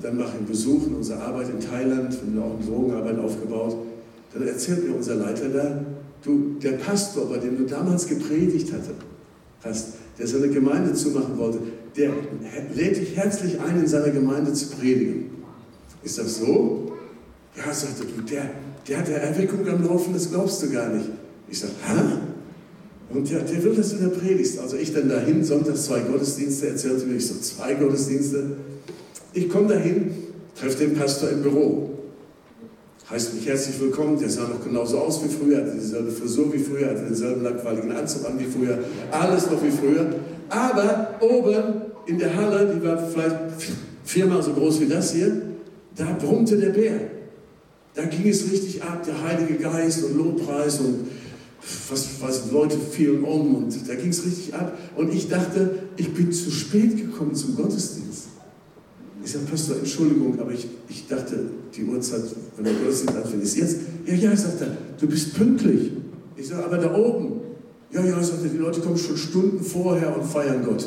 Dann 0.00 0.16
mache 0.18 0.28
ich 0.28 0.34
einen 0.34 0.46
Besuch 0.46 0.86
in 0.86 0.96
unserer 0.96 1.22
Arbeit 1.22 1.48
in 1.48 1.60
Thailand, 1.60 2.12
wir 2.12 2.42
haben 2.42 2.50
auch 2.50 2.58
eine 2.58 2.66
Drogenarbeit 2.66 3.18
aufgebaut. 3.18 3.76
Dann 4.34 4.46
erzählt 4.46 4.86
mir 4.86 4.94
unser 4.94 5.14
Leiter 5.14 5.48
da, 5.48 5.84
du, 6.22 6.56
der 6.62 6.72
Pastor, 6.72 7.30
bei 7.30 7.38
dem 7.38 7.56
du 7.56 7.64
damals 7.64 8.06
gepredigt 8.06 8.72
hast, 9.62 9.86
der 10.18 10.26
seine 10.26 10.50
Gemeinde 10.50 10.92
zumachen 10.92 11.38
wollte, 11.38 11.58
der 11.96 12.10
lädt 12.74 12.98
dich 12.98 13.16
herzlich 13.16 13.58
ein, 13.58 13.80
in 13.80 13.86
seiner 13.86 14.10
Gemeinde 14.10 14.52
zu 14.52 14.68
predigen. 14.68 15.30
Ist 16.02 16.18
das 16.18 16.36
so? 16.36 16.92
Ja, 17.56 17.72
sagte 17.72 18.04
du, 18.04 18.22
der, 18.22 18.50
der 18.86 18.98
hat 18.98 19.08
der 19.08 19.22
Erweckung 19.22 19.66
am 19.66 19.82
Laufen, 19.84 20.12
das 20.12 20.30
glaubst 20.30 20.62
du 20.62 20.70
gar 20.70 20.90
nicht. 20.90 21.08
Ich 21.48 21.58
sage, 21.58 21.72
hä? 21.86 22.18
Und 23.10 23.30
der, 23.30 23.40
der 23.40 23.62
will, 23.62 23.74
dass 23.74 23.90
du 23.90 23.96
da 23.96 24.08
predigst. 24.08 24.58
Also 24.58 24.76
ich 24.76 24.92
dann 24.92 25.08
dahin, 25.08 25.44
sonntags 25.44 25.84
zwei 25.84 26.00
Gottesdienste, 26.00 26.68
erzählte 26.68 27.06
mir, 27.06 27.16
ich 27.16 27.26
so, 27.26 27.34
zwei 27.40 27.74
Gottesdienste. 27.74 28.44
Ich 29.32 29.48
komme 29.48 29.68
dahin, 29.68 30.10
treffe 30.58 30.78
den 30.78 30.94
Pastor 30.94 31.30
im 31.30 31.42
Büro. 31.42 31.90
Heißt 33.08 33.34
mich 33.34 33.46
herzlich 33.46 33.80
willkommen, 33.80 34.18
der 34.18 34.28
sah 34.28 34.48
noch 34.48 34.64
genauso 34.64 34.98
aus 34.98 35.22
wie 35.22 35.28
früher, 35.28 35.58
hatte 35.58 35.76
dieselbe 35.76 36.10
Frisur 36.10 36.52
wie 36.52 36.58
früher, 36.58 36.88
hatte 36.88 37.04
denselben 37.04 37.44
langweiligen 37.44 37.92
Anzug 37.92 38.26
an 38.26 38.36
wie 38.40 38.46
früher, 38.46 38.78
alles 39.12 39.48
noch 39.48 39.62
wie 39.62 39.70
früher. 39.70 40.06
Aber 40.48 41.10
oben 41.20 41.82
in 42.06 42.18
der 42.18 42.34
Halle, 42.34 42.74
die 42.74 42.84
war 42.84 42.98
vielleicht 43.08 43.36
viermal 44.04 44.42
so 44.42 44.52
groß 44.54 44.80
wie 44.80 44.86
das 44.86 45.12
hier, 45.12 45.40
da 45.96 46.16
brummte 46.20 46.56
der 46.56 46.70
Bär. 46.70 47.00
Da 47.94 48.04
ging 48.06 48.28
es 48.28 48.50
richtig 48.50 48.82
ab, 48.82 49.04
der 49.06 49.22
Heilige 49.22 49.54
Geist 49.54 50.02
und 50.04 50.18
Lobpreis 50.18 50.80
und 50.80 51.06
was, 51.90 52.20
was 52.20 52.50
Leute 52.50 52.78
fielen 52.78 53.24
um 53.24 53.56
und 53.56 53.88
da 53.88 53.94
ging 53.94 54.10
es 54.10 54.24
richtig 54.24 54.54
ab. 54.54 54.78
Und 54.96 55.12
ich 55.12 55.28
dachte, 55.28 55.80
ich 55.96 56.14
bin 56.14 56.32
zu 56.32 56.50
spät 56.50 56.96
gekommen 56.96 57.34
zum 57.34 57.56
Gottesdienst. 57.56 58.28
Ich 59.24 59.32
sage, 59.32 59.46
Pastor, 59.46 59.76
Entschuldigung, 59.76 60.38
aber 60.38 60.52
ich, 60.52 60.68
ich 60.88 61.08
dachte, 61.08 61.50
die 61.74 61.84
Uhrzeit, 61.84 62.22
wenn 62.56 62.64
der 62.64 62.74
Gottesdienst 62.74 63.16
anfängt, 63.16 63.42
ist 63.42 63.56
jetzt. 63.56 63.78
Ja, 64.06 64.14
ja, 64.14 64.36
sagt 64.36 64.60
er, 64.60 64.76
du 65.00 65.08
bist 65.08 65.34
pünktlich. 65.34 65.92
Ich 66.36 66.48
sage, 66.48 66.64
aber 66.64 66.78
da 66.78 66.94
oben. 66.94 67.40
Ja, 67.92 68.04
ja, 68.04 68.22
sagt 68.22 68.44
er, 68.44 68.50
die 68.50 68.58
Leute 68.58 68.80
kommen 68.80 68.96
schon 68.96 69.16
Stunden 69.16 69.64
vorher 69.64 70.16
und 70.16 70.24
feiern 70.24 70.64
Gott. 70.64 70.86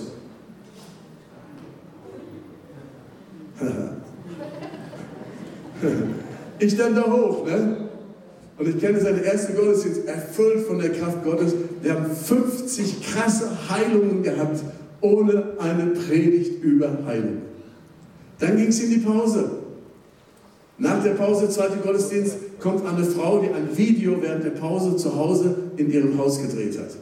ich 6.59 6.77
dann 6.77 6.95
da 6.95 7.11
hoch, 7.11 7.45
ne? 7.45 7.88
Und 8.60 8.67
ich 8.67 8.78
kenne 8.80 9.00
seine 9.00 9.22
erste 9.22 9.54
Gottesdienst, 9.54 10.06
erfüllt 10.06 10.67
von 10.67 10.80
der 10.80 10.91
Kraft 10.91 11.24
Gottes. 11.24 11.54
Wir 11.82 11.95
haben 11.95 12.12
50 12.13 13.02
krasse 13.02 13.50
Heilungen 13.69 14.22
gehabt, 14.22 14.62
ohne 15.00 15.54
eine 15.60 15.91
Predigt 15.91 16.62
über 16.62 16.89
Heilung. 17.06 17.38
Dann 18.38 18.58
ging 18.58 18.67
es 18.67 18.82
in 18.82 18.89
die 18.89 18.98
Pause. 18.98 19.50
Nach 20.78 21.02
der 21.02 21.12
Pause, 21.12 21.50
zweite 21.50 21.78
Gottesdienst, 21.78 22.36
kommt 22.60 22.86
eine 22.86 23.06
Frau, 23.06 23.39
die 23.39 23.48
ein 23.48 23.78
Video 23.78 24.22
während 24.22 24.43
der 24.43 24.52
Pause 24.52 24.98
zu 24.98 25.15
Hause 25.15 25.56
in 25.78 25.89
ihrem 25.89 26.17
Haus 26.17 26.41
gedreht 26.41 26.78
hat. 26.78 26.98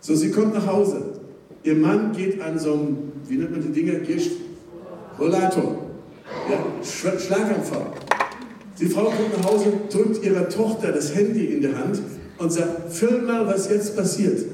So, 0.00 0.14
sie 0.14 0.30
kommt 0.30 0.54
nach 0.54 0.68
Hause. 0.68 1.02
Ihr 1.64 1.74
Mann 1.74 2.12
geht 2.12 2.40
an 2.40 2.60
so 2.60 2.74
einem, 2.74 2.98
wie 3.26 3.38
nennt 3.38 3.50
man 3.50 3.60
die 3.60 3.72
Dinger? 3.72 3.98
Rollator. 5.18 5.78
Ja, 6.48 6.58
Schlaganfall. 6.82 7.86
Die 8.78 8.86
Frau 8.86 9.04
kommt 9.04 9.38
nach 9.38 9.50
Hause, 9.50 9.72
drückt 9.90 10.22
ihrer 10.22 10.48
Tochter 10.48 10.92
das 10.92 11.14
Handy 11.14 11.46
in 11.46 11.60
die 11.62 11.74
Hand 11.74 12.00
und 12.38 12.52
sagt, 12.52 12.92
film 12.92 13.26
mal, 13.26 13.46
was 13.46 13.70
jetzt 13.70 13.96
passiert. 13.96 14.44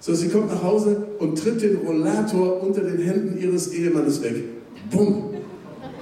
So, 0.00 0.14
sie 0.14 0.28
kommt 0.28 0.52
nach 0.52 0.62
Hause 0.62 0.96
und 1.18 1.36
tritt 1.36 1.60
den 1.60 1.78
Rollator 1.78 2.62
unter 2.62 2.82
den 2.82 2.98
Händen 2.98 3.38
ihres 3.40 3.72
Ehemannes 3.72 4.22
weg. 4.22 4.44
Bumm. 4.90 5.30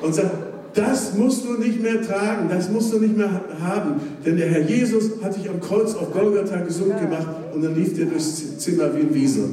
Und 0.03 0.15
sagt, 0.15 0.31
das 0.75 1.15
musst 1.15 1.47
du 1.47 1.55
nicht 1.55 1.81
mehr 1.81 2.03
tragen, 2.03 2.51
das 2.51 2.69
musst 2.69 2.93
du 2.93 2.99
nicht 2.99 3.17
mehr 3.17 3.31
haben. 3.63 3.95
Denn 4.27 4.37
der 4.37 4.51
Herr 4.51 4.61
Jesus 4.61 5.13
hat 5.23 5.35
dich 5.35 5.49
am 5.49 5.59
Kreuz 5.59 5.95
auf 5.95 6.13
Golgatha 6.13 6.59
gesund 6.59 7.01
gemacht 7.01 7.29
und 7.55 7.65
dann 7.65 7.75
lief 7.75 7.97
der 7.97 8.05
durchs 8.05 8.59
Zimmer 8.59 8.95
wie 8.95 9.01
ein 9.01 9.15
Wiesel. 9.15 9.49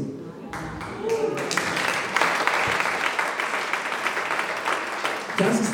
Das 5.38 5.62
ist. 5.62 5.73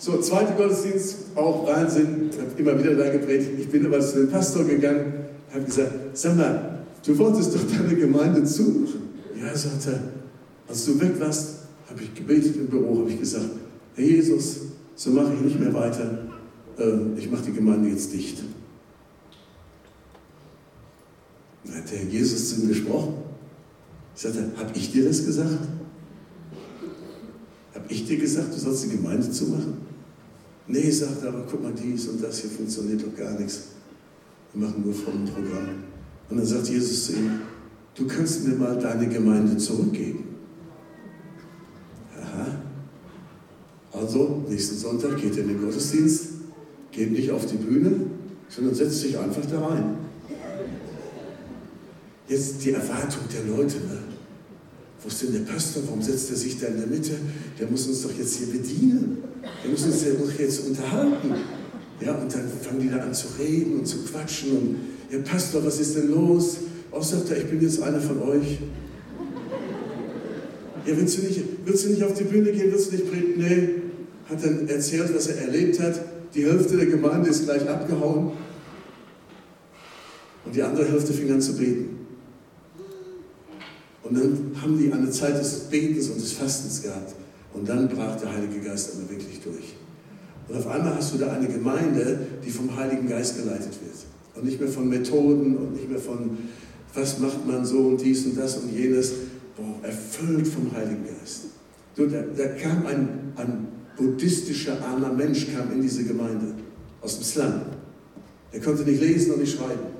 So, 0.00 0.18
zweiter 0.22 0.52
Gottesdienst, 0.52 1.16
auch 1.34 1.66
Wahnsinn, 1.66 2.30
habe 2.32 2.58
immer 2.58 2.78
wieder 2.78 2.94
da 2.94 3.10
gepredigt. 3.10 3.50
Ich 3.58 3.68
bin 3.68 3.84
aber 3.84 4.00
zu 4.00 4.20
dem 4.20 4.30
Pastor 4.30 4.64
gegangen, 4.64 5.12
habe 5.52 5.62
gesagt, 5.62 5.92
sag 6.14 6.38
mal, 6.38 6.78
du 7.04 7.18
wolltest 7.18 7.54
doch 7.54 7.60
deine 7.70 7.94
Gemeinde 7.94 8.42
zumachen. 8.44 9.10
Ja, 9.38 9.54
sagt 9.54 9.88
er, 9.88 10.00
als 10.66 10.86
du 10.86 10.98
weg 10.98 11.20
warst, 11.20 11.56
habe 11.86 12.02
ich 12.02 12.14
gebetet 12.14 12.56
im 12.56 12.68
Büro, 12.68 13.00
habe 13.00 13.10
ich 13.10 13.20
gesagt, 13.20 13.50
Herr 13.94 14.04
Jesus, 14.04 14.60
so 14.94 15.10
mache 15.10 15.34
ich 15.34 15.40
nicht 15.42 15.60
mehr 15.60 15.74
weiter. 15.74 16.28
äh, 16.78 17.18
ich 17.18 17.30
mache 17.30 17.42
die 17.42 17.52
Gemeinde 17.52 17.90
jetzt 17.90 18.10
dicht. 18.10 18.38
Dann 21.66 21.76
hat 21.76 21.90
der 21.92 22.04
Jesus 22.04 22.48
zu 22.48 22.62
ihm 22.62 22.68
gesprochen. 22.68 23.16
Ich 24.16 24.22
sagte, 24.22 24.50
habe 24.56 24.70
ich 24.72 24.92
dir 24.92 25.04
das 25.04 25.26
gesagt? 25.26 25.58
Habe 27.74 27.84
ich 27.90 28.06
dir 28.06 28.16
gesagt, 28.16 28.54
du 28.54 28.58
sollst 28.58 28.84
die 28.84 28.96
Gemeinde 28.96 29.30
zumachen? 29.30 29.89
Nee, 30.72 30.88
sagt 30.88 31.22
er, 31.24 31.30
aber 31.30 31.44
guck 31.50 31.62
mal, 31.62 31.72
dies 31.72 32.06
und 32.06 32.22
das 32.22 32.38
hier 32.38 32.50
funktioniert 32.50 33.02
doch 33.02 33.16
gar 33.16 33.38
nichts. 33.38 33.62
Wir 34.52 34.66
machen 34.66 34.84
nur 34.84 34.94
vom 34.94 35.24
Programm. 35.24 35.82
Und 36.28 36.36
dann 36.36 36.46
sagt 36.46 36.68
Jesus 36.68 37.06
zu 37.06 37.12
ihm, 37.14 37.40
du 37.96 38.06
kannst 38.06 38.46
mir 38.46 38.54
mal 38.54 38.78
deine 38.78 39.08
Gemeinde 39.08 39.56
zurückgeben. 39.56 40.36
Aha. 42.16 42.62
Also, 43.92 44.44
nächsten 44.48 44.76
Sonntag 44.76 45.20
geht 45.20 45.36
er 45.36 45.42
in 45.42 45.48
den 45.48 45.60
Gottesdienst, 45.60 46.26
geht 46.92 47.10
nicht 47.10 47.32
auf 47.32 47.46
die 47.46 47.56
Bühne, 47.56 48.06
sondern 48.48 48.72
setzt 48.72 49.00
sich 49.00 49.18
einfach 49.18 49.44
da 49.46 49.66
rein. 49.66 49.96
Jetzt 52.28 52.64
die 52.64 52.70
Erwartung 52.70 53.22
der 53.32 53.56
Leute. 53.56 53.78
Ne? 53.78 53.98
Wo 55.02 55.08
ist 55.08 55.20
denn 55.20 55.32
der 55.32 55.52
Pastor? 55.52 55.82
Warum 55.86 56.00
setzt 56.00 56.30
er 56.30 56.36
sich 56.36 56.60
da 56.60 56.68
in 56.68 56.76
der 56.76 56.86
Mitte? 56.86 57.16
Der 57.58 57.68
muss 57.68 57.88
uns 57.88 58.02
doch 58.02 58.16
jetzt 58.16 58.36
hier 58.36 58.46
bedienen. 58.46 59.29
Der 59.42 59.70
muss 59.70 59.84
uns 59.84 60.04
doch 60.04 60.38
jetzt 60.38 60.66
unterhalten. 60.66 61.34
Ja, 62.00 62.14
und 62.14 62.34
dann 62.34 62.48
fangen 62.62 62.80
die 62.80 62.90
da 62.90 62.98
an 62.98 63.12
zu 63.12 63.28
reden 63.38 63.80
und 63.80 63.86
zu 63.86 64.04
quatschen. 64.04 64.50
Und, 64.50 64.76
ja, 65.10 65.18
Pastor, 65.18 65.64
was 65.64 65.78
ist 65.80 65.96
denn 65.96 66.10
los? 66.10 66.58
Auch 66.90 67.02
sagt 67.02 67.30
er, 67.30 67.38
ich 67.38 67.46
bin 67.46 67.60
jetzt 67.60 67.82
einer 67.82 68.00
von 68.00 68.22
euch. 68.22 68.58
Ja, 70.86 70.96
willst 70.96 71.18
du 71.18 71.22
nicht, 71.22 71.42
willst 71.64 71.84
du 71.84 71.90
nicht 71.90 72.02
auf 72.02 72.14
die 72.14 72.24
Bühne 72.24 72.52
gehen? 72.52 72.72
Willst 72.72 72.90
du 72.90 72.96
nicht 72.96 73.10
predigen? 73.10 73.42
Nee. 73.42 73.68
Hat 74.28 74.44
dann 74.44 74.68
erzählt, 74.68 75.14
was 75.14 75.26
er 75.26 75.42
erlebt 75.42 75.78
hat. 75.80 76.00
Die 76.34 76.44
Hälfte 76.44 76.76
der 76.76 76.86
Gemeinde 76.86 77.28
ist 77.30 77.44
gleich 77.44 77.68
abgehauen. 77.68 78.32
Und 80.44 80.54
die 80.54 80.62
andere 80.62 80.88
Hälfte 80.88 81.12
fing 81.12 81.30
an 81.32 81.40
zu 81.40 81.56
beten. 81.56 81.98
Und 84.02 84.16
dann 84.16 84.52
haben 84.60 84.78
die 84.78 84.92
eine 84.92 85.10
Zeit 85.10 85.38
des 85.38 85.68
Betens 85.70 86.08
und 86.08 86.20
des 86.20 86.32
Fastens 86.32 86.82
gehabt. 86.82 87.14
Und 87.52 87.68
dann 87.68 87.88
brach 87.88 88.16
der 88.16 88.32
Heilige 88.32 88.60
Geist 88.60 88.92
aber 88.94 89.10
wirklich 89.10 89.40
durch. 89.40 89.74
Und 90.48 90.56
auf 90.56 90.66
einmal 90.66 90.96
hast 90.96 91.14
du 91.14 91.18
da 91.18 91.32
eine 91.32 91.46
Gemeinde, 91.46 92.18
die 92.44 92.50
vom 92.50 92.74
Heiligen 92.76 93.08
Geist 93.08 93.38
geleitet 93.38 93.78
wird. 93.82 93.96
Und 94.34 94.44
nicht 94.44 94.60
mehr 94.60 94.68
von 94.68 94.88
Methoden 94.88 95.56
und 95.56 95.72
nicht 95.74 95.88
mehr 95.88 95.98
von, 95.98 96.38
was 96.94 97.18
macht 97.18 97.46
man 97.46 97.64
so 97.64 97.78
und 97.78 98.00
dies 98.00 98.26
und 98.26 98.36
das 98.36 98.58
und 98.58 98.72
jenes. 98.72 99.12
Boah, 99.56 99.86
erfüllt 99.86 100.48
vom 100.48 100.72
Heiligen 100.74 101.04
Geist. 101.04 101.46
Du, 101.94 102.06
da, 102.06 102.22
da 102.36 102.46
kam 102.48 102.86
ein, 102.86 103.32
ein 103.36 103.68
buddhistischer 103.96 104.84
armer 104.84 105.12
Mensch 105.12 105.46
kam 105.54 105.72
in 105.72 105.82
diese 105.82 106.04
Gemeinde 106.04 106.54
aus 107.00 107.16
dem 107.16 107.24
Slum. 107.24 107.52
Der 108.52 108.60
konnte 108.60 108.82
nicht 108.82 109.00
lesen 109.00 109.32
und 109.32 109.40
nicht 109.40 109.56
schreiben. 109.56 109.90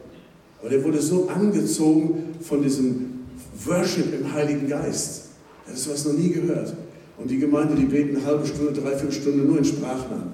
Aber 0.60 0.68
der 0.68 0.82
wurde 0.84 1.00
so 1.00 1.28
angezogen 1.28 2.34
von 2.40 2.62
diesem 2.62 3.20
Worship 3.66 4.12
im 4.18 4.32
Heiligen 4.32 4.68
Geist. 4.68 5.26
Er 5.66 5.72
hat 5.72 5.78
sowas 5.78 6.04
noch 6.04 6.14
nie 6.14 6.30
gehört. 6.30 6.74
Und 7.20 7.30
die 7.30 7.38
Gemeinde, 7.38 7.74
die 7.74 7.84
beten 7.84 8.16
eine 8.16 8.24
halbe 8.24 8.46
Stunde, 8.46 8.72
dreiviertel 8.72 9.12
Stunde 9.12 9.44
nur 9.44 9.58
in 9.58 9.64
Sprachen 9.64 10.12
an. 10.12 10.32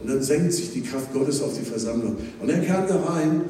Und 0.00 0.08
dann 0.08 0.22
senkt 0.22 0.52
sich 0.52 0.72
die 0.72 0.80
Kraft 0.80 1.12
Gottes 1.12 1.42
auf 1.42 1.56
die 1.56 1.64
Versammlung. 1.64 2.16
Und 2.40 2.48
er 2.48 2.60
kam 2.60 2.88
da 2.88 3.00
rein 3.00 3.42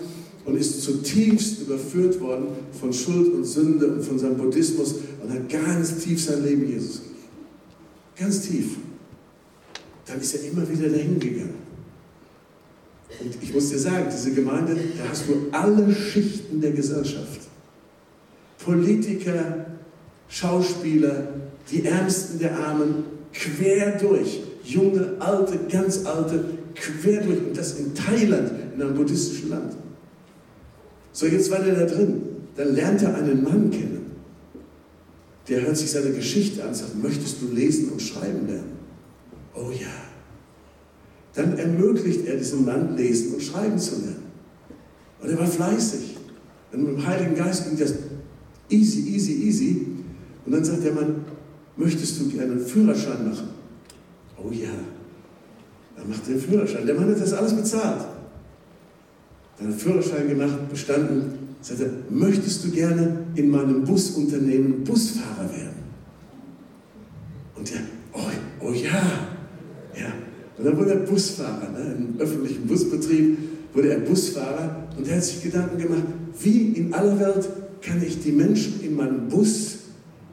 und 0.44 0.56
ist 0.56 0.82
zutiefst 0.82 1.62
überführt 1.62 2.20
worden 2.20 2.48
von 2.78 2.92
Schuld 2.92 3.32
und 3.32 3.44
Sünde 3.44 3.86
und 3.86 4.02
von 4.02 4.18
seinem 4.18 4.36
Buddhismus 4.36 4.96
und 5.22 5.32
hat 5.32 5.48
ganz 5.48 5.98
tief 5.98 6.22
sein 6.22 6.44
Leben 6.44 6.68
Jesus 6.68 6.96
gegeben. 6.96 7.12
Ganz 8.16 8.42
tief. 8.42 8.76
Dann 10.06 10.20
ist 10.20 10.34
er 10.34 10.50
immer 10.50 10.68
wieder 10.68 10.88
dahin 10.88 11.18
gegangen. 11.18 11.62
Und 13.20 13.36
ich 13.40 13.54
muss 13.54 13.70
dir 13.70 13.78
sagen, 13.78 14.06
diese 14.12 14.32
Gemeinde, 14.32 14.74
da 14.74 15.08
hast 15.08 15.28
du 15.28 15.46
alle 15.52 15.94
Schichten 15.94 16.60
der 16.60 16.72
Gesellschaft. 16.72 17.40
Politiker, 18.64 19.66
Schauspieler, 20.28 21.28
die 21.72 21.84
Ärmsten 21.84 22.38
der 22.38 22.56
Armen, 22.58 23.04
quer 23.32 23.98
durch. 23.98 24.42
Junge, 24.64 25.16
alte, 25.18 25.58
ganz 25.70 26.04
alte, 26.04 26.44
quer 26.74 27.22
durch. 27.22 27.38
Und 27.38 27.56
das 27.56 27.78
in 27.78 27.94
Thailand, 27.94 28.52
in 28.74 28.82
einem 28.82 28.94
buddhistischen 28.94 29.50
Land. 29.50 29.74
So, 31.12 31.26
jetzt 31.26 31.50
war 31.50 31.60
der 31.60 31.74
da 31.74 31.86
drin. 31.86 32.22
Dann 32.56 32.74
lernt 32.74 33.02
er 33.02 33.14
einen 33.14 33.42
Mann 33.42 33.70
kennen. 33.70 34.12
Der 35.48 35.62
hört 35.62 35.76
sich 35.76 35.90
seine 35.90 36.12
Geschichte 36.12 36.62
an 36.62 36.68
und 36.68 36.76
sagt, 36.76 37.02
möchtest 37.02 37.42
du 37.42 37.48
lesen 37.52 37.88
und 37.88 38.00
schreiben 38.00 38.46
lernen? 38.46 38.76
Oh 39.54 39.70
ja. 39.72 39.88
Dann 41.34 41.58
ermöglicht 41.58 42.26
er 42.26 42.36
diesem 42.36 42.64
Mann 42.64 42.96
lesen 42.96 43.34
und 43.34 43.42
schreiben 43.42 43.78
zu 43.78 43.96
lernen. 43.96 44.22
Und 45.20 45.30
er 45.30 45.38
war 45.38 45.46
fleißig. 45.46 46.16
Und 46.72 46.84
mit 46.84 46.96
dem 46.96 47.06
Heiligen 47.06 47.34
Geist 47.34 47.68
ging 47.68 47.78
das 47.78 47.94
Easy, 48.68 49.00
easy, 49.14 49.32
easy. 49.32 49.86
Und 50.46 50.52
dann 50.52 50.64
sagt 50.64 50.84
der 50.84 50.94
Mann, 50.94 51.21
möchtest 51.76 52.20
du 52.20 52.28
gerne 52.28 52.52
einen 52.52 52.66
Führerschein 52.66 53.28
machen? 53.28 53.48
Oh 54.36 54.50
ja. 54.50 54.70
Dann 55.96 56.08
macht 56.08 56.22
er 56.26 56.34
den 56.34 56.40
Führerschein. 56.40 56.86
Der 56.86 56.94
Mann 56.94 57.10
hat 57.10 57.20
das 57.20 57.32
alles 57.32 57.54
bezahlt. 57.54 58.06
Dann 59.58 59.68
hat 59.68 59.80
Führerschein 59.80 60.28
gemacht, 60.28 60.68
bestanden. 60.70 61.38
Sagt 61.60 61.80
er, 61.80 61.90
möchtest 62.10 62.64
du 62.64 62.70
gerne 62.70 63.18
in 63.36 63.50
meinem 63.50 63.84
Busunternehmen 63.84 64.82
Busfahrer 64.82 65.48
werden? 65.50 65.82
Und 67.56 67.70
der, 67.70 67.80
oh, 68.12 68.18
oh 68.60 68.72
ja. 68.72 69.28
ja. 69.94 70.12
Und 70.58 70.64
dann 70.64 70.76
wurde 70.76 70.90
er 70.90 70.96
Busfahrer. 70.96 71.70
Ne? 71.70 71.94
Im 71.96 72.20
öffentlichen 72.20 72.66
Busbetrieb 72.66 73.38
wurde 73.72 73.90
er 73.90 74.00
Busfahrer. 74.00 74.88
Und 74.96 75.06
er 75.06 75.16
hat 75.16 75.24
sich 75.24 75.42
Gedanken 75.42 75.78
gemacht, 75.78 76.02
wie 76.40 76.72
in 76.72 76.92
aller 76.92 77.18
Welt 77.20 77.48
kann 77.80 78.02
ich 78.02 78.20
die 78.20 78.32
Menschen 78.32 78.80
in 78.80 78.96
meinem 78.96 79.28
Bus 79.28 79.78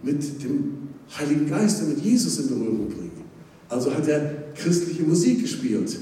mit 0.02 0.44
dem 0.44 0.79
Heiligen 1.18 1.50
Geist 1.50 1.82
und 1.82 1.90
mit 1.90 2.00
Jesus 2.04 2.40
in 2.40 2.50
Berührung 2.50 2.90
bringen. 2.90 3.12
Also 3.68 3.94
hat 3.94 4.08
er 4.08 4.54
christliche 4.56 5.04
Musik 5.04 5.42
gespielt. 5.42 5.98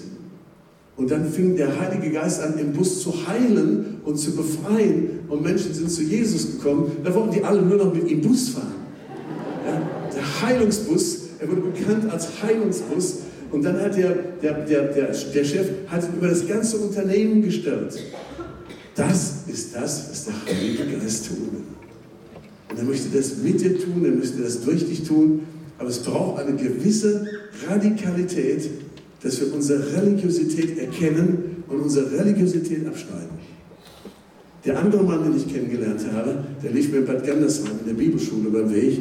Und 0.95 1.11
dann 1.11 1.31
fing 1.31 1.55
der 1.55 1.79
Heilige 1.79 2.11
Geist 2.11 2.41
an, 2.41 2.57
im 2.57 2.73
Bus 2.73 3.03
zu 3.03 3.13
heilen 3.27 4.01
und 4.03 4.17
zu 4.17 4.35
befreien. 4.35 5.19
Und 5.29 5.43
Menschen 5.43 5.73
sind 5.73 5.91
zu 5.91 6.01
Jesus 6.01 6.53
gekommen. 6.53 6.91
Da 7.03 7.13
wollten 7.13 7.31
die 7.31 7.43
alle 7.43 7.61
nur 7.61 7.77
noch 7.77 7.93
mit 7.93 8.09
ihm 8.09 8.21
Bus 8.21 8.49
fahren. 8.49 8.73
Ja, 9.65 9.89
der 10.15 10.41
Heilungsbus, 10.41 11.19
er 11.39 11.49
wurde 11.49 11.61
bekannt 11.61 12.11
als 12.11 12.41
Heilungsbus. 12.41 13.17
Und 13.51 13.63
dann 13.63 13.79
hat 13.79 13.95
der, 13.95 14.15
der, 14.41 14.65
der, 14.65 14.83
der, 14.93 15.11
der 15.11 15.43
Chef 15.43 15.67
hat 15.87 16.03
über 16.17 16.29
das 16.29 16.47
ganze 16.47 16.77
Unternehmen 16.77 17.43
gestellt. 17.43 17.97
Das 18.95 19.43
ist 19.47 19.75
das, 19.75 20.09
was 20.09 20.25
der 20.25 20.33
Heilige 20.45 20.97
Geist 20.97 21.27
tun 21.27 21.49
will. 21.51 21.76
Und 22.69 22.77
er 22.77 22.83
möchte 22.83 23.09
das 23.15 23.37
mit 23.37 23.61
dir 23.61 23.79
tun, 23.79 24.03
er 24.03 24.11
möchte 24.11 24.41
das 24.41 24.63
durch 24.63 24.85
dich 24.85 25.03
tun, 25.03 25.41
aber 25.77 25.89
es 25.89 25.99
braucht 25.99 26.41
eine 26.41 26.55
gewisse 26.55 27.25
Radikalität, 27.67 28.69
dass 29.21 29.39
wir 29.39 29.53
unsere 29.53 29.95
Religiosität 29.95 30.77
erkennen 30.77 31.63
und 31.67 31.79
unsere 31.79 32.11
Religiosität 32.19 32.85
abschneiden. 32.85 33.37
Der 34.65 34.79
andere 34.79 35.03
Mann, 35.03 35.23
den 35.23 35.37
ich 35.37 35.51
kennengelernt 35.51 36.01
habe, 36.11 36.43
der 36.61 36.71
lief 36.71 36.91
mir 36.91 36.99
in 36.99 37.05
Bad 37.05 37.25
Gandersheim 37.25 37.79
in 37.79 37.87
der 37.87 37.93
Bibelschule 37.93 38.49
beim 38.49 38.73
Weg. 38.73 38.99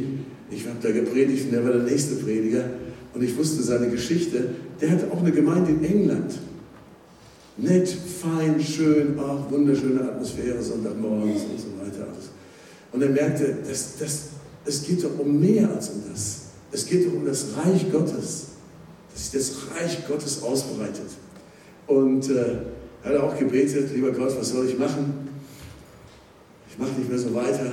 Ich 0.50 0.66
habe 0.66 0.76
da 0.80 0.92
gepredigt 0.92 1.46
und 1.46 1.52
der 1.52 1.64
war 1.64 1.72
der 1.72 1.82
nächste 1.82 2.14
Prediger 2.16 2.64
und 3.14 3.22
ich 3.22 3.36
wusste 3.36 3.62
seine 3.62 3.88
Geschichte. 3.88 4.50
Der 4.80 4.90
hatte 4.90 5.10
auch 5.10 5.20
eine 5.20 5.32
Gemeinde 5.32 5.72
in 5.72 5.82
England 5.82 6.34
nett, 7.56 7.88
fein, 7.88 8.60
schön, 8.60 9.18
ach, 9.18 9.50
wunderschöne 9.50 10.02
Atmosphäre, 10.02 10.62
Sonntagmorgens 10.62 11.42
und 11.42 11.58
so 11.58 11.68
weiter. 11.80 12.06
Und 12.96 13.02
er 13.02 13.10
merkte, 13.10 13.58
das, 13.68 13.98
das, 13.98 14.20
es 14.64 14.82
geht 14.82 15.04
doch 15.04 15.18
um 15.18 15.38
mehr 15.38 15.70
als 15.70 15.90
um 15.90 16.02
das. 16.10 16.44
Es 16.72 16.86
geht 16.86 17.06
doch 17.06 17.12
um 17.12 17.26
das 17.26 17.48
Reich 17.54 17.92
Gottes, 17.92 18.46
dass 19.12 19.30
sich 19.30 19.38
das 19.38 19.52
Reich 19.70 20.08
Gottes 20.08 20.42
ausbreitet. 20.42 21.10
Und 21.86 22.30
äh, 22.30 22.56
er 23.04 23.10
hat 23.10 23.16
auch 23.18 23.38
gebetet, 23.38 23.90
lieber 23.94 24.12
Gott, 24.12 24.34
was 24.38 24.48
soll 24.48 24.66
ich 24.66 24.78
machen? 24.78 25.28
Ich 26.70 26.78
mache 26.78 26.92
nicht 26.92 27.10
mehr 27.10 27.18
so 27.18 27.34
weiter. 27.34 27.70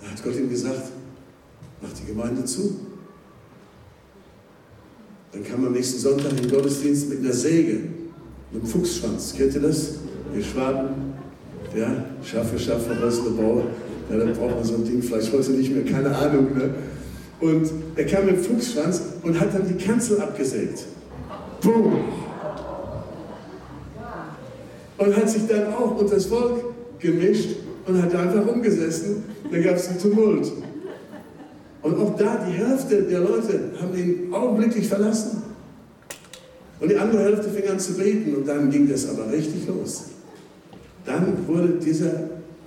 Da 0.00 0.08
hat 0.08 0.22
Gott 0.22 0.36
ihm 0.36 0.48
gesagt, 0.48 0.92
mach 1.82 1.90
die 1.92 2.06
Gemeinde 2.06 2.44
zu. 2.44 2.86
Dann 5.32 5.42
kam 5.42 5.66
am 5.66 5.72
nächsten 5.72 5.98
Sonntag 5.98 6.30
in 6.30 6.36
den 6.36 6.50
Gottesdienst 6.52 7.08
mit 7.08 7.18
einer 7.18 7.32
Säge 7.32 7.80
mit 8.52 8.62
dem 8.62 8.66
Fuchsschwanz. 8.68 9.34
Kennt 9.36 9.56
ihr 9.56 9.62
das? 9.62 9.94
Wir 10.32 10.44
Schwaben, 10.44 11.14
ja, 11.76 12.04
Schaf 12.22 12.50
für 12.50 12.58
Schaf, 12.60 12.86
verrostete 12.86 13.30
Bau. 13.30 13.64
Ja, 14.10 14.16
dann 14.18 14.32
braucht 14.34 14.56
man 14.56 14.64
so 14.64 14.74
ein 14.74 14.84
Ding 14.84 15.02
vielleicht 15.02 15.32
heute 15.32 15.52
nicht 15.52 15.74
mehr, 15.74 15.84
keine 15.84 16.14
Ahnung. 16.14 16.48
Ne? 16.54 16.74
Und 17.40 17.70
er 17.96 18.06
kam 18.06 18.26
mit 18.26 18.36
dem 18.36 18.42
Fuchsschwanz 18.42 19.02
und 19.22 19.38
hat 19.38 19.54
dann 19.54 19.66
die 19.66 19.82
Kanzel 19.82 20.20
abgesägt. 20.20 20.84
Boom! 21.62 22.04
Und 24.98 25.16
hat 25.16 25.28
sich 25.28 25.46
dann 25.46 25.72
auch 25.74 25.98
unter 25.98 26.14
das 26.14 26.26
Volk 26.26 26.64
gemischt 26.98 27.56
und 27.86 28.02
hat 28.02 28.14
einfach 28.14 28.46
umgesessen. 28.46 29.24
Da 29.50 29.58
gab 29.60 29.76
es 29.76 29.88
einen 29.88 29.98
Tumult. 29.98 30.52
Und 31.82 31.98
auch 31.98 32.16
da, 32.16 32.46
die 32.48 32.52
Hälfte 32.52 33.02
der 33.02 33.20
Leute 33.20 33.72
haben 33.80 33.98
ihn 33.98 34.32
augenblicklich 34.32 34.88
verlassen. 34.88 35.42
Und 36.80 36.90
die 36.90 36.96
andere 36.96 37.22
Hälfte 37.22 37.50
fing 37.50 37.68
an 37.68 37.78
zu 37.78 37.94
beten 37.94 38.34
und 38.34 38.48
dann 38.48 38.70
ging 38.70 38.88
das 38.88 39.08
aber 39.08 39.30
richtig 39.30 39.66
los. 39.66 40.04
Dann 41.04 41.46
wurde 41.46 41.78
dieser 41.84 42.12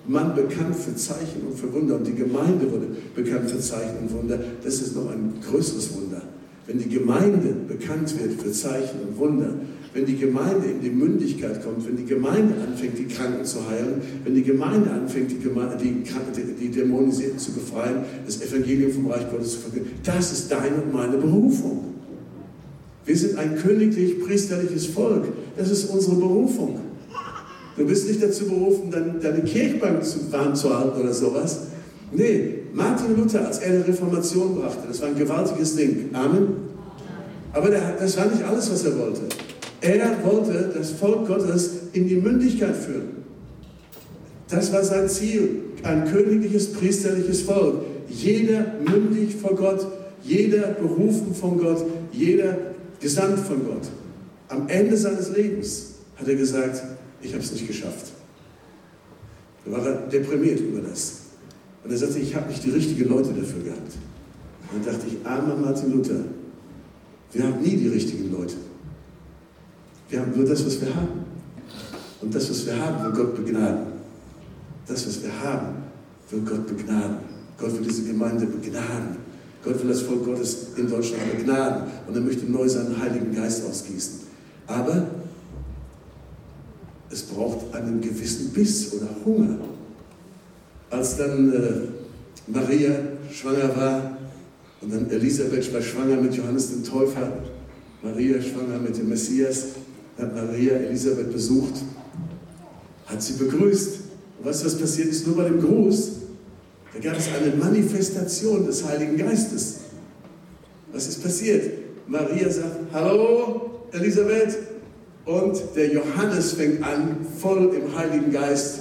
Mann 0.07 0.35
bekannt 0.35 0.75
für 0.75 0.95
Zeichen 0.95 1.41
und 1.47 1.57
für 1.57 1.71
Wunder 1.73 1.95
und 1.95 2.07
die 2.07 2.15
Gemeinde 2.15 2.71
wurde 2.71 2.87
bekannt 3.15 3.49
für 3.51 3.59
Zeichen 3.59 3.97
und 4.01 4.13
Wunder. 4.13 4.39
Das 4.63 4.75
ist 4.75 4.95
noch 4.95 5.11
ein 5.11 5.33
größeres 5.49 5.95
Wunder. 5.95 6.21
Wenn 6.65 6.79
die 6.79 6.89
Gemeinde 6.89 7.53
bekannt 7.67 8.13
wird 8.19 8.41
für 8.41 8.51
Zeichen 8.51 8.99
und 9.07 9.17
Wunder, 9.17 9.53
wenn 9.93 10.05
die 10.05 10.17
Gemeinde 10.17 10.67
in 10.67 10.81
die 10.81 10.89
Mündigkeit 10.89 11.63
kommt, 11.63 11.87
wenn 11.87 11.97
die 11.97 12.05
Gemeinde 12.05 12.55
anfängt, 12.61 12.97
die 12.97 13.05
Kranken 13.05 13.45
zu 13.45 13.67
heilen, 13.69 14.01
wenn 14.23 14.35
die 14.35 14.43
Gemeinde 14.43 14.91
anfängt, 14.91 15.31
die, 15.31 15.39
Gemeinde, 15.39 15.77
die, 15.77 16.03
die 16.59 16.69
Dämonisierten 16.69 17.39
zu 17.39 17.53
befreien, 17.53 18.03
das 18.25 18.41
Evangelium 18.41 18.91
vom 18.91 19.07
Reich 19.07 19.29
Gottes 19.31 19.53
zu 19.53 19.59
verkünden, 19.59 19.91
das 20.03 20.31
ist 20.31 20.51
deine 20.51 20.75
und 20.83 20.93
meine 20.93 21.17
Berufung. 21.17 21.95
Wir 23.05 23.15
sind 23.15 23.37
ein 23.37 23.55
königlich-priesterliches 23.55 24.87
Volk. 24.87 25.29
Das 25.57 25.71
ist 25.71 25.85
unsere 25.85 26.17
Berufung. 26.17 26.79
Du 27.77 27.85
bist 27.85 28.07
nicht 28.07 28.21
dazu 28.23 28.45
berufen, 28.45 28.91
deine 28.91 29.41
Kirchbank 29.41 30.03
zu, 30.03 30.31
warm 30.31 30.55
zu 30.55 30.75
halten 30.75 30.99
oder 30.99 31.13
sowas. 31.13 31.59
Nee, 32.11 32.55
Martin 32.73 33.15
Luther, 33.15 33.45
als 33.45 33.59
er 33.59 33.77
die 33.77 33.91
Reformation 33.91 34.55
brachte, 34.55 34.87
das 34.87 35.01
war 35.01 35.09
ein 35.09 35.15
gewaltiges 35.15 35.75
Ding. 35.75 36.09
Amen. 36.13 36.47
Aber 37.53 37.69
das 37.69 38.17
war 38.17 38.25
nicht 38.25 38.43
alles, 38.43 38.71
was 38.71 38.83
er 38.85 38.97
wollte. 38.97 39.21
Er 39.81 40.17
wollte 40.23 40.71
das 40.75 40.91
Volk 40.91 41.27
Gottes 41.27 41.69
in 41.93 42.07
die 42.07 42.15
Mündigkeit 42.15 42.75
führen. 42.75 43.17
Das 44.49 44.71
war 44.73 44.83
sein 44.83 45.07
Ziel. 45.07 45.61
Ein 45.83 46.05
königliches, 46.05 46.71
priesterliches 46.73 47.41
Volk. 47.41 47.75
Jeder 48.09 48.65
mündig 48.89 49.35
vor 49.35 49.55
Gott, 49.55 49.85
jeder 50.23 50.69
berufen 50.69 51.35
von 51.35 51.59
Gott, 51.59 51.85
jeder 52.11 52.57
gesandt 52.99 53.39
von 53.39 53.63
Gott. 53.65 53.87
Am 54.47 54.67
Ende 54.67 54.97
seines 54.97 55.29
Lebens 55.35 55.95
hat 56.15 56.27
er 56.27 56.35
gesagt, 56.35 56.81
ich 57.21 57.33
habe 57.33 57.43
es 57.43 57.51
nicht 57.51 57.67
geschafft. 57.67 58.11
Da 59.65 59.71
war 59.71 59.85
er 59.85 60.07
deprimiert 60.07 60.59
über 60.59 60.81
das. 60.81 61.21
Und 61.83 61.91
er 61.91 61.97
sagte, 61.97 62.19
ich 62.19 62.35
habe 62.35 62.47
nicht 62.49 62.63
die 62.63 62.71
richtigen 62.71 63.09
Leute 63.09 63.29
dafür 63.29 63.63
gehabt. 63.63 63.93
Und 64.71 64.85
dann 64.85 64.93
dachte 64.93 65.07
ich, 65.07 65.25
armer 65.25 65.55
Martin 65.55 65.93
Luther, 65.93 66.23
wir 67.31 67.43
haben 67.43 67.61
nie 67.61 67.75
die 67.75 67.87
richtigen 67.89 68.31
Leute. 68.31 68.55
Wir 70.09 70.21
haben 70.21 70.33
nur 70.35 70.45
das, 70.45 70.65
was 70.65 70.81
wir 70.81 70.93
haben. 70.95 71.25
Und 72.21 72.33
das, 72.33 72.49
was 72.49 72.65
wir 72.65 72.77
haben, 72.77 73.03
will 73.03 73.11
Gott 73.11 73.35
begnaden. 73.35 73.87
Das, 74.87 75.05
was 75.05 75.21
wir 75.21 75.31
haben, 75.43 75.83
will 76.29 76.41
Gott 76.41 76.67
begnaden. 76.67 77.17
Gott 77.57 77.73
will 77.73 77.85
diese 77.85 78.03
Gemeinde 78.03 78.45
begnaden. 78.45 79.17
Gott 79.63 79.81
will 79.81 79.89
das 79.89 80.01
Volk 80.01 80.25
Gottes 80.25 80.67
in 80.77 80.89
Deutschland 80.89 81.37
begnaden. 81.37 81.83
Und 82.07 82.15
er 82.15 82.21
möchte 82.21 82.45
neu 82.45 82.67
seinen 82.69 82.99
Heiligen 82.99 83.35
Geist 83.35 83.65
ausgießen. 83.65 84.21
Aber 84.67 85.07
es 87.17 87.23
braucht 87.23 87.73
einen 87.73 87.99
gewissen 87.99 88.51
Biss 88.51 88.93
oder 88.93 89.07
Hunger. 89.25 89.57
Als 90.91 91.17
dann 91.17 91.51
äh, 91.51 92.51
Maria 92.51 92.91
schwanger 93.31 93.75
war 93.75 94.17
und 94.81 94.93
dann 94.93 95.09
Elisabeth 95.09 95.73
war 95.73 95.81
schwanger 95.81 96.21
mit 96.21 96.35
Johannes 96.35 96.69
dem 96.69 96.83
Täufer, 96.83 97.33
Maria 98.03 98.39
schwanger 98.39 98.77
mit 98.77 98.97
dem 98.97 99.09
Messias, 99.09 99.65
hat 100.19 100.35
Maria 100.35 100.73
Elisabeth 100.73 101.33
besucht, 101.33 101.73
hat 103.07 103.21
sie 103.21 103.33
begrüßt. 103.33 103.99
Und 104.37 104.45
weißt 104.45 104.61
du, 104.61 104.65
was 104.67 104.77
passiert 104.77 105.07
ist? 105.07 105.25
Nur 105.25 105.37
bei 105.37 105.45
dem 105.45 105.59
Gruß, 105.59 106.11
da 106.93 106.99
gab 106.99 107.17
es 107.17 107.29
eine 107.29 107.55
Manifestation 107.55 108.67
des 108.67 108.85
Heiligen 108.85 109.17
Geistes. 109.17 109.77
Was 110.93 111.07
ist 111.07 111.23
passiert? 111.23 111.79
Maria 112.07 112.47
sagt, 112.47 112.93
hallo 112.93 113.71
Elisabeth, 113.91 114.66
und 115.27 115.61
der 115.75 115.93
Johannes 115.93 116.53
fängt 116.53 116.81
an, 116.83 117.17
voll 117.39 117.75
im 117.75 117.95
Heiligen 117.95 118.31
Geist 118.31 118.79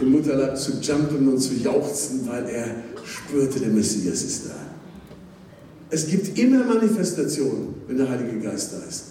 im 0.00 0.12
Mutterleib 0.12 0.56
zu 0.56 0.72
jumpen 0.80 1.26
und 1.28 1.38
zu 1.38 1.54
jauchzen, 1.54 2.28
weil 2.28 2.46
er 2.48 2.66
spürte, 3.04 3.58
der 3.58 3.70
Messias 3.70 4.22
ist 4.22 4.46
da. 4.46 4.54
Es 5.90 6.06
gibt 6.06 6.38
immer 6.38 6.64
Manifestationen, 6.64 7.74
wenn 7.88 7.96
der 7.96 8.08
Heilige 8.08 8.38
Geist 8.38 8.74
da 8.74 8.86
ist. 8.86 9.04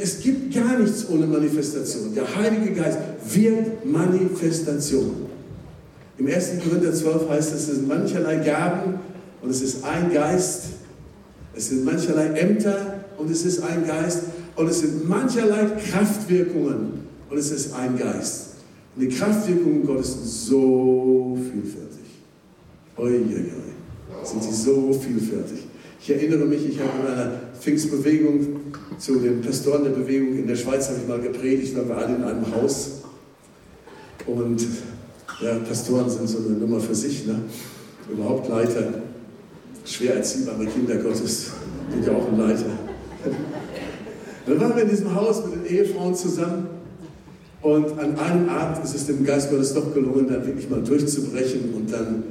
Es 0.00 0.20
gibt 0.20 0.54
gar 0.54 0.78
nichts 0.78 1.06
ohne 1.10 1.26
Manifestation. 1.26 2.14
Der 2.14 2.34
Heilige 2.34 2.72
Geist 2.72 2.98
wird 3.28 3.84
Manifestation. 3.84 5.26
Im 6.18 6.26
1. 6.26 6.52
Korinther 6.64 6.94
12 6.94 7.28
heißt 7.28 7.52
es, 7.52 7.68
es 7.68 7.74
sind 7.76 7.88
mancherlei 7.88 8.36
Gaben 8.36 8.94
und 9.42 9.50
es 9.50 9.60
ist 9.60 9.84
ein 9.84 10.10
Geist. 10.12 10.62
Es 11.54 11.68
sind 11.68 11.84
mancherlei 11.84 12.28
Ämter 12.28 13.04
und 13.18 13.30
es 13.30 13.44
ist 13.44 13.62
ein 13.62 13.86
Geist. 13.86 14.22
Und 14.56 14.68
es 14.68 14.80
sind 14.80 15.08
mancherlei 15.08 15.66
Kraftwirkungen 15.90 17.00
und 17.28 17.38
es 17.38 17.50
ist 17.50 17.74
ein 17.74 17.98
Geist. 17.98 18.54
Und 18.94 19.02
die 19.02 19.08
Kraftwirkungen 19.08 19.84
Gottes 19.84 20.14
sind 20.14 20.24
so 20.26 21.38
vielfältig. 21.52 21.96
Uiuiui, 22.96 23.50
sind 24.24 24.42
sie 24.42 24.54
so 24.54 24.92
vielfältig. 24.92 25.66
Ich 26.00 26.10
erinnere 26.10 26.46
mich, 26.46 26.66
ich 26.66 26.80
habe 26.80 26.90
in 27.00 27.12
einer 27.12 27.40
Pfingstbewegung 27.60 28.56
zu 28.98 29.18
den 29.18 29.42
Pastoren 29.42 29.84
der 29.84 29.90
Bewegung 29.90 30.38
in 30.38 30.46
der 30.46 30.56
Schweiz 30.56 30.88
habe 30.88 30.98
ich 31.02 31.08
mal 31.08 31.20
gepredigt, 31.20 31.76
waren 31.76 31.88
wir 31.88 31.96
alle 31.96 32.16
in 32.16 32.24
einem 32.24 32.54
Haus. 32.54 33.02
Und 34.26 34.66
ja, 35.42 35.54
Pastoren 35.68 36.08
sind 36.08 36.28
so 36.28 36.38
eine 36.38 36.56
Nummer 36.56 36.80
für 36.80 36.94
sich, 36.94 37.26
ne? 37.26 37.40
überhaupt 38.10 38.48
Leiter, 38.48 38.94
schwer 39.84 40.16
erziehbare 40.16 40.64
Kinder 40.66 40.96
Gottes 40.96 41.50
sind 41.90 42.06
ja 42.06 42.12
auch 42.12 42.28
ein 42.28 42.38
Leiter. 42.38 42.70
Dann 44.46 44.60
waren 44.60 44.76
wir 44.76 44.84
in 44.84 44.90
diesem 44.90 45.14
Haus 45.14 45.44
mit 45.44 45.54
den 45.54 45.76
Ehefrauen 45.76 46.14
zusammen 46.14 46.68
und 47.62 47.98
an 47.98 48.16
einem 48.16 48.48
Abend 48.48 48.84
ist 48.84 48.94
es 48.94 49.06
dem 49.06 49.24
Geist 49.24 49.50
Gottes 49.50 49.74
doch 49.74 49.92
gelungen, 49.92 50.28
dann 50.28 50.46
wirklich 50.46 50.70
mal 50.70 50.82
durchzubrechen 50.82 51.74
und 51.74 51.92
dann 51.92 52.22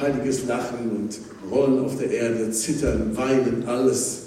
heiliges 0.00 0.46
Lachen 0.46 0.90
und 0.90 1.20
Rollen 1.48 1.78
auf 1.78 1.96
der 1.96 2.10
Erde, 2.10 2.50
Zittern, 2.50 3.16
Weinen, 3.16 3.62
alles. 3.66 4.22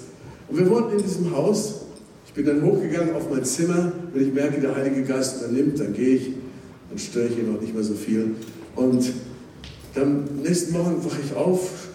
Und 0.48 0.58
wir 0.58 0.70
wohnten 0.70 0.96
in 0.96 1.02
diesem 1.02 1.36
Haus. 1.36 1.82
Ich 2.26 2.32
bin 2.32 2.46
dann 2.46 2.62
hochgegangen 2.62 3.14
auf 3.14 3.28
mein 3.30 3.44
Zimmer. 3.44 3.92
Wenn 4.14 4.28
ich 4.28 4.32
merke, 4.32 4.58
der 4.58 4.74
Heilige 4.74 5.02
Geist 5.02 5.42
übernimmt, 5.42 5.78
dann 5.78 5.92
gehe 5.92 6.16
ich. 6.16 6.30
Dann 6.88 6.98
störe 6.98 7.26
ich 7.26 7.38
ihn 7.38 7.54
auch 7.54 7.60
nicht 7.60 7.74
mehr 7.74 7.82
so 7.82 7.94
viel. 7.94 8.36
Und 8.74 9.12
dann 9.94 10.24
nächsten 10.42 10.72
Morgen 10.72 11.04
wache 11.04 11.18
ich 11.22 11.34
auf, 11.34 11.88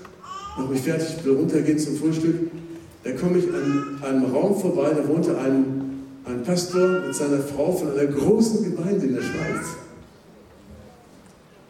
mache 0.58 0.74
mich 0.74 0.82
fertig, 0.82 1.24
will 1.24 1.34
runtergehen 1.34 1.80
zum 1.80 1.96
Frühstück. 1.96 2.51
Da 3.04 3.12
komme 3.14 3.40
ich 3.40 3.48
an 3.48 4.00
einem 4.04 4.26
Raum 4.26 4.60
vorbei, 4.60 4.92
da 4.94 5.08
wohnte 5.08 5.38
ein, 5.38 6.04
ein 6.26 6.44
Pastor 6.44 7.02
mit 7.02 7.16
seiner 7.16 7.40
Frau 7.40 7.72
von 7.72 7.92
einer 7.92 8.06
großen 8.06 8.64
Gemeinde 8.64 9.08
in 9.08 9.16
der 9.16 9.22
Schweiz. 9.22 9.66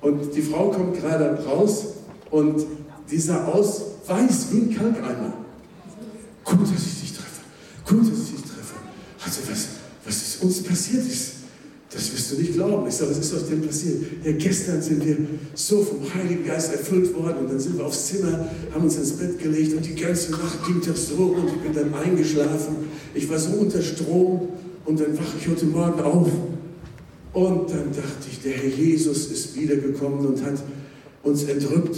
Und 0.02 0.36
die 0.36 0.42
Frau 0.42 0.72
kommt 0.72 1.00
gerade 1.00 1.42
raus 1.46 1.86
und 2.32 2.66
die 3.10 3.20
sah 3.20 3.46
aus 3.46 3.84
weiß 4.08 4.48
wie 4.52 4.58
ein 4.58 4.76
Kalkeimer. 4.76 5.34
Gut, 6.44 6.62
dass 6.64 6.86
ich 6.86 7.02
dich 7.02 7.14
treffe. 7.14 7.42
Gut, 7.88 8.12
dass 8.12 8.20
ich 8.20 8.32
dich 8.32 8.42
treffe. 8.42 8.76
Also 9.24 9.42
was, 9.50 9.68
was 10.06 10.16
ist 10.16 10.44
uns 10.44 10.64
passiert 10.64 11.06
ist, 11.06 11.36
das 11.94 12.14
wirst 12.14 12.32
du 12.32 12.36
nicht 12.38 12.54
glauben. 12.54 12.88
Ich 12.88 12.96
sage, 12.96 13.12
was 13.12 13.18
ist 13.18 13.34
aus 13.34 13.48
dem 13.48 13.62
passiert? 13.62 14.04
Ja, 14.24 14.32
gestern 14.32 14.82
sind 14.82 15.06
wir 15.06 15.18
so 15.54 15.84
vom 15.84 16.00
Heiligen 16.14 16.46
Geist 16.46 16.72
erfüllt 16.72 17.14
worden 17.14 17.40
und 17.40 17.50
dann 17.50 17.60
sind 17.60 17.78
wir 17.78 17.86
aufs 17.86 18.08
Zimmer, 18.08 18.48
haben 18.74 18.84
uns 18.84 18.96
ins 18.96 19.12
Bett 19.12 19.38
gelegt 19.38 19.76
und 19.76 19.86
die 19.86 19.96
ganze 19.96 20.32
Nacht 20.32 20.66
ging 20.66 20.82
das 20.86 21.10
so 21.10 21.16
und 21.16 21.48
ich 21.48 21.56
bin 21.56 21.74
dann 21.74 21.94
eingeschlafen. 21.94 22.76
Ich 23.14 23.30
war 23.30 23.38
so 23.38 23.52
unter 23.52 23.82
Strom 23.82 24.48
und 24.86 25.00
dann 25.02 25.18
wache 25.18 25.38
ich 25.38 25.48
heute 25.48 25.66
Morgen 25.66 26.00
auf. 26.02 26.30
Und 27.34 27.70
dann 27.70 27.92
dachte 27.92 28.28
ich, 28.30 28.42
der 28.42 28.54
Herr 28.54 28.70
Jesus 28.70 29.28
ist 29.28 29.56
wiedergekommen 29.56 30.26
und 30.26 30.44
hat 30.46 30.64
uns 31.24 31.44
entrückt. 31.44 31.98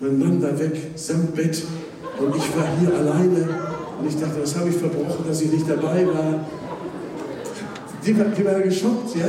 Mein 0.00 0.18
Mann 0.18 0.42
war 0.42 0.58
weg, 0.58 0.76
samt 0.94 1.34
Bett 1.34 1.62
und 2.20 2.36
ich 2.36 2.56
war 2.56 2.78
hier 2.78 2.94
alleine. 2.94 3.48
Und 4.00 4.08
ich 4.08 4.16
dachte, 4.16 4.42
was 4.42 4.56
habe 4.56 4.68
ich 4.68 4.76
verbrochen, 4.76 5.24
dass 5.26 5.40
ich 5.40 5.50
nicht 5.50 5.68
dabei 5.68 6.06
war? 6.06 6.46
Die 8.04 8.18
war, 8.18 8.26
die 8.26 8.44
war 8.44 8.60
geschockt, 8.60 9.16
ja. 9.16 9.26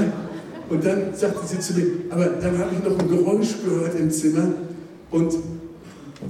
Und 0.69 0.86
dann 0.86 1.13
sagte 1.13 1.45
sie 1.45 1.59
zu 1.59 1.74
mir, 1.74 1.86
aber 2.09 2.26
dann 2.26 2.57
habe 2.57 2.71
ich 2.74 2.84
noch 2.84 2.97
ein 2.97 3.09
Geräusch 3.09 3.55
gehört 3.63 3.99
im 3.99 4.09
Zimmer 4.09 4.47
und 5.11 5.34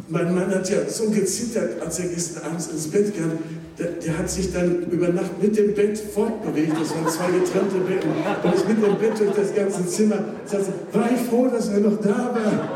mein 0.09 0.33
Mann 0.33 0.53
hat 0.53 0.69
ja 0.69 0.77
so 0.87 1.09
gezittert, 1.09 1.81
als 1.81 1.99
er 1.99 2.07
gestern 2.07 2.43
abends 2.45 2.67
ins 2.67 2.87
Bett 2.87 3.15
kam. 3.15 3.31
Der, 3.77 3.87
der, 3.87 4.17
hat 4.17 4.29
sich 4.29 4.51
dann 4.53 4.83
über 4.91 5.09
Nacht 5.09 5.41
mit 5.41 5.57
dem 5.57 5.73
Bett 5.73 5.97
fortbewegt. 5.97 6.73
Das 6.79 6.91
waren 6.91 7.07
zwei 7.07 7.31
getrennte 7.39 7.77
Betten. 7.87 8.09
Und 8.43 8.53
ist 8.53 8.67
mit 8.67 8.77
dem 8.77 8.97
Bett 8.97 9.19
durch 9.19 9.31
das 9.35 9.55
ganze 9.55 9.85
Zimmer. 9.87 10.17
Sagte, 10.45 10.73
war 10.91 11.09
ich 11.11 11.21
froh, 11.21 11.47
dass 11.47 11.69
er 11.69 11.79
noch 11.79 11.99
da 11.99 12.35
war. 12.35 12.69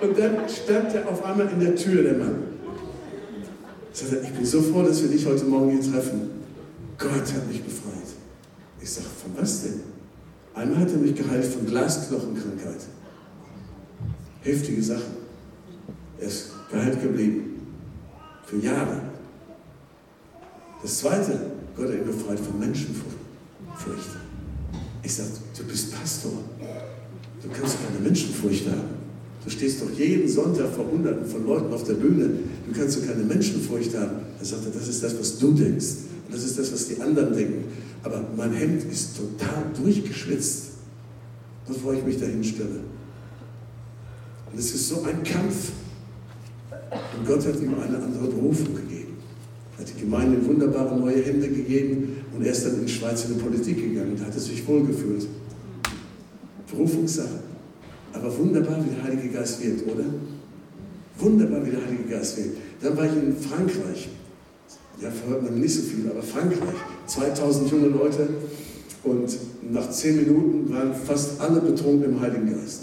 Und 0.00 0.18
dann 0.18 0.36
stand 0.48 0.94
er 0.94 1.08
auf 1.08 1.24
einmal 1.24 1.48
in 1.52 1.60
der 1.60 1.74
Tür, 1.74 2.02
der 2.02 2.14
Mann. 2.14 2.36
Sagte, 3.92 4.20
ich 4.22 4.30
bin 4.30 4.44
so 4.44 4.62
froh, 4.62 4.82
dass 4.82 5.02
wir 5.02 5.10
dich 5.10 5.26
heute 5.26 5.44
Morgen 5.44 5.70
hier 5.70 5.92
treffen. 5.92 6.30
Gott 6.98 7.12
hat 7.12 7.48
mich 7.48 7.62
befreit. 7.62 8.01
Ich 8.82 8.90
sage, 8.90 9.06
von 9.22 9.30
was 9.40 9.62
denn? 9.62 9.80
Einmal 10.54 10.80
hat 10.80 10.90
er 10.90 10.98
mich 10.98 11.14
geheilt 11.14 11.44
von 11.44 11.64
Glasknochenkrankheit. 11.66 12.80
Heftige 14.42 14.82
Sachen. 14.82 15.22
Er 16.18 16.26
ist 16.26 16.50
geheilt 16.70 17.00
geblieben. 17.00 17.60
Für 18.44 18.58
Jahre. 18.58 19.00
Das 20.82 20.98
Zweite, 20.98 21.38
Gott 21.76 21.88
hat 21.88 21.94
ihn 21.94 22.04
befreit 22.04 22.40
von 22.40 22.58
Menschenfurcht. 22.58 23.16
Ich 25.02 25.14
sage, 25.14 25.30
du 25.56 25.64
bist 25.64 25.92
Pastor. 25.92 26.32
Du 27.42 27.48
kannst 27.48 27.76
keine 27.86 28.00
Menschenfurcht 28.00 28.66
haben. 28.66 29.02
Du 29.44 29.50
stehst 29.50 29.80
doch 29.80 29.90
jeden 29.90 30.28
Sonntag 30.28 30.70
vor 30.74 30.86
Hunderten 30.90 31.26
von 31.26 31.46
Leuten 31.46 31.72
auf 31.72 31.84
der 31.84 31.94
Bühne. 31.94 32.30
Du 32.66 32.78
kannst 32.78 32.98
doch 32.98 33.06
keine 33.06 33.24
Menschenfurcht 33.24 33.96
haben. 33.96 34.18
Er 34.38 34.44
sagte, 34.44 34.70
das 34.70 34.88
ist 34.88 35.02
das, 35.02 35.18
was 35.18 35.38
du 35.38 35.52
denkst. 35.52 35.86
Und 36.26 36.34
das 36.34 36.44
ist 36.44 36.58
das, 36.58 36.72
was 36.72 36.88
die 36.88 37.00
anderen 37.00 37.34
denken. 37.34 37.64
Aber 38.02 38.24
mein 38.36 38.52
Hemd 38.52 38.84
ist 38.90 39.16
total 39.16 39.64
durchgeschwitzt, 39.80 40.72
bevor 41.66 41.94
ich 41.94 42.04
mich 42.04 42.18
dahin 42.18 42.42
stelle. 42.42 42.80
Und 44.50 44.58
es 44.58 44.74
ist 44.74 44.88
so 44.88 45.02
ein 45.02 45.22
Kampf. 45.22 45.70
Und 46.90 47.26
Gott 47.26 47.46
hat 47.46 47.60
ihm 47.60 47.74
eine 47.74 47.96
andere 47.96 48.26
Berufung 48.26 48.74
gegeben. 48.74 49.16
Er 49.76 49.84
hat 49.84 49.92
die 49.96 50.00
Gemeinde 50.00 50.44
wunderbare 50.46 50.98
neue 50.98 51.22
Hände 51.22 51.48
gegeben 51.48 52.16
und 52.34 52.44
er 52.44 52.52
ist 52.52 52.66
dann 52.66 52.74
in 52.74 52.86
die 52.86 52.92
Schweiz 52.92 53.24
in 53.24 53.34
die 53.34 53.40
Politik 53.40 53.76
gegangen 53.76 54.12
und 54.12 54.24
hat 54.24 54.34
es 54.36 54.46
sich 54.46 54.66
wohlgefühlt. 54.66 55.26
Berufungssache. 56.70 57.40
Aber 58.12 58.38
wunderbar, 58.38 58.84
wie 58.84 58.94
der 58.94 59.02
Heilige 59.04 59.28
Geist 59.28 59.62
wirkt, 59.62 59.86
oder? 59.90 60.04
Wunderbar, 61.18 61.64
wie 61.64 61.70
der 61.70 61.84
Heilige 61.84 62.04
Geist 62.04 62.36
wirkt. 62.36 62.56
Dann 62.82 62.96
war 62.96 63.06
ich 63.06 63.12
in 63.12 63.36
Frankreich. 63.36 64.08
Ja, 65.00 65.10
verhört 65.10 65.42
man 65.44 65.58
nicht 65.58 65.74
so 65.74 65.82
viel, 65.82 66.08
aber 66.10 66.22
Frankreich. 66.22 66.76
2000 67.06 67.70
junge 67.70 67.88
Leute 67.88 68.28
und 69.04 69.38
nach 69.70 69.90
zehn 69.90 70.16
Minuten 70.16 70.72
waren 70.72 70.94
fast 70.94 71.40
alle 71.40 71.60
betrunken 71.60 72.04
im 72.04 72.20
Heiligen 72.20 72.52
Geist. 72.52 72.82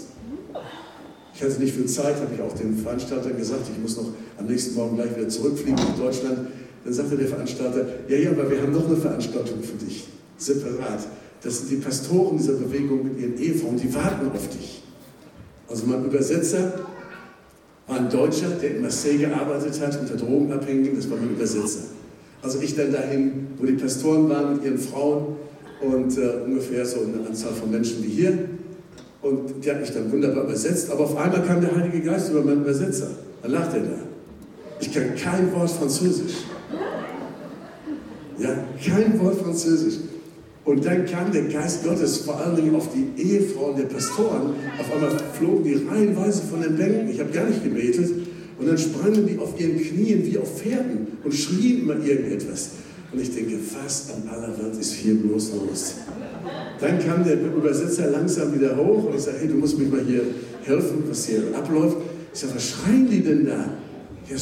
Ich 1.34 1.42
hatte 1.42 1.60
nicht 1.60 1.74
viel 1.74 1.86
Zeit, 1.86 2.16
habe 2.16 2.34
ich 2.34 2.40
auch 2.42 2.52
den 2.52 2.76
Veranstaltern 2.76 3.36
gesagt, 3.36 3.62
ich 3.74 3.80
muss 3.80 3.96
noch 3.96 4.08
am 4.38 4.46
nächsten 4.46 4.74
Morgen 4.74 4.96
gleich 4.96 5.16
wieder 5.16 5.28
zurückfliegen 5.28 5.76
nach 5.76 5.96
Deutschland. 5.96 6.38
Dann 6.84 6.92
sagte 6.92 7.16
der 7.16 7.28
Veranstalter, 7.28 7.86
ja, 8.08 8.16
ja, 8.16 8.30
aber 8.30 8.50
wir 8.50 8.60
haben 8.60 8.72
noch 8.72 8.86
eine 8.86 8.96
Veranstaltung 8.96 9.62
für 9.62 9.82
dich, 9.82 10.06
separat. 10.36 11.06
Das 11.42 11.58
sind 11.58 11.70
die 11.70 11.76
Pastoren 11.76 12.36
dieser 12.36 12.54
Bewegung 12.54 13.04
mit 13.04 13.18
ihren 13.18 13.38
Ehefrauen, 13.38 13.76
die 13.78 13.94
warten 13.94 14.30
auf 14.30 14.48
dich. 14.48 14.82
Also 15.68 15.86
mein 15.86 16.04
Übersetzer 16.04 16.74
war 17.86 17.96
ein 17.96 18.10
Deutscher, 18.10 18.50
der 18.50 18.76
in 18.76 18.82
Marseille 18.82 19.18
gearbeitet 19.18 19.80
hat, 19.80 19.98
unter 19.98 20.16
Drogenabhängigen, 20.16 20.96
das 20.96 21.08
war 21.10 21.16
mein 21.16 21.30
Übersetzer. 21.30 21.84
Also 22.42 22.60
ich 22.60 22.74
dann 22.74 22.92
dahin, 22.92 23.48
wo 23.58 23.66
die 23.66 23.74
Pastoren 23.74 24.28
waren 24.30 24.54
mit 24.54 24.64
ihren 24.64 24.78
Frauen 24.78 25.36
und 25.82 26.16
äh, 26.16 26.44
ungefähr 26.44 26.84
so 26.86 27.00
eine 27.00 27.26
Anzahl 27.26 27.52
von 27.52 27.70
Menschen 27.70 28.02
wie 28.02 28.08
hier. 28.08 28.38
Und 29.22 29.62
die 29.62 29.70
hat 29.70 29.80
mich 29.80 29.92
dann 29.92 30.10
wunderbar 30.10 30.44
übersetzt, 30.44 30.90
aber 30.90 31.04
auf 31.04 31.16
einmal 31.16 31.42
kam 31.42 31.60
der 31.60 31.76
Heilige 31.76 32.00
Geist 32.00 32.30
über 32.30 32.42
meinen 32.42 32.62
Übersetzer. 32.62 33.08
Dann 33.42 33.52
lacht 33.52 33.74
er 33.74 33.80
da. 33.80 33.98
Ich 34.80 34.92
kann 34.92 35.14
kein 35.14 35.52
Wort 35.54 35.70
Französisch. 35.70 36.44
Ja, 38.38 38.56
kein 38.82 39.20
Wort 39.20 39.36
Französisch. 39.42 39.98
Und 40.64 40.84
dann 40.86 41.04
kam 41.04 41.32
der 41.32 41.42
Geist 41.44 41.84
Gottes 41.84 42.18
vor 42.18 42.38
allen 42.38 42.56
Dingen 42.56 42.74
auf 42.74 42.88
die 42.94 43.22
Ehefrauen 43.22 43.76
der 43.76 43.84
Pastoren. 43.84 44.54
Auf 44.78 44.92
einmal 44.94 45.10
flogen 45.38 45.64
die 45.64 45.86
reihenweise 45.86 46.42
von 46.42 46.62
den 46.62 46.76
Bänken. 46.76 47.10
Ich 47.10 47.20
habe 47.20 47.30
gar 47.30 47.44
nicht 47.44 47.62
gebetet. 47.62 48.10
Und 48.60 48.68
dann 48.68 48.76
sprangen 48.76 49.26
die 49.26 49.38
auf 49.38 49.58
ihren 49.58 49.78
Knien 49.78 50.24
wie 50.26 50.36
auf 50.36 50.60
Pferden 50.60 51.06
und 51.24 51.32
schrien 51.32 51.82
immer 51.82 51.96
irgendetwas. 52.04 52.70
Und 53.12 53.20
ich 53.20 53.34
denke, 53.34 53.56
was 53.82 54.10
an 54.10 54.28
aller 54.28 54.54
ist 54.78 54.92
hier 54.92 55.14
bloß 55.14 55.52
los? 55.54 55.94
Dann 56.78 56.98
kam 56.98 57.24
der 57.24 57.40
Übersetzer 57.40 58.10
langsam 58.10 58.54
wieder 58.54 58.76
hoch 58.76 59.04
und 59.04 59.16
ich 59.16 59.22
sage, 59.22 59.38
hey, 59.40 59.48
du 59.48 59.54
musst 59.54 59.78
mich 59.78 59.90
mal 59.90 60.02
hier 60.06 60.22
helfen, 60.62 61.04
was 61.08 61.26
hier 61.26 61.42
abläuft. 61.56 61.96
Ich 62.32 62.40
sage, 62.40 62.54
was 62.54 62.68
schreien 62.68 63.08
die 63.10 63.22
denn 63.22 63.46
da? 63.46 63.64
Er, 64.28 64.36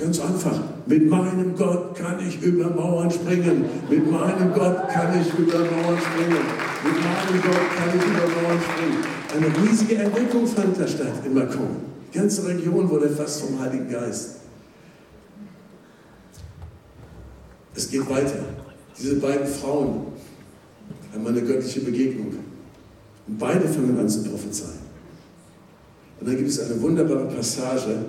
ganz 0.00 0.20
einfach, 0.20 0.60
mit 0.86 1.10
meinem 1.10 1.56
Gott 1.56 1.96
kann 1.96 2.16
ich 2.26 2.40
über 2.42 2.70
Mauern 2.70 3.10
springen. 3.10 3.64
Mit 3.90 4.08
meinem 4.08 4.52
Gott 4.54 4.88
kann 4.88 5.20
ich 5.20 5.36
über 5.36 5.58
Mauern 5.58 5.98
springen. 5.98 6.44
Mit 6.84 6.94
meinem 6.94 7.42
Gott 7.42 7.66
kann 7.76 7.88
ich 7.88 8.04
über 8.04 8.28
Mauern 8.28 8.60
springen. 8.60 9.02
Eine 9.34 9.68
riesige 9.68 9.96
Erweckung 9.96 10.46
fand 10.46 10.78
da 10.78 10.86
statt 10.86 11.26
in 11.26 11.34
Macron. 11.34 11.92
Die 12.12 12.18
ganze 12.18 12.46
Region 12.46 12.90
wurde 12.90 13.08
fast 13.08 13.40
vom 13.40 13.58
Heiligen 13.58 13.88
Geist. 13.88 14.36
Es 17.74 17.88
geht 17.90 18.08
weiter. 18.08 18.44
Diese 18.98 19.16
beiden 19.16 19.46
Frauen 19.46 20.06
haben 21.12 21.26
eine 21.26 21.40
göttliche 21.40 21.80
Begegnung. 21.80 22.34
Und 23.26 23.38
beide 23.38 23.66
fangen 23.66 23.98
an 23.98 24.08
zu 24.08 24.24
prophezeien. 24.24 24.82
Und 26.20 26.28
dann 26.28 26.36
gibt 26.36 26.50
es 26.50 26.60
eine 26.60 26.80
wunderbare 26.82 27.26
Passage, 27.26 28.04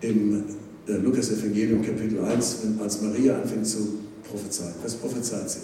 im 0.00 0.44
äh, 0.86 0.92
Lukas-Evangelium 0.92 1.82
Kapitel 1.82 2.24
1, 2.24 2.58
als 2.80 3.02
Maria 3.02 3.36
anfängt 3.40 3.66
zu 3.66 3.98
prophezeien. 4.28 4.74
Was 4.82 4.94
prophezeit 4.94 5.50
sie? 5.50 5.60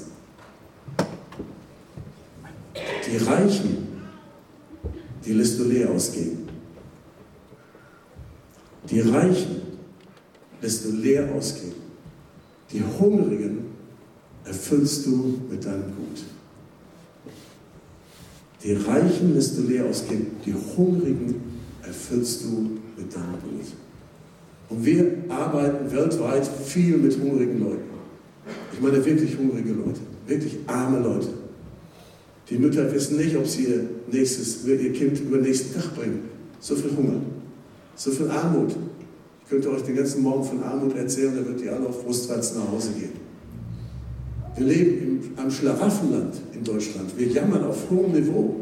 Die 3.11 3.17
Reichen, 3.25 3.89
die 5.25 5.33
lässt 5.33 5.59
du 5.59 5.65
leer 5.65 5.91
ausgehen. 5.91 6.44
Die 8.91 9.01
Reichen 9.01 9.63
lässt 10.61 10.85
du 10.85 10.93
leer 10.93 11.33
ausgehen. 11.35 11.75
Die 12.73 12.83
Hungrigen 12.99 13.67
erfüllst 14.45 15.07
du 15.07 15.41
mit 15.51 15.65
deinem 15.65 15.85
Gut. 15.85 16.25
Die 18.63 18.73
Reichen 18.73 19.35
lässt 19.35 19.59
du 19.59 19.63
leer 19.63 19.87
ausgehen. 19.87 20.27
Die 20.45 20.55
Hungrigen 20.77 21.35
erfüllst 21.83 22.45
du 22.45 22.79
mit 22.97 23.15
deinem 23.15 23.33
Gut. 23.33 23.67
Und 24.71 24.85
wir 24.85 25.17
arbeiten 25.29 25.91
weltweit 25.93 26.47
viel 26.47 26.97
mit 26.97 27.19
hungrigen 27.19 27.61
Leuten. 27.61 27.95
Ich 28.73 28.81
meine 28.81 29.05
wirklich 29.05 29.37
hungrige 29.39 29.73
Leute, 29.73 30.01
wirklich 30.27 30.57
arme 30.67 31.01
Leute. 31.01 31.29
Die 32.51 32.59
Mütter 32.59 32.93
wissen 32.93 33.17
nicht, 33.17 33.37
ob 33.37 33.47
sie 33.47 33.65
ihr, 33.65 33.89
nächstes, 34.11 34.67
ihr 34.67 34.93
Kind 34.93 35.21
über 35.21 35.39
den 35.39 35.47
nächsten 35.47 35.75
Tag 35.75 35.95
bringen. 35.95 36.21
So 36.61 36.75
viel 36.77 36.95
Hunger, 36.97 37.21
so 37.97 38.11
viel 38.11 38.31
Armut. 38.31 38.75
Ich 39.43 39.51
könnte 39.51 39.71
euch 39.71 39.83
den 39.83 39.97
ganzen 39.97 40.23
Morgen 40.23 40.45
von 40.45 40.63
Armut 40.63 40.97
erzählen, 40.97 41.35
da 41.37 41.47
wird 41.47 41.61
ihr 41.61 41.75
alle 41.75 41.87
auf 41.89 42.05
Brustwarzen 42.05 42.59
nach 42.59 42.73
Hause 42.73 42.91
gehen. 42.93 43.13
Wir 44.57 44.67
leben 44.67 44.99
im, 45.03 45.39
am 45.43 45.51
Schlaraffenland 45.51 46.35
in 46.53 46.65
Deutschland. 46.65 47.17
Wir 47.17 47.29
jammern 47.29 47.65
auf 47.65 47.91
hohem 47.91 48.13
Niveau. 48.13 48.57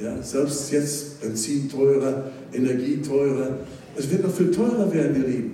Ja, 0.00 0.20
selbst 0.22 0.72
jetzt 0.72 1.20
Benzin 1.20 1.68
teurer, 1.68 2.30
Energie 2.52 3.00
teurer, 3.00 3.58
es 3.96 4.10
wird 4.10 4.24
noch 4.24 4.34
viel 4.34 4.50
teurer 4.50 4.92
werden, 4.92 5.22
ihr 5.22 5.28
Lieben. 5.28 5.52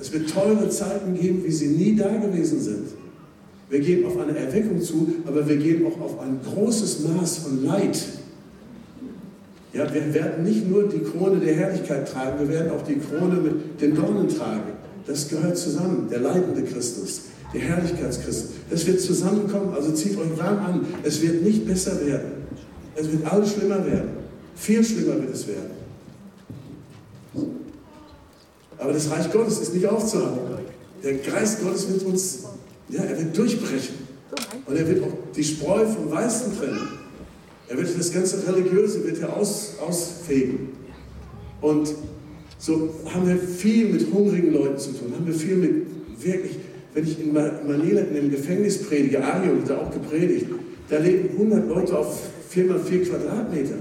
Es 0.00 0.12
wird 0.12 0.30
teure 0.30 0.68
Zeiten 0.70 1.14
geben, 1.14 1.42
wie 1.44 1.50
sie 1.50 1.68
nie 1.68 1.96
da 1.96 2.08
gewesen 2.16 2.60
sind. 2.60 2.88
Wir 3.68 3.80
gehen 3.80 4.06
auf 4.06 4.18
eine 4.18 4.36
Erweckung 4.36 4.80
zu, 4.80 5.14
aber 5.26 5.46
wir 5.48 5.56
gehen 5.56 5.84
auch 5.86 6.00
auf 6.00 6.20
ein 6.20 6.38
großes 6.42 7.00
Maß 7.00 7.38
von 7.38 7.64
Leid. 7.64 7.98
Ja, 9.74 9.92
wir 9.92 10.14
werden 10.14 10.44
nicht 10.44 10.70
nur 10.70 10.88
die 10.88 11.00
Krone 11.00 11.40
der 11.40 11.56
Herrlichkeit 11.56 12.08
tragen, 12.08 12.38
wir 12.38 12.48
werden 12.48 12.70
auch 12.70 12.82
die 12.82 12.96
Krone 12.96 13.40
mit 13.40 13.80
den 13.80 13.96
Dornen 13.96 14.28
tragen. 14.28 14.72
Das 15.04 15.28
gehört 15.28 15.58
zusammen, 15.58 16.06
der 16.08 16.20
leidende 16.20 16.62
Christus, 16.62 17.22
der 17.52 17.60
Herrlichkeitschristus. 17.60 18.50
Das 18.70 18.86
wird 18.86 19.00
zusammenkommen, 19.00 19.74
also 19.74 19.90
zieht 19.90 20.16
euch 20.16 20.38
warm 20.38 20.58
an. 20.58 20.86
Es 21.02 21.20
wird 21.20 21.42
nicht 21.42 21.66
besser 21.66 22.06
werden. 22.06 22.44
Es 22.94 23.10
wird 23.10 23.30
alles 23.30 23.52
schlimmer 23.52 23.84
werden. 23.84 24.10
Viel 24.54 24.84
schlimmer 24.84 25.20
wird 25.20 25.34
es 25.34 25.48
werden. 25.48 25.70
Aber 28.78 28.92
das 28.92 29.10
Reich 29.10 29.30
Gottes 29.32 29.58
ist 29.58 29.74
nicht 29.74 29.86
aufzuhalten. 29.86 30.38
Der 31.02 31.14
Geist 31.14 31.62
Gottes 31.62 31.88
wird 31.88 32.04
uns, 32.04 32.44
ja, 32.88 33.02
er 33.02 33.18
wird 33.18 33.36
durchbrechen. 33.36 33.96
Und 34.66 34.76
er 34.76 34.88
wird 34.88 35.02
auch 35.02 35.12
die 35.34 35.44
Spreu 35.44 35.84
vom 35.84 36.10
Weißen 36.10 36.56
trennen. 36.56 37.03
Er 37.68 37.78
wird 37.78 37.98
das 37.98 38.12
ganze 38.12 38.46
Religiöse 38.46 39.04
wird 39.04 39.20
er 39.20 39.36
aus, 39.36 39.74
ausfegen. 39.80 40.70
Und 41.60 41.94
so 42.58 42.94
haben 43.06 43.26
wir 43.26 43.38
viel 43.38 43.88
mit 43.88 44.12
hungrigen 44.12 44.52
Leuten 44.52 44.78
zu 44.78 44.90
tun, 44.90 45.12
haben 45.14 45.26
wir 45.26 45.34
viel 45.34 45.56
mit 45.56 45.86
wirklich, 46.18 46.56
wenn 46.92 47.04
ich 47.04 47.20
in 47.20 47.32
Manila 47.32 48.00
in 48.02 48.16
einem 48.16 48.30
Gefängnis 48.30 48.82
predige, 48.82 49.22
Ario 49.22 49.56
hat 49.56 49.70
da 49.70 49.78
auch 49.78 49.90
gepredigt, 49.90 50.46
da 50.88 50.98
leben 50.98 51.30
100 51.30 51.68
Leute 51.68 51.98
auf 51.98 52.20
4 52.50 52.64
mal 52.66 52.78
4 52.78 53.04
Quadratmeter. 53.04 53.76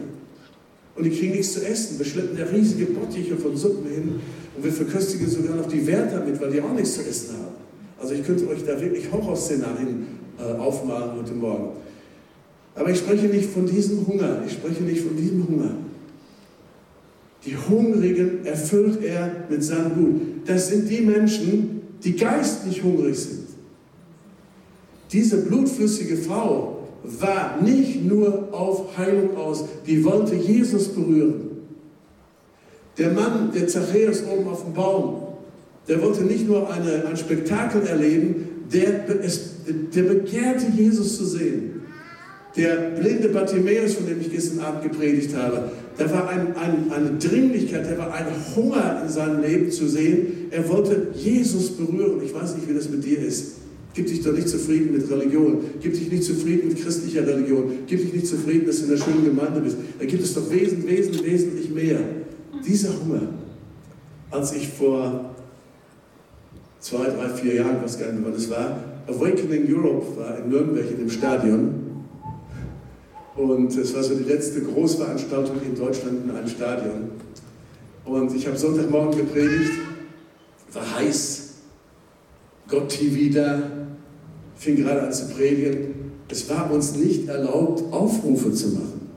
Und 0.95 1.03
die 1.03 1.09
kriegen 1.09 1.31
nichts 1.33 1.53
zu 1.53 1.65
essen. 1.65 1.97
Wir 1.97 2.05
schleppen 2.05 2.37
da 2.37 2.45
riesige 2.45 2.85
Bottiche 2.85 3.35
von 3.35 3.57
Suppen 3.57 3.89
hin 3.89 4.19
und 4.55 4.63
wir 4.63 4.71
verköstigen 4.71 5.27
sogar 5.27 5.55
noch 5.55 5.67
die 5.67 5.85
Wärter 5.87 6.23
mit, 6.23 6.39
weil 6.39 6.51
die 6.51 6.61
auch 6.61 6.73
nichts 6.73 6.95
zu 6.95 7.01
essen 7.01 7.33
haben. 7.33 7.55
Also 7.99 8.13
ich 8.13 8.23
könnte 8.23 8.47
euch 8.47 8.63
da 8.65 8.79
wirklich 8.79 9.11
Horrorszenarien 9.11 10.07
äh, 10.37 10.43
aufmalen 10.59 11.17
heute 11.19 11.33
Morgen. 11.33 11.71
Aber 12.75 12.89
ich 12.89 12.97
spreche 12.97 13.27
nicht 13.27 13.49
von 13.49 13.65
diesem 13.65 14.05
Hunger. 14.07 14.43
Ich 14.45 14.53
spreche 14.53 14.83
nicht 14.83 15.01
von 15.01 15.15
diesem 15.15 15.47
Hunger. 15.47 15.75
Die 17.45 17.55
Hungrigen 17.57 18.45
erfüllt 18.45 19.03
er 19.03 19.45
mit 19.49 19.63
seinem 19.63 19.91
Blut. 19.91 20.21
Das 20.45 20.69
sind 20.69 20.89
die 20.89 21.01
Menschen, 21.01 21.81
die 22.03 22.15
geistlich 22.15 22.83
hungrig 22.83 23.17
sind. 23.17 23.43
Diese 25.11 25.37
blutflüssige 25.37 26.17
Frau 26.17 26.87
war 27.03 27.61
nicht 27.61 28.03
nur 28.03 28.49
auf 28.53 28.97
Heilung 28.97 29.35
aus, 29.35 29.65
die 29.85 30.03
wollte 30.03 30.35
Jesus 30.35 30.87
berühren. 30.87 31.51
Der 32.97 33.11
Mann, 33.11 33.51
der 33.53 33.67
Zachäus 33.67 34.23
oben 34.23 34.47
auf 34.47 34.63
dem 34.63 34.73
Baum, 34.73 35.23
der 35.87 36.01
wollte 36.01 36.23
nicht 36.23 36.47
nur 36.47 36.71
eine, 36.71 37.05
ein 37.05 37.17
Spektakel 37.17 37.85
erleben, 37.85 38.65
der, 38.71 39.05
der 39.93 40.03
begehrte 40.03 40.67
Jesus 40.75 41.17
zu 41.17 41.25
sehen. 41.25 41.72
Der 42.55 42.91
blinde 42.99 43.29
Bartimäus, 43.29 43.95
von 43.95 44.05
dem 44.05 44.21
ich 44.21 44.31
gestern 44.31 44.59
Abend 44.59 44.83
gepredigt 44.83 45.35
habe, 45.35 45.71
da 45.97 46.11
war 46.11 46.29
ein, 46.29 46.55
ein, 46.55 46.91
eine 46.91 47.17
Dringlichkeit, 47.17 47.85
da 47.89 47.97
war 47.97 48.13
ein 48.13 48.27
Hunger 48.55 49.01
in 49.03 49.09
seinem 49.09 49.41
Leben 49.41 49.71
zu 49.71 49.87
sehen. 49.87 50.47
Er 50.51 50.67
wollte 50.69 51.07
Jesus 51.15 51.71
berühren. 51.71 52.21
Ich 52.23 52.33
weiß 52.33 52.55
nicht, 52.55 52.69
wie 52.69 52.73
das 52.73 52.89
mit 52.89 53.03
dir 53.03 53.19
ist. 53.19 53.55
Gib 53.95 54.07
dich 54.07 54.21
doch 54.21 54.33
nicht 54.33 54.49
zufrieden 54.49 54.91
mit 54.91 55.09
Religion. 55.09 55.59
Gib 55.81 55.93
dich 55.93 56.11
nicht 56.11 56.23
zufrieden 56.23 56.69
mit 56.69 56.81
christlicher 56.81 57.25
Religion. 57.27 57.71
Gib 57.87 58.01
dich 58.01 58.13
nicht 58.13 58.27
zufrieden, 58.27 58.65
dass 58.65 58.79
du 58.79 58.85
in 58.85 58.91
einer 58.91 59.01
schönen 59.01 59.25
Gemeinde 59.25 59.61
bist. 59.61 59.77
Da 59.99 60.05
gibt 60.05 60.23
es 60.23 60.33
doch 60.33 60.49
wesentlich, 60.51 60.97
wesentlich, 60.97 61.31
wesentlich 61.31 61.69
mehr. 61.69 61.99
Dieser 62.65 62.89
Hunger, 62.89 63.21
als 64.31 64.53
ich 64.53 64.67
vor 64.69 65.35
zwei, 66.79 67.05
drei, 67.05 67.29
vier 67.29 67.55
Jahren, 67.55 67.77
was 67.83 67.99
gar 67.99 68.11
nicht 68.11 68.25
wann 68.25 68.33
es 68.33 68.49
war, 68.49 68.83
Awakening 69.07 69.67
Europe 69.73 70.17
war 70.17 70.39
in 70.39 70.49
Nürnberg 70.49 70.89
in 70.89 70.97
dem 70.97 71.09
Stadion. 71.09 71.82
Und 73.35 73.75
es 73.75 73.95
war 73.95 74.03
so 74.03 74.15
die 74.15 74.23
letzte 74.23 74.61
Großveranstaltung 74.61 75.61
in 75.63 75.75
Deutschland 75.75 76.25
in 76.25 76.31
einem 76.31 76.47
Stadion. 76.47 77.11
Und 78.05 78.35
ich 78.35 78.45
habe 78.45 78.57
Sonntagmorgen 78.57 79.17
gepredigt, 79.17 79.71
war 80.71 80.95
heiß, 80.99 81.53
Gott 82.67 82.89
TV 82.89 83.33
da, 83.33 83.63
fing 84.55 84.75
gerade 84.75 85.03
an 85.03 85.13
zu 85.13 85.29
predigen. 85.29 86.11
Es 86.29 86.49
war 86.49 86.71
uns 86.71 86.95
nicht 86.95 87.27
erlaubt, 87.27 87.83
Aufrufe 87.91 88.51
zu 88.51 88.69
machen. 88.69 89.09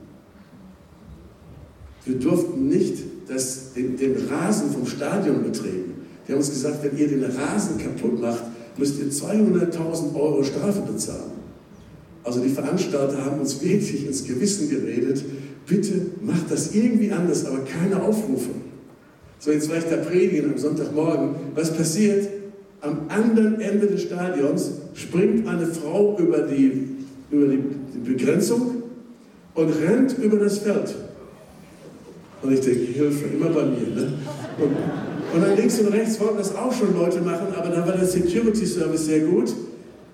Wir 2.05 2.15
durften 2.15 2.69
nicht 2.69 3.03
das, 3.27 3.73
den, 3.73 3.97
den 3.97 4.15
Rasen 4.29 4.71
vom 4.71 4.85
Stadion 4.85 5.43
betreten. 5.43 5.95
Die 6.27 6.31
haben 6.31 6.39
uns 6.39 6.49
gesagt, 6.49 6.83
wenn 6.83 6.97
ihr 6.97 7.07
den 7.07 7.23
Rasen 7.23 7.77
kaputt 7.77 8.21
macht, 8.21 8.43
müsst 8.77 8.99
ihr 8.99 9.11
200.000 9.11 10.15
Euro 10.15 10.43
Strafe 10.43 10.81
bezahlen. 10.81 11.36
Also 12.27 12.41
die 12.41 12.49
Veranstalter 12.49 13.23
haben 13.23 13.39
uns 13.39 13.63
wirklich 13.63 14.05
ins 14.05 14.25
Gewissen 14.25 14.69
geredet, 14.69 15.23
bitte 15.65 15.93
macht 16.21 16.51
das 16.51 16.75
irgendwie 16.75 17.09
anders, 17.09 17.45
aber 17.45 17.59
keine 17.59 18.03
Aufrufe. 18.03 18.49
So, 19.39 19.51
jetzt 19.51 19.69
war 19.69 19.77
ich 19.77 19.85
da 19.85 19.95
predigen 19.95 20.51
am 20.51 20.57
Sonntagmorgen. 20.57 21.35
Was 21.55 21.73
passiert? 21.73 22.27
Am 22.81 23.03
anderen 23.07 23.61
Ende 23.61 23.87
des 23.87 24.01
Stadions 24.01 24.71
springt 24.93 25.47
eine 25.47 25.67
Frau 25.67 26.17
über 26.19 26.39
die, 26.39 26.89
über 27.31 27.47
die, 27.47 27.63
Begrenzung 28.03 28.83
und 29.55 29.69
rennt 29.69 30.17
über 30.17 30.35
das 30.37 30.57
Feld. 30.57 30.95
Und 32.41 32.51
ich 32.51 32.59
denke, 32.59 32.91
Hilfe, 32.91 33.25
immer 33.33 33.49
bei 33.51 33.63
mir. 33.63 33.87
Ne? 33.95 34.13
Und, 34.59 35.33
und 35.33 35.41
dann 35.41 35.55
links 35.55 35.79
und 35.79 35.87
rechts 35.87 36.19
wollten 36.19 36.39
das 36.39 36.53
auch 36.53 36.73
schon 36.73 36.93
Leute 36.93 37.21
machen, 37.21 37.47
aber 37.55 37.69
da 37.69 37.87
war 37.87 37.95
der 37.95 38.05
Security 38.05 38.65
Service 38.65 39.05
sehr 39.05 39.21
gut. 39.21 39.53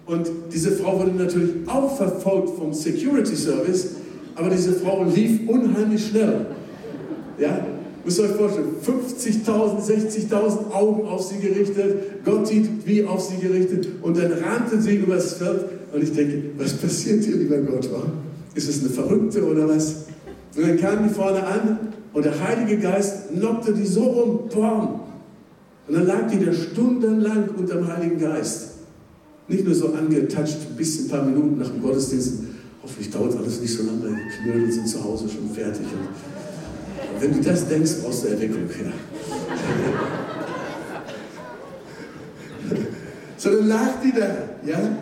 Und 0.05 0.29
diese 0.53 0.71
Frau 0.71 0.99
wurde 0.99 1.11
natürlich 1.11 1.67
auch 1.67 1.95
verfolgt 1.95 2.57
vom 2.57 2.73
Security 2.73 3.35
Service, 3.35 3.91
aber 4.35 4.49
diese 4.49 4.73
Frau 4.73 5.03
lief 5.03 5.47
unheimlich 5.47 6.07
schnell. 6.07 6.45
Ja? 7.37 7.65
Müsst 8.03 8.19
ihr 8.19 8.25
euch 8.25 8.31
vorstellen, 8.31 8.67
50.000, 8.85 9.79
60.000 10.29 10.71
Augen 10.73 11.07
auf 11.07 11.23
sie 11.23 11.39
gerichtet, 11.39 12.25
Gott 12.25 12.47
sieht 12.47 12.85
wie 12.85 13.05
auf 13.05 13.21
sie 13.21 13.37
gerichtet 13.37 13.87
und 14.01 14.17
dann 14.17 14.33
rannte 14.33 14.81
sie 14.81 14.97
übers 14.97 15.33
Feld 15.35 15.65
und 15.93 16.03
ich 16.03 16.11
denke, 16.11 16.43
was 16.57 16.73
passiert 16.73 17.23
hier, 17.23 17.37
lieber 17.37 17.59
Gott? 17.59 17.89
Ist 18.55 18.67
es 18.67 18.81
eine 18.81 18.89
Verrückte 18.89 19.45
oder 19.45 19.69
was? 19.69 20.05
Und 20.55 20.67
dann 20.67 20.77
kamen 20.77 21.07
die 21.07 21.13
vorne 21.13 21.45
an 21.45 21.93
und 22.11 22.25
der 22.25 22.33
Heilige 22.45 22.77
Geist 22.77 23.29
knockte 23.29 23.73
die 23.73 23.85
so 23.85 24.01
um, 24.03 24.49
boom. 24.49 24.99
Und 25.87 25.95
dann 25.95 26.05
lag 26.05 26.27
die 26.29 26.43
da 26.43 26.51
stundenlang 26.51 27.49
unter 27.57 27.75
dem 27.75 27.87
Heiligen 27.87 28.19
Geist. 28.19 28.72
Nicht 29.47 29.65
nur 29.65 29.75
so 29.75 29.93
angetatscht, 29.93 30.57
ein 30.69 30.75
bisschen, 30.77 31.05
ein 31.05 31.09
paar 31.09 31.23
Minuten 31.23 31.59
nach 31.59 31.69
dem 31.69 31.81
Gottesdienst. 31.81 32.33
Hoffentlich 32.81 33.11
dauert 33.11 33.37
alles 33.37 33.59
nicht 33.61 33.73
so 33.73 33.83
lange, 33.83 34.17
die 34.17 34.43
Knödel 34.43 34.71
sind 34.71 34.87
zu 34.87 35.03
Hause 35.03 35.25
schon 35.29 35.49
fertig. 35.53 35.85
Und 35.85 37.21
wenn 37.21 37.33
du 37.33 37.41
das 37.41 37.67
denkst, 37.67 37.91
brauchst 38.01 38.23
du 38.23 38.27
Erweckung. 38.29 38.57
Ja. 38.67 38.91
so, 43.37 43.49
dann 43.51 43.67
lag 43.67 44.01
die 44.03 44.11
da, 44.11 44.35
ja. 44.65 44.97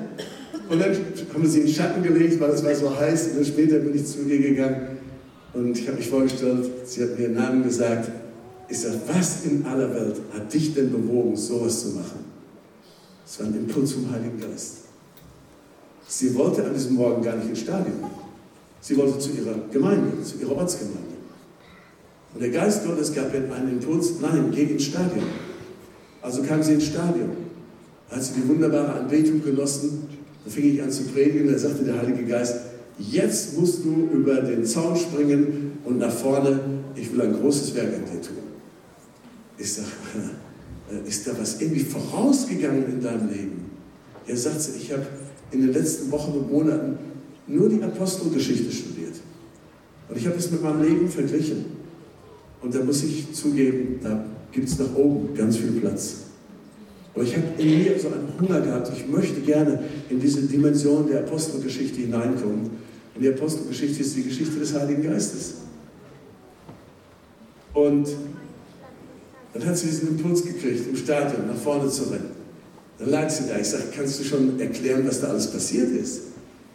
Und 0.69 0.79
dann 0.79 0.95
haben 1.33 1.43
wir 1.43 1.49
sie 1.49 1.59
in 1.61 1.65
den 1.65 1.73
Schatten 1.73 2.03
gelegt, 2.03 2.39
weil 2.39 2.51
es 2.51 2.63
war 2.63 2.73
so 2.75 2.97
heiß. 2.97 3.29
Und 3.29 3.37
dann 3.37 3.45
später 3.45 3.79
bin 3.79 3.95
ich 3.95 4.05
zu 4.05 4.21
ihr 4.21 4.39
gegangen 4.39 4.99
und 5.53 5.77
ich 5.77 5.87
habe 5.87 5.97
mich 5.97 6.07
vorgestellt, 6.07 6.65
sie 6.85 7.03
hat 7.03 7.17
mir 7.17 7.25
ihren 7.25 7.35
Namen 7.35 7.63
gesagt. 7.63 8.09
Ich 8.69 8.79
sage, 8.79 9.01
was 9.07 9.43
in 9.43 9.65
aller 9.65 9.93
Welt 9.93 10.15
hat 10.33 10.53
dich 10.53 10.73
denn 10.73 10.91
bewogen, 10.91 11.35
sowas 11.35 11.81
zu 11.81 11.89
machen? 11.89 12.30
Es 13.31 13.39
war 13.39 13.45
ein 13.45 13.55
Impuls 13.55 13.93
vom 13.93 14.11
Heiligen 14.11 14.37
Geist. 14.41 14.79
Sie 16.05 16.35
wollte 16.35 16.65
an 16.65 16.73
diesem 16.73 16.95
Morgen 16.95 17.23
gar 17.23 17.37
nicht 17.37 17.47
ins 17.47 17.61
Stadion. 17.61 18.03
Sie 18.81 18.97
wollte 18.97 19.19
zu 19.19 19.29
ihrer 19.31 19.55
Gemeinde, 19.71 20.21
zu 20.21 20.37
ihrer 20.41 20.57
Ortsgemeinde. 20.57 21.15
Und 22.33 22.41
der 22.41 22.49
Geist 22.49 22.85
Gottes 22.85 23.15
gab 23.15 23.33
ihr 23.33 23.49
einen 23.53 23.79
Impuls, 23.79 24.15
nein, 24.19 24.51
geh 24.53 24.63
ins 24.63 24.83
Stadion. 24.83 25.23
Also 26.21 26.43
kam 26.43 26.61
sie 26.61 26.73
ins 26.73 26.87
Stadion. 26.87 27.29
Hat 28.09 28.21
sie 28.21 28.33
die 28.33 28.49
wunderbare 28.49 28.99
Anbetung 28.99 29.41
genossen. 29.41 30.09
Da 30.43 30.51
fing 30.51 30.65
ich 30.65 30.83
an 30.83 30.91
zu 30.91 31.03
predigen. 31.03 31.49
Da 31.49 31.57
sagte 31.57 31.85
der 31.85 31.99
Heilige 32.01 32.25
Geist, 32.25 32.57
jetzt 32.99 33.57
musst 33.57 33.85
du 33.85 34.09
über 34.11 34.41
den 34.41 34.65
Zaun 34.65 34.97
springen 34.97 35.77
und 35.85 35.99
nach 35.99 36.11
vorne, 36.11 36.59
ich 36.95 37.09
will 37.13 37.21
ein 37.21 37.39
großes 37.39 37.75
Werk 37.75 37.93
an 37.93 38.03
dir 38.11 38.21
tun. 38.21 38.35
Ich 39.57 39.71
sage, 39.71 39.87
äh, 40.91 41.07
ist 41.07 41.27
da 41.27 41.31
was 41.39 41.61
irgendwie 41.61 41.81
vorausgegangen 41.81 42.85
in 42.85 43.01
deinem 43.01 43.29
Leben? 43.29 43.71
Er 44.27 44.37
sagt, 44.37 44.69
ich 44.77 44.91
habe 44.91 45.07
in 45.51 45.61
den 45.61 45.73
letzten 45.73 46.11
Wochen 46.11 46.31
und 46.31 46.51
Monaten 46.51 46.97
nur 47.47 47.69
die 47.69 47.81
Apostelgeschichte 47.81 48.71
studiert. 48.71 49.15
Und 50.09 50.17
ich 50.17 50.25
habe 50.25 50.37
es 50.37 50.51
mit 50.51 50.61
meinem 50.61 50.81
Leben 50.83 51.09
verglichen. 51.09 51.65
Und 52.61 52.75
da 52.75 52.83
muss 52.83 53.03
ich 53.03 53.33
zugeben, 53.33 53.99
da 54.01 54.23
gibt 54.51 54.67
es 54.67 54.77
nach 54.77 54.93
oben 54.95 55.33
ganz 55.33 55.57
viel 55.57 55.71
Platz. 55.71 56.17
Aber 57.13 57.23
ich 57.23 57.35
habe 57.35 57.45
in 57.57 57.83
mir 57.83 57.99
so 57.99 58.07
einen 58.07 58.27
Hunger 58.39 58.61
gehabt. 58.61 58.91
Ich 58.95 59.07
möchte 59.07 59.41
gerne 59.41 59.83
in 60.09 60.19
diese 60.19 60.43
Dimension 60.43 61.07
der 61.07 61.21
Apostelgeschichte 61.21 62.01
hineinkommen. 62.01 62.69
Und 63.15 63.21
die 63.21 63.29
Apostelgeschichte 63.29 64.01
ist 64.01 64.15
die 64.15 64.23
Geschichte 64.23 64.59
des 64.59 64.73
Heiligen 64.73 65.03
Geistes. 65.03 65.55
Und 67.73 68.07
dann 69.53 69.65
hat 69.65 69.77
sie 69.77 69.87
diesen 69.87 70.09
Impuls 70.09 70.43
gekriegt, 70.43 70.87
im 70.87 70.95
Stadion 70.95 71.47
nach 71.47 71.55
vorne 71.55 71.89
zu 71.89 72.03
rennen. 72.03 72.31
Dann 72.97 73.09
lag 73.09 73.29
sie 73.29 73.47
da. 73.47 73.57
Ich 73.57 73.67
sage, 73.67 73.85
kannst 73.95 74.19
du 74.19 74.23
schon 74.23 74.59
erklären, 74.59 75.05
was 75.07 75.21
da 75.21 75.27
alles 75.27 75.47
passiert 75.47 75.91
ist? 75.91 76.21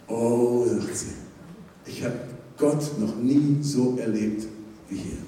Oh, 0.09 0.67
sagt 0.67 0.97
sie, 0.97 1.07
ich 1.87 2.05
habe 2.05 2.15
Gott 2.59 2.99
noch 2.99 3.17
nie 3.17 3.59
so 3.61 3.97
erlebt 3.99 4.47
wie 4.89 4.97
hier. 4.97 5.19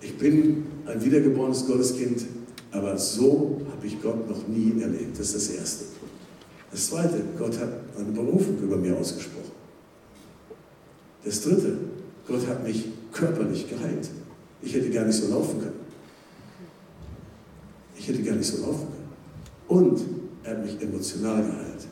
Ich 0.00 0.16
bin 0.18 0.66
ein 0.86 1.04
wiedergeborenes 1.04 1.66
Gotteskind, 1.66 2.24
aber 2.70 2.96
so 2.98 3.60
habe 3.70 3.86
ich 3.86 4.00
Gott 4.02 4.28
noch 4.28 4.46
nie 4.46 4.80
erlebt. 4.80 5.18
Das 5.18 5.34
ist 5.34 5.48
das 5.50 5.56
Erste. 5.56 5.84
Das 6.70 6.88
Zweite, 6.88 7.22
Gott 7.38 7.58
hat 7.58 7.70
eine 7.96 8.12
Berufung 8.12 8.58
über 8.62 8.76
mir 8.76 8.96
ausgesprochen. 8.96 9.52
Das 11.24 11.40
Dritte, 11.42 11.78
Gott 12.28 12.46
hat 12.46 12.64
mich 12.64 12.86
körperlich 13.12 13.68
geheilt. 13.68 14.08
Ich 14.62 14.74
hätte 14.74 14.90
gar 14.90 15.04
nicht 15.04 15.16
so 15.16 15.28
laufen 15.30 15.60
können. 15.60 15.80
Ich 17.98 18.08
hätte 18.08 18.22
gar 18.22 18.34
nicht 18.34 18.46
so 18.46 18.62
laufen 18.62 18.86
können. 18.88 19.06
Und 19.68 20.00
er 20.44 20.52
hat 20.52 20.64
mich 20.64 20.80
emotional 20.80 21.42
geheilt. 21.42 21.86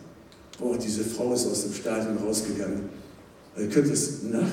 Boah, 0.58 0.78
diese 0.78 1.02
Frau 1.04 1.34
ist 1.34 1.46
aus 1.46 1.64
dem 1.64 1.74
Stadion 1.74 2.16
rausgegangen. 2.16 2.88
Ihr 3.58 3.68
könnt 3.68 3.90
es, 3.90 4.22
nach, 4.24 4.48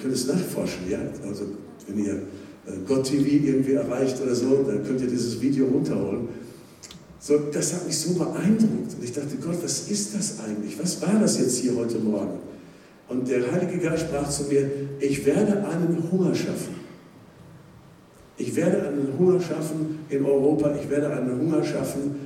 könnt 0.00 0.14
es 0.14 0.26
nachforschen, 0.26 0.90
ja? 0.90 0.98
Also, 1.26 1.46
wenn 1.86 2.04
ihr 2.04 2.14
äh, 2.14 2.78
Gott 2.86 3.04
TV 3.04 3.24
irgendwie 3.24 3.72
erreicht 3.72 4.20
oder 4.20 4.34
so, 4.34 4.62
dann 4.62 4.84
könnt 4.84 5.00
ihr 5.00 5.08
dieses 5.08 5.40
Video 5.40 5.66
runterholen. 5.66 6.28
So, 7.20 7.38
das 7.52 7.74
hat 7.74 7.86
mich 7.86 7.98
so 7.98 8.14
beeindruckt. 8.14 8.94
Und 8.94 9.02
ich 9.02 9.12
dachte, 9.12 9.36
Gott, 9.36 9.56
was 9.62 9.88
ist 9.90 10.14
das 10.14 10.38
eigentlich? 10.40 10.78
Was 10.80 11.02
war 11.02 11.18
das 11.20 11.38
jetzt 11.38 11.58
hier 11.58 11.74
heute 11.74 11.98
Morgen? 11.98 12.38
Und 13.08 13.28
der 13.28 13.50
Heilige 13.50 13.78
Geist 13.78 14.06
sprach 14.06 14.28
zu 14.28 14.44
mir, 14.44 14.70
ich 15.00 15.24
werde 15.26 15.64
einen 15.66 16.08
Hunger 16.10 16.34
schaffen. 16.34 16.75
Ich 18.38 18.54
werde 18.54 18.88
einen 18.88 19.14
Hunger 19.18 19.40
schaffen 19.40 20.00
in 20.08 20.24
Europa, 20.24 20.74
ich 20.80 20.90
werde 20.90 21.10
einen 21.10 21.40
Hunger 21.40 21.64
schaffen 21.64 22.16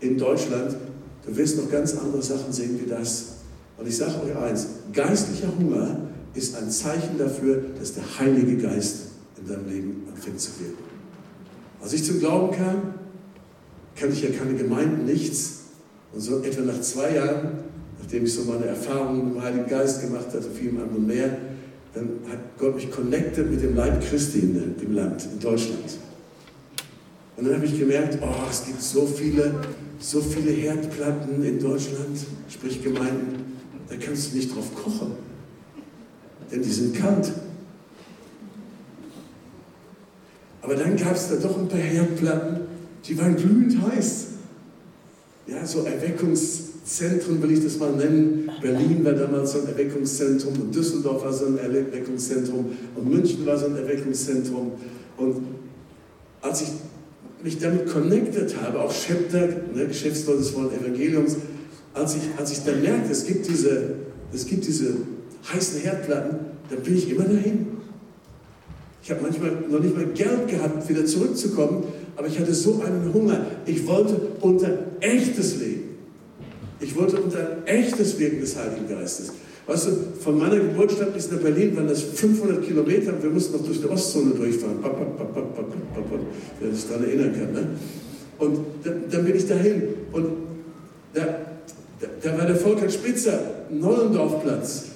in 0.00 0.18
Deutschland. 0.18 0.76
Du 1.24 1.36
wirst 1.36 1.58
noch 1.58 1.70
ganz 1.70 1.96
andere 1.96 2.22
Sachen 2.22 2.52
sehen 2.52 2.80
wie 2.82 2.88
das. 2.88 3.36
Und 3.78 3.86
ich 3.86 3.96
sage 3.96 4.14
euch 4.24 4.36
eins, 4.36 4.66
geistlicher 4.92 5.48
Hunger 5.58 5.96
ist 6.34 6.56
ein 6.56 6.70
Zeichen 6.70 7.18
dafür, 7.18 7.62
dass 7.78 7.94
der 7.94 8.04
Heilige 8.18 8.56
Geist 8.56 8.96
in 9.40 9.48
deinem 9.48 9.68
Leben 9.68 10.02
anfängt 10.12 10.40
zu 10.40 10.50
wirken. 10.58 10.84
Als 11.80 11.92
ich 11.92 12.04
zum 12.04 12.18
Glauben 12.18 12.54
kam, 12.54 12.94
kannte 13.96 14.14
ich 14.14 14.22
ja 14.22 14.30
keine 14.30 14.54
Gemeinden, 14.54 15.04
nichts. 15.04 15.60
Und 16.12 16.20
so 16.20 16.40
etwa 16.40 16.62
nach 16.62 16.80
zwei 16.80 17.14
Jahren, 17.14 17.50
nachdem 17.98 18.24
ich 18.24 18.34
so 18.34 18.42
meine 18.42 18.66
Erfahrungen 18.66 19.26
mit 19.26 19.36
dem 19.36 19.42
Heiligen 19.42 19.66
Geist 19.68 20.02
gemacht 20.02 20.26
hatte, 20.26 20.50
viel 20.50 20.70
anderen 20.70 21.06
mehr, 21.06 21.36
dann 21.94 22.20
hat 22.28 22.38
Gott 22.58 22.76
mich 22.76 22.90
connected 22.90 23.50
mit 23.50 23.62
dem 23.62 23.74
Leib 23.74 24.00
Christi 24.02 24.40
in 24.40 24.76
dem 24.76 24.94
Land, 24.94 25.26
in 25.32 25.40
Deutschland. 25.40 25.98
Und 27.36 27.46
dann 27.46 27.56
habe 27.56 27.66
ich 27.66 27.78
gemerkt, 27.78 28.18
oh, 28.20 28.48
es 28.50 28.64
gibt 28.64 28.82
so 28.82 29.06
viele, 29.06 29.54
so 29.98 30.20
viele 30.20 30.52
Herdplatten 30.52 31.42
in 31.42 31.58
Deutschland, 31.58 32.18
sprich 32.48 32.82
Gemeinden, 32.82 33.56
da 33.88 33.96
kannst 33.96 34.32
du 34.32 34.36
nicht 34.36 34.54
drauf 34.54 34.74
kochen. 34.74 35.12
Denn 36.52 36.62
die 36.62 36.70
sind 36.70 36.94
kalt. 36.94 37.32
Aber 40.62 40.74
dann 40.74 40.96
gab 40.96 41.16
es 41.16 41.28
da 41.28 41.36
doch 41.36 41.58
ein 41.58 41.68
paar 41.68 41.80
Herdplatten, 41.80 42.60
die 43.04 43.18
waren 43.18 43.34
glühend 43.34 43.80
heiß. 43.82 44.26
Ja, 45.46 45.64
so 45.66 45.84
Erweckungszentren 46.90 47.42
will 47.42 47.52
ich 47.52 47.62
das 47.62 47.78
mal 47.78 47.92
nennen. 47.92 48.50
Berlin 48.60 49.04
war 49.04 49.12
damals 49.12 49.52
so 49.52 49.60
ein 49.60 49.68
Erweckungszentrum 49.68 50.54
und 50.60 50.74
Düsseldorf 50.74 51.24
war 51.24 51.32
so 51.32 51.46
ein 51.46 51.58
Erweckungszentrum 51.58 52.66
und 52.96 53.08
München 53.08 53.46
war 53.46 53.56
so 53.56 53.66
ein 53.66 53.76
Erweckungszentrum. 53.76 54.72
Und 55.16 55.36
als 56.42 56.62
ich 56.62 56.68
mich 57.44 57.58
damit 57.58 57.86
connected 57.86 58.56
habe, 58.60 58.80
auch 58.80 58.92
Schäpter, 58.92 59.48
ne, 59.72 59.86
Geschäftsleute 59.86 60.40
des 60.40 60.50
vollen 60.50 60.72
Evangeliums, 60.72 61.36
als 61.94 62.16
ich, 62.16 62.22
als 62.36 62.52
ich 62.52 62.64
dann 62.64 62.82
merkte, 62.82 63.12
es 63.12 63.24
gibt, 63.24 63.48
diese, 63.48 63.94
es 64.32 64.46
gibt 64.46 64.66
diese 64.66 64.94
heißen 65.52 65.80
Herdplatten, 65.80 66.38
dann 66.68 66.80
bin 66.82 66.96
ich 66.96 67.10
immer 67.10 67.24
dahin. 67.24 67.66
Ich 69.02 69.10
habe 69.10 69.22
manchmal 69.22 69.52
noch 69.70 69.80
nicht 69.80 69.96
mal 69.96 70.06
Geld 70.06 70.48
gehabt, 70.48 70.88
wieder 70.88 71.06
zurückzukommen, 71.06 71.84
aber 72.16 72.26
ich 72.26 72.38
hatte 72.38 72.52
so 72.52 72.82
einen 72.84 73.12
Hunger. 73.14 73.46
Ich 73.64 73.86
wollte 73.86 74.14
unter 74.40 74.70
echtes 75.00 75.58
Leben. 75.58 75.79
Ich 76.80 76.96
wollte 76.96 77.20
unter 77.20 77.58
echtes 77.66 78.18
Wirken 78.18 78.40
des 78.40 78.56
Heiligen 78.56 78.88
Geistes. 78.88 79.32
Weißt 79.66 79.86
du, 79.86 79.90
von 80.20 80.38
meiner 80.38 80.56
Geburtsstadt 80.56 81.14
bis 81.14 81.30
nach 81.30 81.38
Berlin 81.38 81.76
waren 81.76 81.86
das 81.86 82.02
500 82.02 82.64
Kilometer 82.64 83.12
und 83.12 83.22
wir 83.22 83.30
mussten 83.30 83.56
noch 83.56 83.64
durch 83.64 83.80
die 83.80 83.88
Ostzone 83.88 84.30
durchfahren. 84.30 84.78
Wer 86.58 86.72
sich 86.74 86.88
daran 86.88 87.04
erinnern 87.04 87.32
kann. 87.32 87.52
Ne? 87.52 87.68
Und 88.38 88.58
dann, 88.82 89.02
dann 89.10 89.24
bin 89.24 89.36
ich 89.36 89.46
dahin 89.46 89.82
und 90.12 90.26
da, 91.12 91.20
da, 92.00 92.06
da 92.22 92.38
war 92.38 92.46
der 92.46 92.56
Volker 92.56 92.88
Spitzer, 92.88 93.38
Nollendorfplatz. 93.70 94.86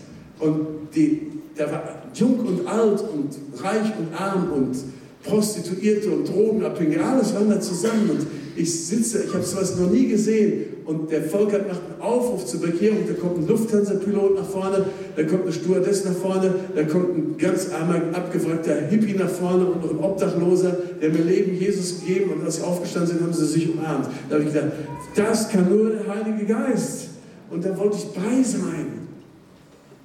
Und 0.40 0.66
die, 0.94 1.20
da 1.56 1.70
war 1.70 1.82
jung 2.14 2.40
und 2.40 2.66
alt 2.66 3.00
und 3.02 3.62
reich 3.62 3.92
und 3.98 4.18
arm 4.18 4.50
und 4.52 4.76
Prostituierte 5.22 6.10
und 6.10 6.28
Drogenabhängige, 6.28 7.04
alles 7.04 7.34
waren 7.34 7.50
da 7.50 7.60
zusammen. 7.60 8.10
Und 8.10 8.26
ich 8.56 8.86
sitze, 8.86 9.24
ich 9.24 9.34
habe 9.34 9.44
sowas 9.44 9.78
noch 9.78 9.90
nie 9.90 10.08
gesehen. 10.08 10.73
Und 10.86 11.10
der 11.10 11.22
Volker 11.22 11.58
macht 11.60 11.80
einen 11.80 12.00
Aufruf 12.00 12.44
zur 12.44 12.60
Bekehrung. 12.60 13.04
Da 13.08 13.14
kommt 13.14 13.38
ein 13.38 13.46
Lufthansa-Pilot 13.46 14.34
nach 14.36 14.44
vorne, 14.44 14.84
da 15.16 15.22
kommt 15.22 15.42
eine 15.42 15.52
Stewardess 15.52 16.04
nach 16.04 16.12
vorne, 16.12 16.54
da 16.74 16.82
kommt 16.84 17.16
ein 17.16 17.38
ganz 17.38 17.70
armer, 17.72 18.02
abgewrackter 18.12 18.74
Hippie 18.90 19.14
nach 19.14 19.30
vorne 19.30 19.64
und 19.64 19.82
noch 19.82 19.90
ein 19.90 19.98
Obdachloser, 19.98 20.76
der 21.00 21.10
mir 21.10 21.22
Leben 21.22 21.58
Jesus 21.58 22.00
gegeben. 22.00 22.32
Und 22.32 22.44
als 22.44 22.56
sie 22.56 22.62
aufgestanden 22.62 23.12
sind, 23.12 23.22
haben 23.22 23.32
sie 23.32 23.46
sich 23.46 23.72
umarmt. 23.72 24.08
Da 24.28 24.34
habe 24.36 24.44
ich 24.44 24.52
gedacht, 24.52 24.72
das 25.14 25.48
kann 25.48 25.70
nur 25.70 25.90
der 25.90 26.06
Heilige 26.06 26.44
Geist. 26.44 27.08
Und 27.50 27.64
da 27.64 27.76
wollte 27.78 27.96
ich 27.96 28.04
bei 28.08 28.42
sein. 28.42 29.08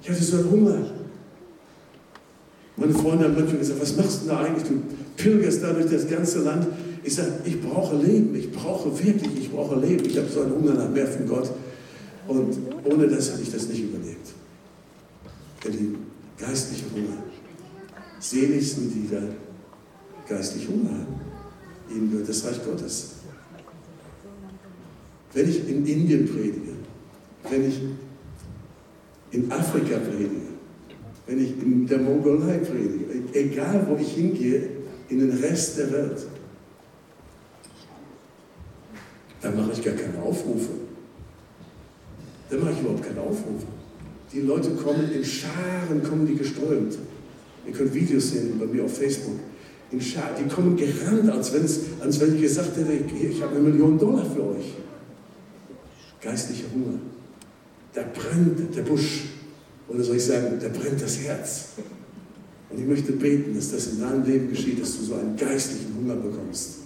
Ich 0.01 0.09
hatte 0.09 0.23
so 0.23 0.37
einen 0.37 0.51
Hunger. 0.51 0.77
Meine 2.77 2.93
Freunde 2.93 3.25
haben 3.25 3.35
manchmal 3.35 3.57
gesagt, 3.57 3.81
was 3.81 3.97
machst 3.97 4.23
du 4.23 4.29
da 4.29 4.39
eigentlich? 4.39 4.63
Du 4.63 4.81
pilgerst 5.17 5.61
da 5.61 5.73
durch 5.73 5.91
das 5.91 6.07
ganze 6.07 6.39
Land. 6.39 6.67
Ich 7.03 7.15
sage, 7.15 7.31
ich 7.45 7.61
brauche 7.61 7.95
Leben, 7.95 8.35
ich 8.35 8.51
brauche 8.51 8.91
wirklich, 8.91 9.37
ich 9.37 9.51
brauche 9.51 9.79
Leben. 9.79 10.05
Ich 10.05 10.17
habe 10.17 10.27
so 10.27 10.41
einen 10.41 10.55
Hunger 10.55 10.73
nach 10.73 10.89
mehr 10.89 11.07
von 11.07 11.27
Gott. 11.27 11.49
Und 12.27 12.57
ohne 12.83 13.07
das 13.07 13.31
hätte 13.31 13.41
ich 13.41 13.51
das 13.51 13.67
nicht 13.67 13.83
überlebt. 13.83 14.27
Ihr 15.65 15.71
Lieben, 15.71 15.97
geistliche 16.37 16.85
Hunger. 16.93 17.17
Selig 18.19 18.73
sind 18.73 18.93
die, 18.93 19.09
da 19.09 19.21
geistlich 20.27 20.67
Hunger 20.67 20.91
haben. 20.91 21.19
Ihnen 21.89 22.11
gehört 22.11 22.29
das 22.29 22.45
Reich 22.45 22.63
Gottes. 22.63 23.11
Wenn 25.33 25.49
ich 25.49 25.67
in 25.67 25.85
Indien 25.85 26.27
predige, 26.27 26.73
wenn 27.49 27.67
ich 27.67 27.81
in 29.31 29.51
Afrika 29.51 29.97
predige, 29.97 30.49
wenn 31.27 31.43
ich 31.43 31.51
in 31.61 31.87
der 31.87 31.99
Mongolei 31.99 32.57
predige, 32.57 33.05
egal 33.33 33.85
wo 33.87 33.95
ich 33.95 34.13
hingehe, 34.13 34.69
in 35.09 35.19
den 35.19 35.31
Rest 35.31 35.77
der 35.77 35.91
Welt, 35.91 36.25
dann 39.41 39.55
mache 39.55 39.71
ich 39.73 39.83
gar 39.83 39.93
keine 39.93 40.21
Aufrufe. 40.21 40.69
Dann 42.49 42.59
mache 42.61 42.71
ich 42.73 42.79
überhaupt 42.81 43.03
keine 43.03 43.21
Aufrufe. 43.21 43.67
Die 44.33 44.41
Leute 44.41 44.71
kommen 44.71 45.11
in 45.11 45.23
Scharen, 45.23 46.03
kommen 46.03 46.27
die 46.27 46.35
geströmt. 46.35 46.97
Ihr 47.65 47.73
könnt 47.73 47.93
Videos 47.93 48.31
sehen 48.31 48.59
bei 48.59 48.65
mir 48.65 48.83
auf 48.83 48.97
Facebook. 48.97 49.39
In 49.91 50.01
Scharen, 50.01 50.35
die 50.43 50.53
kommen 50.53 50.75
gerannt, 50.75 51.29
als, 51.29 51.51
als 51.99 52.19
wenn 52.19 52.35
ich 52.35 52.41
gesagt 52.41 52.77
hätte, 52.77 52.91
ich 53.15 53.41
habe 53.41 53.55
eine 53.55 53.69
Million 53.69 53.97
Dollar 53.97 54.25
für 54.25 54.49
euch. 54.49 54.73
Geistlicher 56.21 56.65
Hunger. 56.73 56.99
Da 57.93 58.03
brennt 58.13 58.75
der 58.75 58.83
Busch. 58.83 59.23
Oder 59.87 60.03
soll 60.03 60.17
ich 60.17 60.25
sagen, 60.25 60.59
da 60.61 60.67
brennt 60.67 61.01
das 61.01 61.19
Herz. 61.19 61.69
Und 62.69 62.79
ich 62.79 62.85
möchte 62.85 63.13
beten, 63.13 63.55
dass 63.55 63.71
das 63.71 63.87
in 63.87 64.01
deinem 64.01 64.23
Leben 64.23 64.49
geschieht, 64.49 64.79
dass 64.79 64.97
du 64.97 65.05
so 65.05 65.15
einen 65.15 65.35
geistlichen 65.35 65.95
Hunger 65.99 66.15
bekommst. 66.15 66.78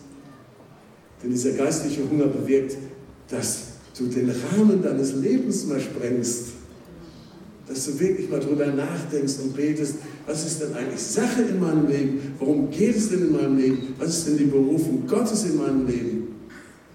Denn 1.23 1.31
dieser 1.31 1.51
geistliche 1.51 2.01
Hunger 2.09 2.27
bewirkt, 2.27 2.77
dass 3.29 3.59
du 3.97 4.07
den 4.07 4.29
Rahmen 4.29 4.81
deines 4.81 5.13
Lebens 5.15 5.65
mal 5.65 5.79
sprengst. 5.79 6.47
Dass 7.67 7.85
du 7.85 7.99
wirklich 7.99 8.29
mal 8.29 8.41
drüber 8.41 8.67
nachdenkst 8.67 9.35
und 9.41 9.55
betest, 9.55 9.95
was 10.27 10.45
ist 10.45 10.61
denn 10.61 10.73
eigentlich 10.73 11.01
Sache 11.01 11.43
in 11.43 11.59
meinem 11.59 11.87
Leben? 11.87 12.33
Worum 12.39 12.69
geht 12.69 12.95
es 12.95 13.09
denn 13.09 13.21
in 13.21 13.31
meinem 13.31 13.57
Leben? 13.57 13.95
Was 13.97 14.17
ist 14.17 14.27
denn 14.27 14.37
die 14.37 14.45
Berufung 14.45 15.07
Gottes 15.07 15.45
in 15.45 15.57
meinem 15.57 15.87
Leben? 15.87 16.27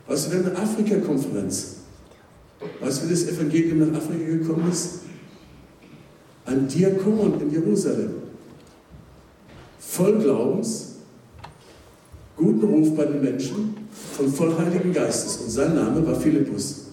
Was 0.07 0.29
denn 0.29 0.45
eine 0.45 0.57
Afrika-Konferenz? 0.57 1.76
Weißt 2.81 3.03
du, 3.03 3.07
wie 3.07 3.11
das 3.11 3.29
Evangelium 3.29 3.79
nach 3.79 3.99
Afrika 3.99 4.24
gekommen 4.24 4.70
ist? 4.70 5.01
Ein 6.45 6.68
Diakon 6.68 7.41
in 7.41 7.51
Jerusalem. 7.51 8.11
Voll 9.79 10.18
Glaubens, 10.18 10.97
guten 12.37 12.64
Ruf 12.64 12.97
bei 12.97 13.05
den 13.05 13.22
Menschen 13.22 13.88
und 14.19 14.35
voll 14.35 14.55
Heiligen 14.59 14.93
Geistes. 14.93 15.37
Und 15.39 15.51
sein 15.51 15.75
Name 15.75 16.07
war 16.07 16.14
Philippus. 16.14 16.87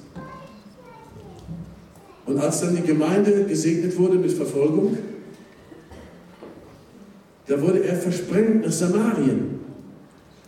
Und 2.26 2.39
als 2.39 2.61
dann 2.61 2.76
die 2.76 2.82
Gemeinde 2.82 3.45
gesegnet 3.45 3.97
wurde 3.97 4.17
mit 4.17 4.32
Verfolgung, 4.32 4.97
da 7.47 7.61
wurde 7.61 7.84
er 7.84 7.95
versprengt 7.95 8.65
nach 8.65 8.71
Samarien. 8.71 9.59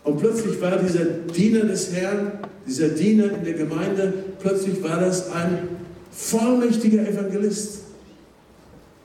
Und 0.04 0.18
plötzlich 0.18 0.60
war 0.62 0.78
dieser 0.78 1.06
Diener 1.06 1.66
des 1.66 1.94
Herrn, 1.94 2.40
dieser 2.66 2.90
Diener 2.90 3.32
in 3.34 3.44
der 3.44 3.54
Gemeinde, 3.54 4.14
plötzlich 4.40 4.82
war 4.82 5.00
das 5.00 5.32
ein 5.32 5.68
vollmächtiger 6.12 7.08
Evangelist. 7.08 7.82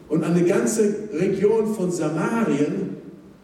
Und 0.08 0.24
eine 0.24 0.42
ganze 0.44 0.94
Region 1.12 1.74
von 1.74 1.90
Samarien 1.90 2.96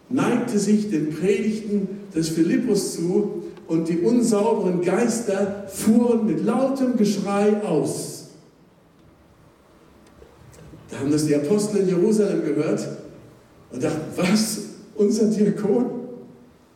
neigte 0.09 0.57
sich 0.57 0.89
den 0.89 1.09
Predigten 1.09 1.87
des 2.15 2.29
Philippus 2.29 2.95
zu 2.95 3.38
und 3.69 3.87
die 3.87 3.99
unsauberen 3.99 4.81
Geister 4.81 5.65
fuhren 5.67 6.25
mit 6.25 6.43
lautem 6.43 6.97
Geschrei 6.97 7.61
aus. 7.63 8.25
Da 10.89 10.99
haben 10.99 11.11
das 11.11 11.27
die 11.27 11.35
Apostel 11.35 11.81
in 11.81 11.89
Jerusalem 11.89 12.43
gehört 12.43 12.85
und 13.71 13.83
dachten, 13.83 14.01
was? 14.15 14.57
Unser 14.95 15.27
Diakon? 15.27 15.85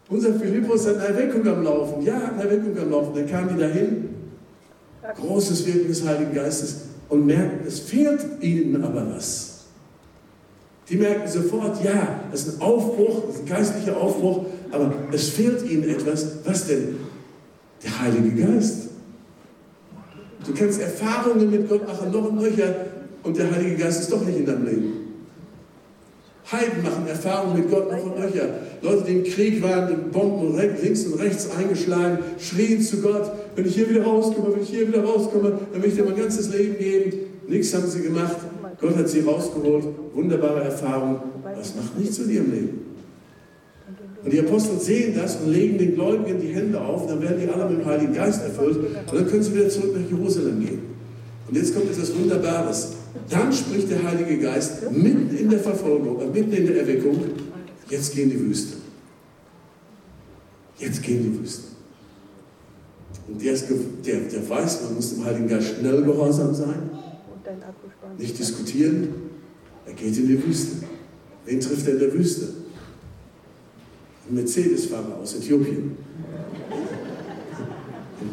Unser 0.09 0.35
Philippus 0.35 0.87
hat 0.87 0.97
eine 0.97 1.07
Erweckung 1.07 1.47
am 1.47 1.63
Laufen. 1.63 2.03
Ja, 2.03 2.31
eine 2.31 2.43
Erweckung 2.43 2.77
am 2.77 2.91
Laufen. 2.91 3.15
Dann 3.15 3.27
kamen 3.27 3.49
die 3.55 3.59
dahin, 3.59 4.09
großes 5.15 5.65
Wirken 5.65 5.87
des 5.87 6.05
Heiligen 6.05 6.33
Geistes 6.33 6.75
und 7.09 7.25
merkten, 7.25 7.67
es 7.67 7.79
fehlt 7.79 8.23
ihnen 8.41 8.83
aber 8.83 9.15
was. 9.15 9.65
Die 10.89 10.97
merken 10.97 11.27
sofort, 11.27 11.83
ja, 11.83 12.21
das 12.31 12.45
ist 12.45 12.55
ein 12.55 12.61
Aufbruch, 12.61 13.23
das 13.27 13.35
ist 13.35 13.41
ein 13.41 13.47
geistlicher 13.47 13.97
Aufbruch, 13.97 14.45
aber 14.73 14.91
es 15.11 15.29
fehlt 15.29 15.69
ihnen 15.69 15.87
etwas. 15.87 16.27
Was 16.45 16.67
denn? 16.67 16.95
Der 17.83 18.01
Heilige 18.01 18.43
Geist. 18.43 18.89
Du 20.45 20.53
kannst 20.53 20.81
Erfahrungen 20.81 21.49
mit 21.49 21.69
Gott 21.69 21.87
machen, 21.87 22.11
noch 22.11 22.29
und 22.29 22.41
nöcher, 22.41 22.75
und 23.23 23.37
der 23.37 23.49
Heilige 23.51 23.77
Geist 23.77 24.01
ist 24.01 24.11
doch 24.11 24.25
nicht 24.25 24.39
in 24.39 24.45
deinem 24.45 24.65
Leben. 24.65 24.93
Heiden 26.51 26.83
machen 26.83 27.07
Erfahrungen 27.07 27.59
mit 27.61 27.71
Gott 27.71 27.89
noch 27.89 28.03
und 28.03 28.19
nöcher. 28.19 28.49
Leute, 28.81 29.03
die 29.03 29.13
im 29.19 29.23
Krieg 29.23 29.63
waren, 29.63 29.87
die 29.87 30.11
Bomben 30.11 30.57
links 30.57 31.05
und 31.05 31.19
rechts 31.19 31.49
eingeschlagen, 31.57 32.19
schrien 32.37 32.81
zu 32.81 33.01
Gott, 33.01 33.31
wenn 33.55 33.65
ich 33.65 33.75
hier 33.75 33.89
wieder 33.89 34.03
rauskomme, 34.03 34.55
wenn 34.55 34.63
ich 34.63 34.69
hier 34.69 34.87
wieder 34.87 35.03
rauskomme, 35.03 35.53
dann 35.71 35.81
will 35.81 35.89
ich 35.89 35.95
dir 35.95 36.03
mein 36.03 36.17
ganzes 36.17 36.53
Leben 36.53 36.77
geben. 36.77 37.13
Nichts 37.47 37.73
haben 37.73 37.87
sie 37.87 38.01
gemacht. 38.01 38.37
Gott 38.81 38.97
hat 38.97 39.07
sie 39.07 39.21
rausgeholt. 39.21 39.85
Wunderbare 40.13 40.63
Erfahrung. 40.65 41.21
Das 41.43 41.75
macht 41.75 41.97
nichts 41.97 42.19
mit 42.19 42.31
ihrem 42.31 42.51
Leben. 42.51 42.92
Und 44.23 44.31
die 44.31 44.39
Apostel 44.39 44.79
sehen 44.79 45.15
das 45.15 45.35
und 45.37 45.51
legen 45.51 45.77
den 45.77 45.95
Gläubigen 45.95 46.39
die 46.39 46.53
Hände 46.53 46.79
auf, 46.79 47.07
dann 47.07 47.21
werden 47.21 47.41
die 47.41 47.49
alle 47.49 47.69
mit 47.69 47.79
dem 47.79 47.85
Heiligen 47.85 48.13
Geist 48.13 48.41
erfüllt 48.41 48.77
und 48.77 49.13
dann 49.13 49.27
können 49.27 49.43
sie 49.43 49.53
wieder 49.53 49.67
zurück 49.67 49.93
nach 49.99 50.09
Jerusalem 50.09 50.61
gehen. 50.61 50.81
Und 51.49 51.57
jetzt 51.57 51.75
kommt 51.75 51.91
etwas 51.91 52.15
Wunderbares. 52.15 52.93
Dann 53.29 53.51
spricht 53.51 53.91
der 53.91 54.01
Heilige 54.01 54.39
Geist 54.39 54.89
mitten 54.91 55.35
in 55.35 55.49
der 55.49 55.59
Verfolgung, 55.59 56.21
äh, 56.21 56.25
mitten 56.25 56.53
in 56.53 56.65
der 56.67 56.79
Erweckung, 56.79 57.17
jetzt 57.89 58.15
gehen 58.15 58.29
die 58.29 58.39
Wüste. 58.39 58.77
Jetzt 60.79 61.03
gehen 61.03 61.23
die 61.23 61.39
Wüste. 61.39 61.63
Und 63.27 63.43
der, 63.43 63.53
ist, 63.53 63.67
der, 64.05 64.19
der 64.19 64.49
weiß, 64.49 64.83
man 64.83 64.95
muss 64.95 65.13
dem 65.13 65.25
Heiligen 65.25 65.47
Geist 65.47 65.75
schnell 65.79 66.01
gehorsam 66.01 66.55
sein, 66.55 66.89
nicht 68.17 68.39
diskutieren. 68.39 69.09
Er 69.85 69.93
geht 69.93 70.17
in 70.17 70.27
die 70.27 70.45
Wüste. 70.45 70.77
Wen 71.45 71.59
trifft 71.59 71.87
er 71.87 71.93
in 71.93 71.99
der 71.99 72.13
Wüste? 72.13 72.62
Mercedes-Fahrer 74.29 75.17
aus 75.21 75.35
Äthiopien. 75.35 75.97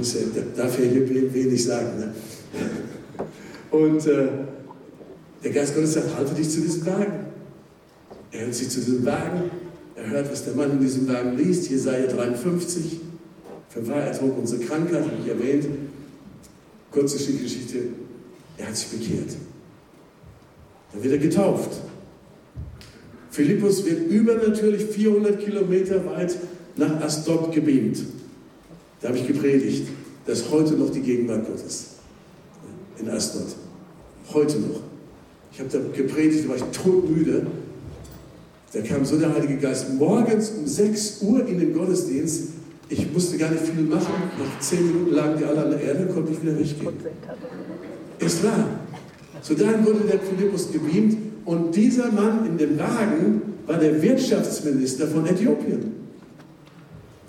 Ich 0.01 0.16
darf 0.57 0.78
ja 0.78 0.84
hier 0.84 1.34
wenig 1.34 1.64
sagen. 1.64 1.99
Ne? 1.99 2.14
Und 3.70 4.07
äh, 4.07 4.28
der 5.43 5.53
Geist 5.53 5.74
Gottes 5.74 5.95
sagt, 5.95 6.16
halte 6.16 6.34
dich 6.34 6.49
zu 6.49 6.61
diesem 6.61 6.86
Wagen. 6.86 7.26
Er 8.30 8.41
hält 8.41 8.55
sich 8.55 8.68
zu 8.68 8.80
diesem 8.80 9.05
Wagen. 9.05 9.51
Er 9.97 10.11
hört, 10.11 10.30
was 10.30 10.45
der 10.45 10.55
Mann 10.55 10.72
in 10.72 10.80
diesem 10.80 11.09
Wagen 11.09 11.36
liest. 11.36 11.68
Jesaja 11.68 12.07
53. 12.07 13.01
Verwahr, 13.68 14.03
er 14.03 14.18
trug 14.18 14.38
unsere 14.38 14.62
Krankheit, 14.62 15.03
habe 15.03 15.12
ich 15.22 15.28
erwähnt. 15.28 15.66
Kurze 16.91 17.18
Geschichte. 17.18 17.78
Er 18.57 18.68
hat 18.68 18.76
sich 18.76 18.88
bekehrt. 18.88 19.36
Dann 20.93 21.03
wird 21.03 21.14
er 21.14 21.18
getauft. 21.18 21.80
Philippus 23.31 23.85
wird 23.85 24.11
übernatürlich 24.11 24.87
400 24.87 25.41
Kilometer 25.41 26.05
weit 26.07 26.37
nach 26.76 27.01
Asdod 27.01 27.53
gebeamt. 27.53 28.03
Da 29.01 29.09
habe 29.09 29.18
ich 29.18 29.26
gepredigt. 29.26 29.89
Das 30.26 30.41
ist 30.41 30.51
heute 30.51 30.74
noch 30.74 30.91
die 30.91 31.01
Gegenwart 31.01 31.47
Gottes. 31.47 31.87
In 32.99 33.09
Asdod. 33.09 33.47
Heute 34.35 34.59
noch. 34.59 34.81
Ich 35.53 35.61
habe 35.61 35.70
da 35.70 35.78
gepredigt, 35.97 36.45
da 36.45 36.49
war 36.51 36.57
ich 36.57 36.62
todmüde. 36.62 37.47
Da 38.72 38.81
kam 38.83 39.05
so 39.05 39.18
der 39.18 39.35
Heilige 39.35 39.57
Geist 39.57 39.93
morgens 39.95 40.51
um 40.51 40.66
6 40.66 41.22
Uhr 41.22 41.47
in 41.47 41.59
den 41.59 41.74
Gottesdienst. 41.74 42.51
Ich 42.89 43.12
musste 43.12 43.39
gar 43.39 43.51
nicht 43.51 43.64
viel 43.64 43.83
machen. 43.85 44.12
Nach 44.39 44.61
10 44.61 44.87
Minuten 44.87 45.12
lagen 45.12 45.39
die 45.39 45.45
alle 45.45 45.64
an 45.64 45.70
der 45.70 45.81
Erde, 45.81 46.07
konnte 46.07 46.33
ich 46.33 46.43
wieder 46.43 46.59
weggehen. 46.59 46.93
Ist 48.18 48.45
wahr. 48.45 48.68
So 49.43 49.55
dann 49.55 49.85
wurde 49.85 50.01
der 50.01 50.20
Philippus 50.20 50.70
gebeamt 50.70 51.30
und 51.45 51.74
dieser 51.74 52.11
Mann 52.12 52.47
in 52.47 52.59
dem 52.59 52.78
Wagen 52.78 53.43
war 53.66 53.78
der 53.78 54.01
Wirtschaftsminister 54.03 55.07
von 55.07 55.26
Äthiopien. 55.26 56.01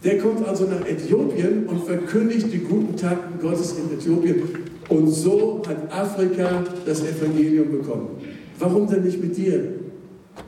Der 0.04 0.18
kommt 0.18 0.48
also 0.48 0.66
nach 0.66 0.86
Äthiopien 0.86 1.68
und 1.68 1.86
verkündigt 1.86 2.52
die 2.52 2.60
guten 2.60 2.96
Taten 2.96 3.40
Gottes 3.40 3.74
in 3.74 3.98
Äthiopien. 3.98 4.42
Und 4.90 5.10
so 5.10 5.62
hat 5.68 5.94
Afrika 5.94 6.64
das 6.86 7.02
Evangelium 7.02 7.72
bekommen. 7.72 8.08
Warum 8.58 8.88
denn 8.88 9.04
nicht 9.04 9.22
mit 9.22 9.38
dir? 9.38 9.64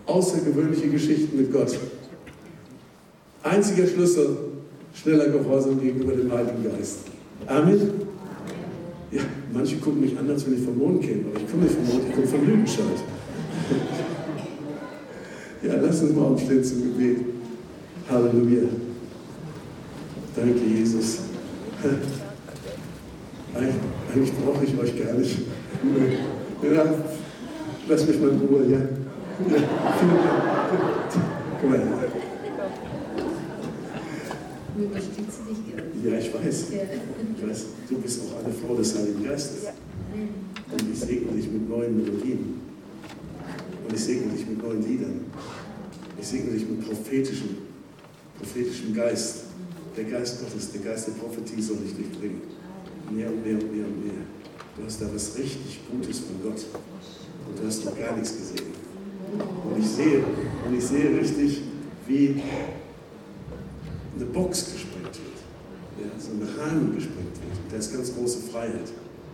Außergewöhnliche 0.06 0.88
Geschichten 0.88 1.38
mit 1.38 1.52
Gott. 1.52 1.78
Einziger 3.44 3.88
Schlüssel, 3.88 4.38
schneller 4.94 5.30
Gehorsam 5.30 5.80
gegenüber 5.80 6.14
dem 6.14 6.32
Heiligen 6.32 6.64
Geist. 6.64 7.00
Amen. 7.46 7.92
Ja, 9.12 9.22
manche 9.54 9.78
gucken 9.78 10.02
mich 10.02 10.18
an, 10.18 10.30
als 10.30 10.46
wenn 10.46 10.56
ich 10.56 10.62
vom 10.62 10.78
Mond 10.78 11.02
käme, 11.04 11.26
aber 11.30 11.40
ich 11.40 11.52
komme 11.52 11.64
nicht 11.64 11.76
vom 11.76 11.86
Mond, 11.86 12.02
ich 12.10 12.16
komme 12.16 12.28
von 12.28 12.46
Lüdenscheid. 12.46 12.86
Ja, 15.64 15.76
lass 15.82 16.02
uns 16.02 16.16
mal 16.16 16.26
aufstehen 16.26 16.64
zum 16.64 16.84
Gebet. 16.84 17.18
Halleluja. 18.10 18.64
Danke, 20.36 20.60
Jesus. 20.60 21.20
Eigentlich 24.14 24.34
brauche 24.34 24.66
ich 24.66 24.78
euch 24.78 25.04
gar 25.04 25.14
nicht. 25.14 25.40
Ja, 26.64 26.96
lass 27.88 28.08
mich 28.08 28.20
mal 28.20 28.30
in 28.30 28.40
Ruhe, 28.40 28.66
ja. 28.70 28.80
ja. 28.80 29.64
Komm 31.62 31.70
mal 31.70 31.80
her. 31.80 31.88
Ja, 36.04 36.18
ich 36.18 36.34
weiß. 36.34 36.66
Ich 36.72 37.50
weiß, 37.50 37.66
du 37.90 37.98
bist 38.00 38.22
auch 38.22 38.44
eine 38.44 38.54
Frau 38.54 38.76
des 38.76 38.98
Heiligen 38.98 39.24
Geistes. 39.24 39.68
Und 40.72 40.92
ich 40.92 41.00
segne 41.00 41.32
dich 41.32 41.52
mit 41.52 41.70
neuen 41.70 41.96
Melodien. 41.96 42.62
Ich 43.94 44.04
segne 44.04 44.32
dich 44.34 44.48
mit 44.48 44.62
neuen 44.62 44.82
Liedern. 44.82 45.22
Ich 46.20 46.28
segne 46.28 46.52
dich 46.52 46.68
mit 46.68 46.88
prophetischem, 46.88 47.58
prophetischem 48.40 48.94
Geist. 48.94 49.44
Der 49.96 50.06
Geist 50.06 50.40
Gottes, 50.40 50.72
der 50.72 50.82
Geist 50.82 51.08
der 51.08 51.12
Prophetie 51.14 51.62
soll 51.62 51.78
dich 51.78 51.94
durchdringen. 51.94 52.42
Mehr 53.12 53.28
und 53.28 53.46
mehr 53.46 53.54
und 53.54 53.72
mehr 53.72 53.86
und 53.86 54.04
mehr. 54.04 54.24
Du 54.76 54.84
hast 54.84 55.00
da 55.00 55.06
was 55.14 55.38
richtig 55.38 55.82
Gutes 55.92 56.20
von 56.20 56.42
Gott. 56.42 56.66
Und 57.48 57.60
du 57.60 57.68
hast 57.68 57.86
noch 57.86 57.96
gar 57.96 58.16
nichts 58.18 58.36
gesehen. 58.36 58.74
Und 59.70 59.80
ich 59.80 59.88
sehe, 59.88 60.24
und 60.68 60.76
ich 60.76 60.84
sehe 60.84 61.20
richtig, 61.20 61.62
wie 62.08 62.42
eine 64.16 64.26
Box 64.26 64.74
gesprengt 64.74 65.06
wird. 65.06 65.40
Ja, 66.02 66.20
so 66.20 66.32
ein 66.32 66.42
Rahmen 66.58 66.96
gesprengt 66.96 67.36
wird. 67.36 67.64
Und 67.64 67.72
da 67.72 67.78
ist 67.78 67.94
ganz 67.94 68.16
große 68.16 68.40
Freiheit. 68.52 68.92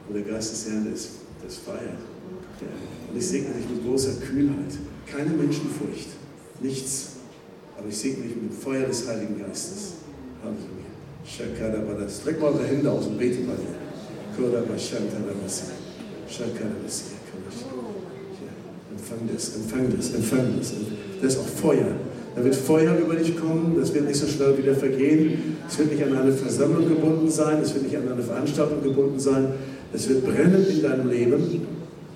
Und 0.08 0.16
der 0.16 0.24
Geist 0.24 0.52
des 0.52 0.70
Herrn, 0.70 0.92
ist, 0.92 1.12
Freiheit. 1.48 2.00
Ja. 2.62 2.68
Und 3.12 3.18
ich 3.18 3.28
segne 3.28 3.54
dich 3.54 3.70
mit 3.70 3.86
großer 3.86 4.22
Kühnheit. 4.22 4.74
Keine 5.06 5.30
Menschenfurcht. 5.30 6.10
Nichts. 6.62 7.14
Aber 7.78 7.88
ich 7.88 7.98
segne 7.98 8.24
dich 8.24 8.36
mit 8.36 8.52
dem 8.52 8.58
Feuer 8.58 8.86
des 8.86 9.08
Heiligen 9.08 9.40
Geistes. 9.40 9.94
Halleluja. 10.44 10.90
Shakarabadas. 11.26 12.18
Streck 12.22 12.40
mal 12.42 12.52
eure 12.52 12.68
Hände 12.68 12.92
aus 12.92 13.08
und 13.08 13.18
bete 13.18 13.42
mal 13.42 13.56
hier. 13.56 13.76
Empfang 18.92 19.30
das, 19.34 19.56
empfang 19.56 19.96
das, 19.96 20.14
empfang 20.14 20.58
das. 20.58 20.74
Das 21.22 21.34
ist 21.34 21.40
auch 21.40 21.48
Feuer. 21.48 21.88
Da 22.36 22.44
wird 22.44 22.56
Feuer 22.56 22.96
über 22.98 23.16
dich 23.16 23.36
kommen, 23.36 23.76
das 23.80 23.94
wird 23.94 24.06
nicht 24.06 24.20
so 24.20 24.28
schnell 24.28 24.58
wieder 24.58 24.76
vergehen. 24.76 25.58
Es 25.68 25.78
wird 25.78 25.92
nicht 25.92 26.04
an 26.04 26.16
eine 26.16 26.32
Versammlung 26.32 26.88
gebunden 26.88 27.30
sein, 27.30 27.60
es 27.62 27.74
wird 27.74 27.86
nicht 27.86 27.98
an 27.98 28.12
eine 28.12 28.22
Veranstaltung 28.22 28.82
gebunden 28.82 29.20
sein. 29.20 29.48
Es 29.92 30.08
wird 30.08 30.26
brennen 30.26 30.66
in 30.70 30.84
deinem 30.84 31.10
Leben, 31.10 31.68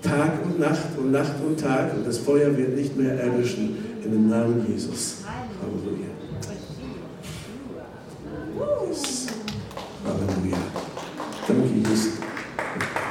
Tag 0.02 0.46
und 0.46 0.60
Nacht 0.60 0.98
und 0.98 1.12
Nacht 1.12 1.34
und 1.46 1.60
Tag. 1.60 1.94
Und 1.96 2.06
das 2.06 2.20
Feuer 2.20 2.56
wird 2.56 2.76
nicht 2.76 2.96
mehr 2.98 3.20
erlöschen 3.20 3.78
in 4.04 4.12
dem 4.12 4.30
Namen 4.30 4.66
Jesus. 4.68 5.24
Halleluja. 5.62 6.10
Yes. 8.88 9.28
Halleluja. 10.06 10.58
Danke, 11.48 11.64
Jesus. 11.76 12.12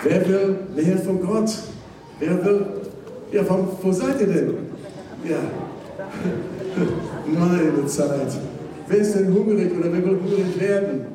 Wer 0.04 0.28
will 0.28 0.56
mehr 0.76 0.98
von 0.98 1.20
Gott? 1.20 1.50
Wer 2.20 2.44
will, 2.44 2.66
ja, 3.32 3.42
wo, 3.48 3.78
wo 3.82 3.92
seid 3.92 4.20
ihr 4.20 4.26
denn? 4.26 4.54
Ja. 5.28 5.38
Meine 7.38 7.86
Zeit. 7.86 8.36
Wer 8.88 8.98
ist 8.98 9.14
denn 9.14 9.32
hungrig 9.32 9.72
oder 9.76 9.92
wer 9.92 10.04
will 10.04 10.18
hungrig 10.20 10.60
werden? 10.60 11.11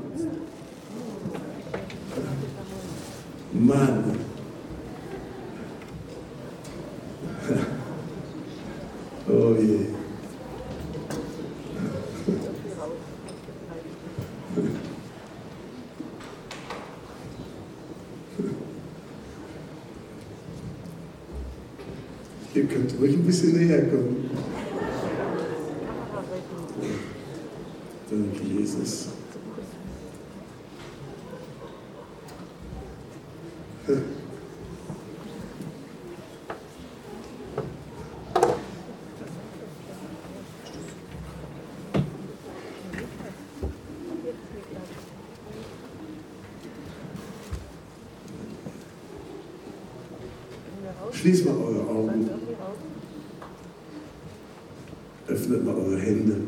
Mann. 3.60 4.04
Oh 9.30 9.54
je. 9.60 9.80
Ihr 22.56 22.66
könnt 22.68 22.94
ruhig 22.98 23.16
ein 23.16 23.26
bisschen 23.26 23.58
näher 23.58 23.86
kommen. 23.88 24.30
Danke, 28.10 28.44
Jesus. 28.44 29.10
Schließt 51.12 51.46
mal 51.46 51.56
eure 51.56 51.88
Augen. 51.90 52.30
Öffnet 55.28 55.66
mal 55.66 55.76
eure 55.76 56.00
Hände. 56.00 56.42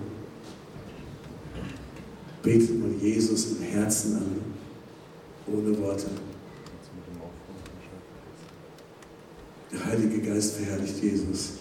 Betet 2.44 2.80
mal 2.80 2.89
Jesus 3.02 3.48
im 3.52 3.62
Herzen 3.62 4.16
an, 4.16 4.42
ohne 5.48 5.78
Worte. 5.80 6.08
Der 9.72 9.86
Heilige 9.86 10.20
Geist 10.20 10.56
verherrlicht 10.56 11.02
Jesus. 11.02 11.52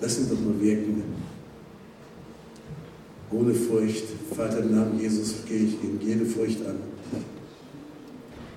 Lass 0.00 0.18
ihn 0.18 0.28
doch 0.28 0.40
mal 0.40 0.60
wirken. 0.60 1.02
Ohne 3.30 3.54
Furcht. 3.54 4.04
Vater, 4.34 4.60
im 4.60 4.74
Namen 4.74 4.98
Jesus 4.98 5.36
gehe 5.46 5.64
ich 5.64 5.74
ihm 5.82 6.00
jede 6.00 6.24
Furcht 6.26 6.66
an. 6.66 6.76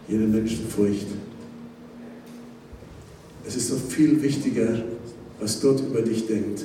Jede 0.08 0.26
Menschenfurcht. 0.26 1.08
Es 3.46 3.56
ist 3.56 3.72
doch 3.72 3.80
viel 3.90 4.22
wichtiger, 4.22 4.84
was 5.40 5.62
Gott 5.62 5.80
über 5.82 6.02
dich 6.02 6.26
denkt, 6.26 6.64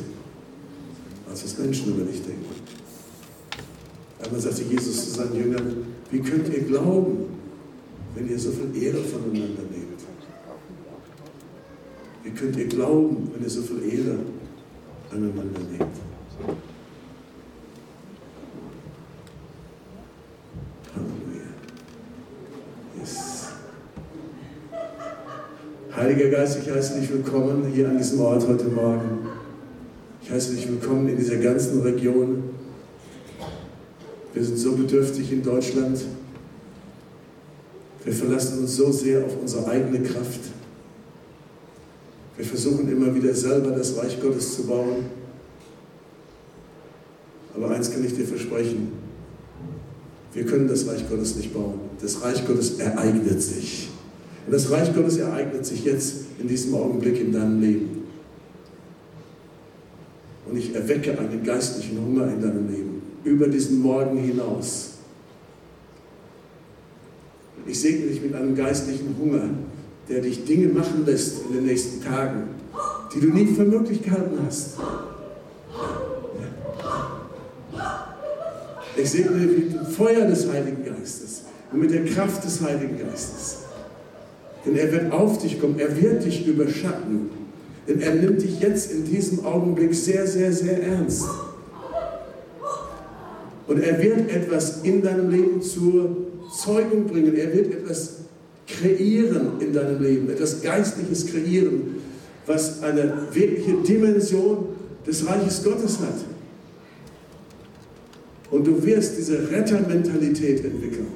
als 1.30 1.44
was 1.44 1.58
Menschen 1.58 1.94
über 1.94 2.04
dich 2.04 2.22
denken. 2.22 2.44
Einmal 4.22 4.40
sagte 4.40 4.62
Jesus 4.64 5.04
zu 5.04 5.10
seinen 5.10 5.36
Jüngern, 5.36 5.86
wie 6.10 6.20
könnt 6.20 6.48
ihr 6.48 6.62
glauben, 6.62 7.26
wenn 8.14 8.28
ihr 8.28 8.38
so 8.38 8.50
viel 8.50 8.82
Ehre 8.82 8.98
voneinander 8.98 9.62
nehmt? 9.70 10.00
Wie 12.22 12.30
könnt 12.30 12.56
ihr 12.56 12.66
glauben, 12.66 13.30
wenn 13.32 13.42
ihr 13.42 13.50
so 13.50 13.62
viel 13.62 13.82
Ehre 13.84 14.18
aneinander 15.10 15.60
nehmt? 15.70 15.86
Heiliger 25.94 26.30
Geist, 26.30 26.58
ich 26.62 26.70
heiße 26.70 26.98
dich 26.98 27.12
willkommen 27.12 27.70
hier 27.74 27.88
an 27.88 27.98
diesem 27.98 28.20
Ort 28.20 28.46
heute 28.48 28.64
Morgen. 28.68 29.29
Ich 30.30 30.36
heiße 30.36 30.54
dich 30.54 30.68
willkommen 30.68 31.08
in 31.08 31.16
dieser 31.16 31.38
ganzen 31.38 31.80
Region. 31.80 32.44
Wir 34.32 34.44
sind 34.44 34.58
so 34.58 34.76
bedürftig 34.76 35.32
in 35.32 35.42
Deutschland. 35.42 36.00
Wir 38.04 38.12
verlassen 38.12 38.60
uns 38.60 38.76
so 38.76 38.92
sehr 38.92 39.24
auf 39.24 39.32
unsere 39.40 39.66
eigene 39.66 39.98
Kraft. 40.04 40.38
Wir 42.36 42.44
versuchen 42.44 42.88
immer 42.88 43.12
wieder 43.12 43.34
selber 43.34 43.72
das 43.72 43.96
Reich 43.96 44.22
Gottes 44.22 44.54
zu 44.54 44.68
bauen. 44.68 45.06
Aber 47.56 47.70
eins 47.70 47.90
kann 47.90 48.04
ich 48.04 48.14
dir 48.14 48.24
versprechen, 48.24 48.92
wir 50.32 50.46
können 50.46 50.68
das 50.68 50.86
Reich 50.86 51.10
Gottes 51.10 51.34
nicht 51.34 51.52
bauen. 51.52 51.80
Das 52.00 52.22
Reich 52.22 52.46
Gottes 52.46 52.78
ereignet 52.78 53.42
sich. 53.42 53.88
Und 54.46 54.52
das 54.52 54.70
Reich 54.70 54.94
Gottes 54.94 55.16
ereignet 55.16 55.66
sich 55.66 55.84
jetzt 55.84 56.14
in 56.38 56.46
diesem 56.46 56.72
Augenblick 56.76 57.20
in 57.20 57.32
deinem 57.32 57.60
Leben. 57.60 57.89
Und 60.50 60.56
ich 60.56 60.74
erwecke 60.74 61.16
einen 61.16 61.44
geistlichen 61.44 61.98
Hunger 62.04 62.26
in 62.32 62.40
deinem 62.40 62.68
Leben, 62.68 63.02
über 63.22 63.46
diesen 63.46 63.80
Morgen 63.80 64.18
hinaus. 64.18 64.94
Ich 67.66 67.80
segne 67.80 68.06
dich 68.06 68.20
mit 68.20 68.34
einem 68.34 68.56
geistlichen 68.56 69.14
Hunger, 69.20 69.50
der 70.08 70.20
dich 70.22 70.44
Dinge 70.44 70.68
machen 70.68 71.04
lässt 71.06 71.46
in 71.46 71.54
den 71.54 71.66
nächsten 71.66 72.02
Tagen, 72.02 72.48
die 73.14 73.20
du 73.20 73.28
nie 73.28 73.46
für 73.46 73.64
möglich 73.64 74.02
gehalten 74.02 74.38
hast. 74.44 74.78
Ich 78.96 79.10
segne 79.10 79.38
dich 79.38 79.56
mit 79.56 79.72
dem 79.72 79.86
Feuer 79.86 80.26
des 80.26 80.50
Heiligen 80.50 80.84
Geistes 80.84 81.42
und 81.72 81.80
mit 81.80 81.92
der 81.92 82.04
Kraft 82.06 82.44
des 82.44 82.60
Heiligen 82.60 82.98
Geistes. 82.98 83.58
Denn 84.66 84.76
er 84.76 84.90
wird 84.90 85.12
auf 85.12 85.38
dich 85.38 85.60
kommen, 85.60 85.78
er 85.78 86.00
wird 86.00 86.24
dich 86.24 86.46
überschatten. 86.46 87.39
Denn 87.90 88.00
er 88.02 88.14
nimmt 88.14 88.40
dich 88.40 88.60
jetzt 88.60 88.92
in 88.92 89.04
diesem 89.04 89.44
Augenblick 89.44 89.92
sehr, 89.92 90.24
sehr, 90.24 90.52
sehr 90.52 90.80
ernst. 90.80 91.24
Und 93.66 93.82
er 93.82 94.00
wird 94.00 94.30
etwas 94.30 94.82
in 94.84 95.02
deinem 95.02 95.28
Leben 95.28 95.60
zur 95.60 96.16
Zeugung 96.56 97.06
bringen. 97.06 97.34
Er 97.34 97.52
wird 97.52 97.72
etwas 97.72 98.18
kreieren 98.68 99.60
in 99.60 99.72
deinem 99.72 100.00
Leben, 100.00 100.30
etwas 100.30 100.62
Geistliches 100.62 101.26
kreieren, 101.26 101.96
was 102.46 102.80
eine 102.80 103.12
wirkliche 103.32 103.78
Dimension 103.82 104.66
des 105.04 105.26
Reiches 105.26 105.64
Gottes 105.64 105.98
hat. 105.98 106.14
Und 108.52 108.68
du 108.68 108.84
wirst 108.86 109.18
diese 109.18 109.50
Rettermentalität 109.50 110.64
entwickeln. 110.64 111.08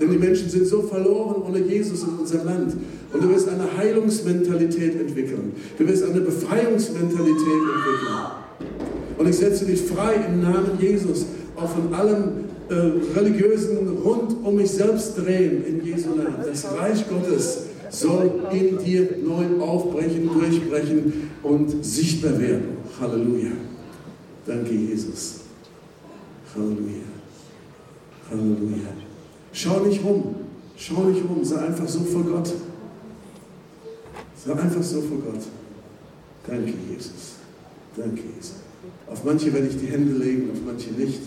Denn 0.00 0.10
die 0.10 0.18
Menschen 0.18 0.48
sind 0.48 0.66
so 0.66 0.82
verloren 0.82 1.42
ohne 1.46 1.58
Jesus 1.58 2.02
in 2.04 2.18
unserem 2.20 2.46
Land. 2.46 2.76
Und 3.12 3.22
du 3.22 3.28
wirst 3.28 3.48
eine 3.48 3.76
Heilungsmentalität 3.76 4.98
entwickeln. 4.98 5.52
Du 5.78 5.86
wirst 5.86 6.04
eine 6.04 6.20
Befreiungsmentalität 6.20 7.28
entwickeln. 7.28 8.16
Und 9.18 9.28
ich 9.28 9.36
setze 9.36 9.66
dich 9.66 9.82
frei 9.82 10.14
im 10.28 10.42
Namen 10.42 10.78
Jesus, 10.80 11.26
auch 11.54 11.68
von 11.68 11.92
allem 11.92 12.44
äh, 12.70 13.18
religiösen 13.18 13.98
rund 14.02 14.36
um 14.42 14.56
mich 14.56 14.70
selbst 14.70 15.18
drehen 15.18 15.64
in 15.66 15.84
Jesu 15.84 16.10
Namen. 16.10 16.36
Das 16.46 16.64
Reich 16.72 17.04
Gottes 17.08 17.64
soll 17.90 18.30
in 18.52 18.78
dir 18.78 19.08
neu 19.22 19.62
aufbrechen, 19.62 20.30
durchbrechen 20.32 21.30
und 21.42 21.84
sichtbar 21.84 22.38
werden. 22.40 22.78
Halleluja. 22.98 23.50
Danke, 24.46 24.72
Jesus. 24.72 25.40
Halleluja. 26.54 27.04
Halleluja. 28.30 29.09
Schau 29.52 29.80
nicht 29.80 30.02
rum. 30.04 30.34
Schau 30.76 31.04
nicht 31.04 31.22
rum. 31.28 31.44
Sei 31.44 31.58
einfach 31.58 31.88
so 31.88 32.00
vor 32.00 32.22
Gott. 32.22 32.52
Sei 34.44 34.52
einfach 34.52 34.82
so 34.82 35.00
vor 35.02 35.18
Gott. 35.18 35.42
Danke, 36.46 36.72
Jesus. 36.90 37.34
Danke, 37.96 38.22
Jesus. 38.36 38.54
Auf 39.06 39.24
manche 39.24 39.52
werde 39.52 39.66
ich 39.66 39.76
die 39.78 39.86
Hände 39.86 40.12
legen, 40.24 40.50
auf 40.52 40.58
manche 40.64 40.90
nicht. 40.92 41.20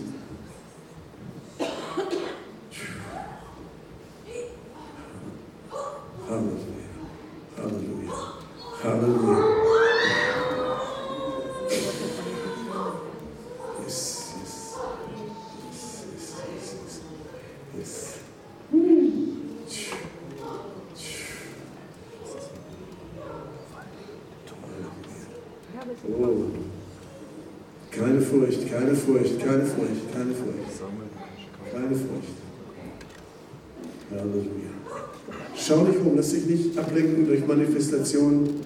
Halleluja. 6.30 6.58
Halleluja. 7.58 8.14
Halleluja. 8.84 9.38
Yes, 13.84 14.34
yes. 14.40 14.54
Yes, 15.70 16.06
yes, 16.14 16.26
yes, 16.54 16.68
yes. 16.74 17.02
Yes. 17.78 18.20
Oh. 26.06 26.46
Keine 27.92 28.22
Furcht, 28.22 28.70
keine 28.70 28.96
Furcht, 28.96 29.40
keine 29.40 29.66
Furcht, 29.66 30.12
keine 30.12 30.34
Furcht. 30.34 30.82
Keine 31.72 31.96
Furcht. 31.96 32.38
Halleluja. 34.12 34.72
Schau 35.56 35.86
dich 36.48 36.66
nicht 36.66 36.78
ablenken 36.78 37.26
durch 37.26 37.46
Manifestationen. 37.46 38.62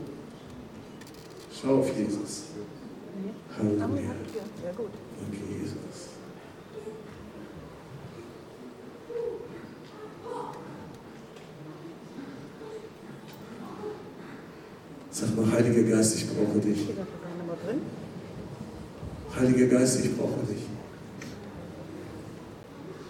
Schau 1.59 1.79
auf 1.79 1.87
Jesus. 1.97 2.43
Halleluja. 3.57 3.81
Danke, 3.87 5.37
Jesus. 5.49 5.77
Sag 15.09 15.35
mal, 15.35 15.51
Heiliger 15.51 15.95
Geist, 15.95 16.15
ich 16.15 16.27
brauche 16.27 16.59
dich. 16.59 16.89
Heiliger 19.35 19.65
Geist, 19.65 20.05
ich 20.05 20.15
brauche 20.15 20.45
dich. 20.47 20.63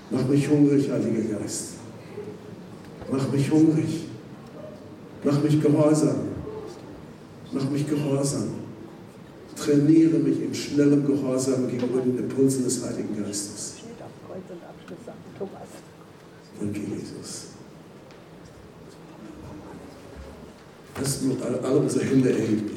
Mach 0.09 0.26
mich 0.26 0.47
hungrig, 0.47 0.89
Heiliger 0.89 1.38
Geist. 1.38 1.74
Mach 3.12 3.32
mich 3.32 3.51
hungrig. 3.51 4.07
Mach 5.23 5.43
mich 5.43 5.61
gehorsam. 5.61 6.15
Mach 7.51 7.69
mich 7.69 7.87
gehorsam. 7.87 8.49
Trainiere 9.55 10.19
mich 10.19 10.41
in 10.41 10.53
schnellem 10.53 11.05
Gehorsam 11.05 11.67
gegenüber 11.67 12.01
den 12.01 12.17
Impulsen 12.19 12.63
des 12.63 12.83
Heiligen 12.83 13.23
Geistes. 13.23 13.75
Danke, 16.59 16.79
Jesus. 16.79 17.47
Lass 20.99 21.21
uns 21.21 21.41
alle 21.41 21.77
unsere 21.77 22.05
Hände 22.05 22.31
erheben 22.31 22.69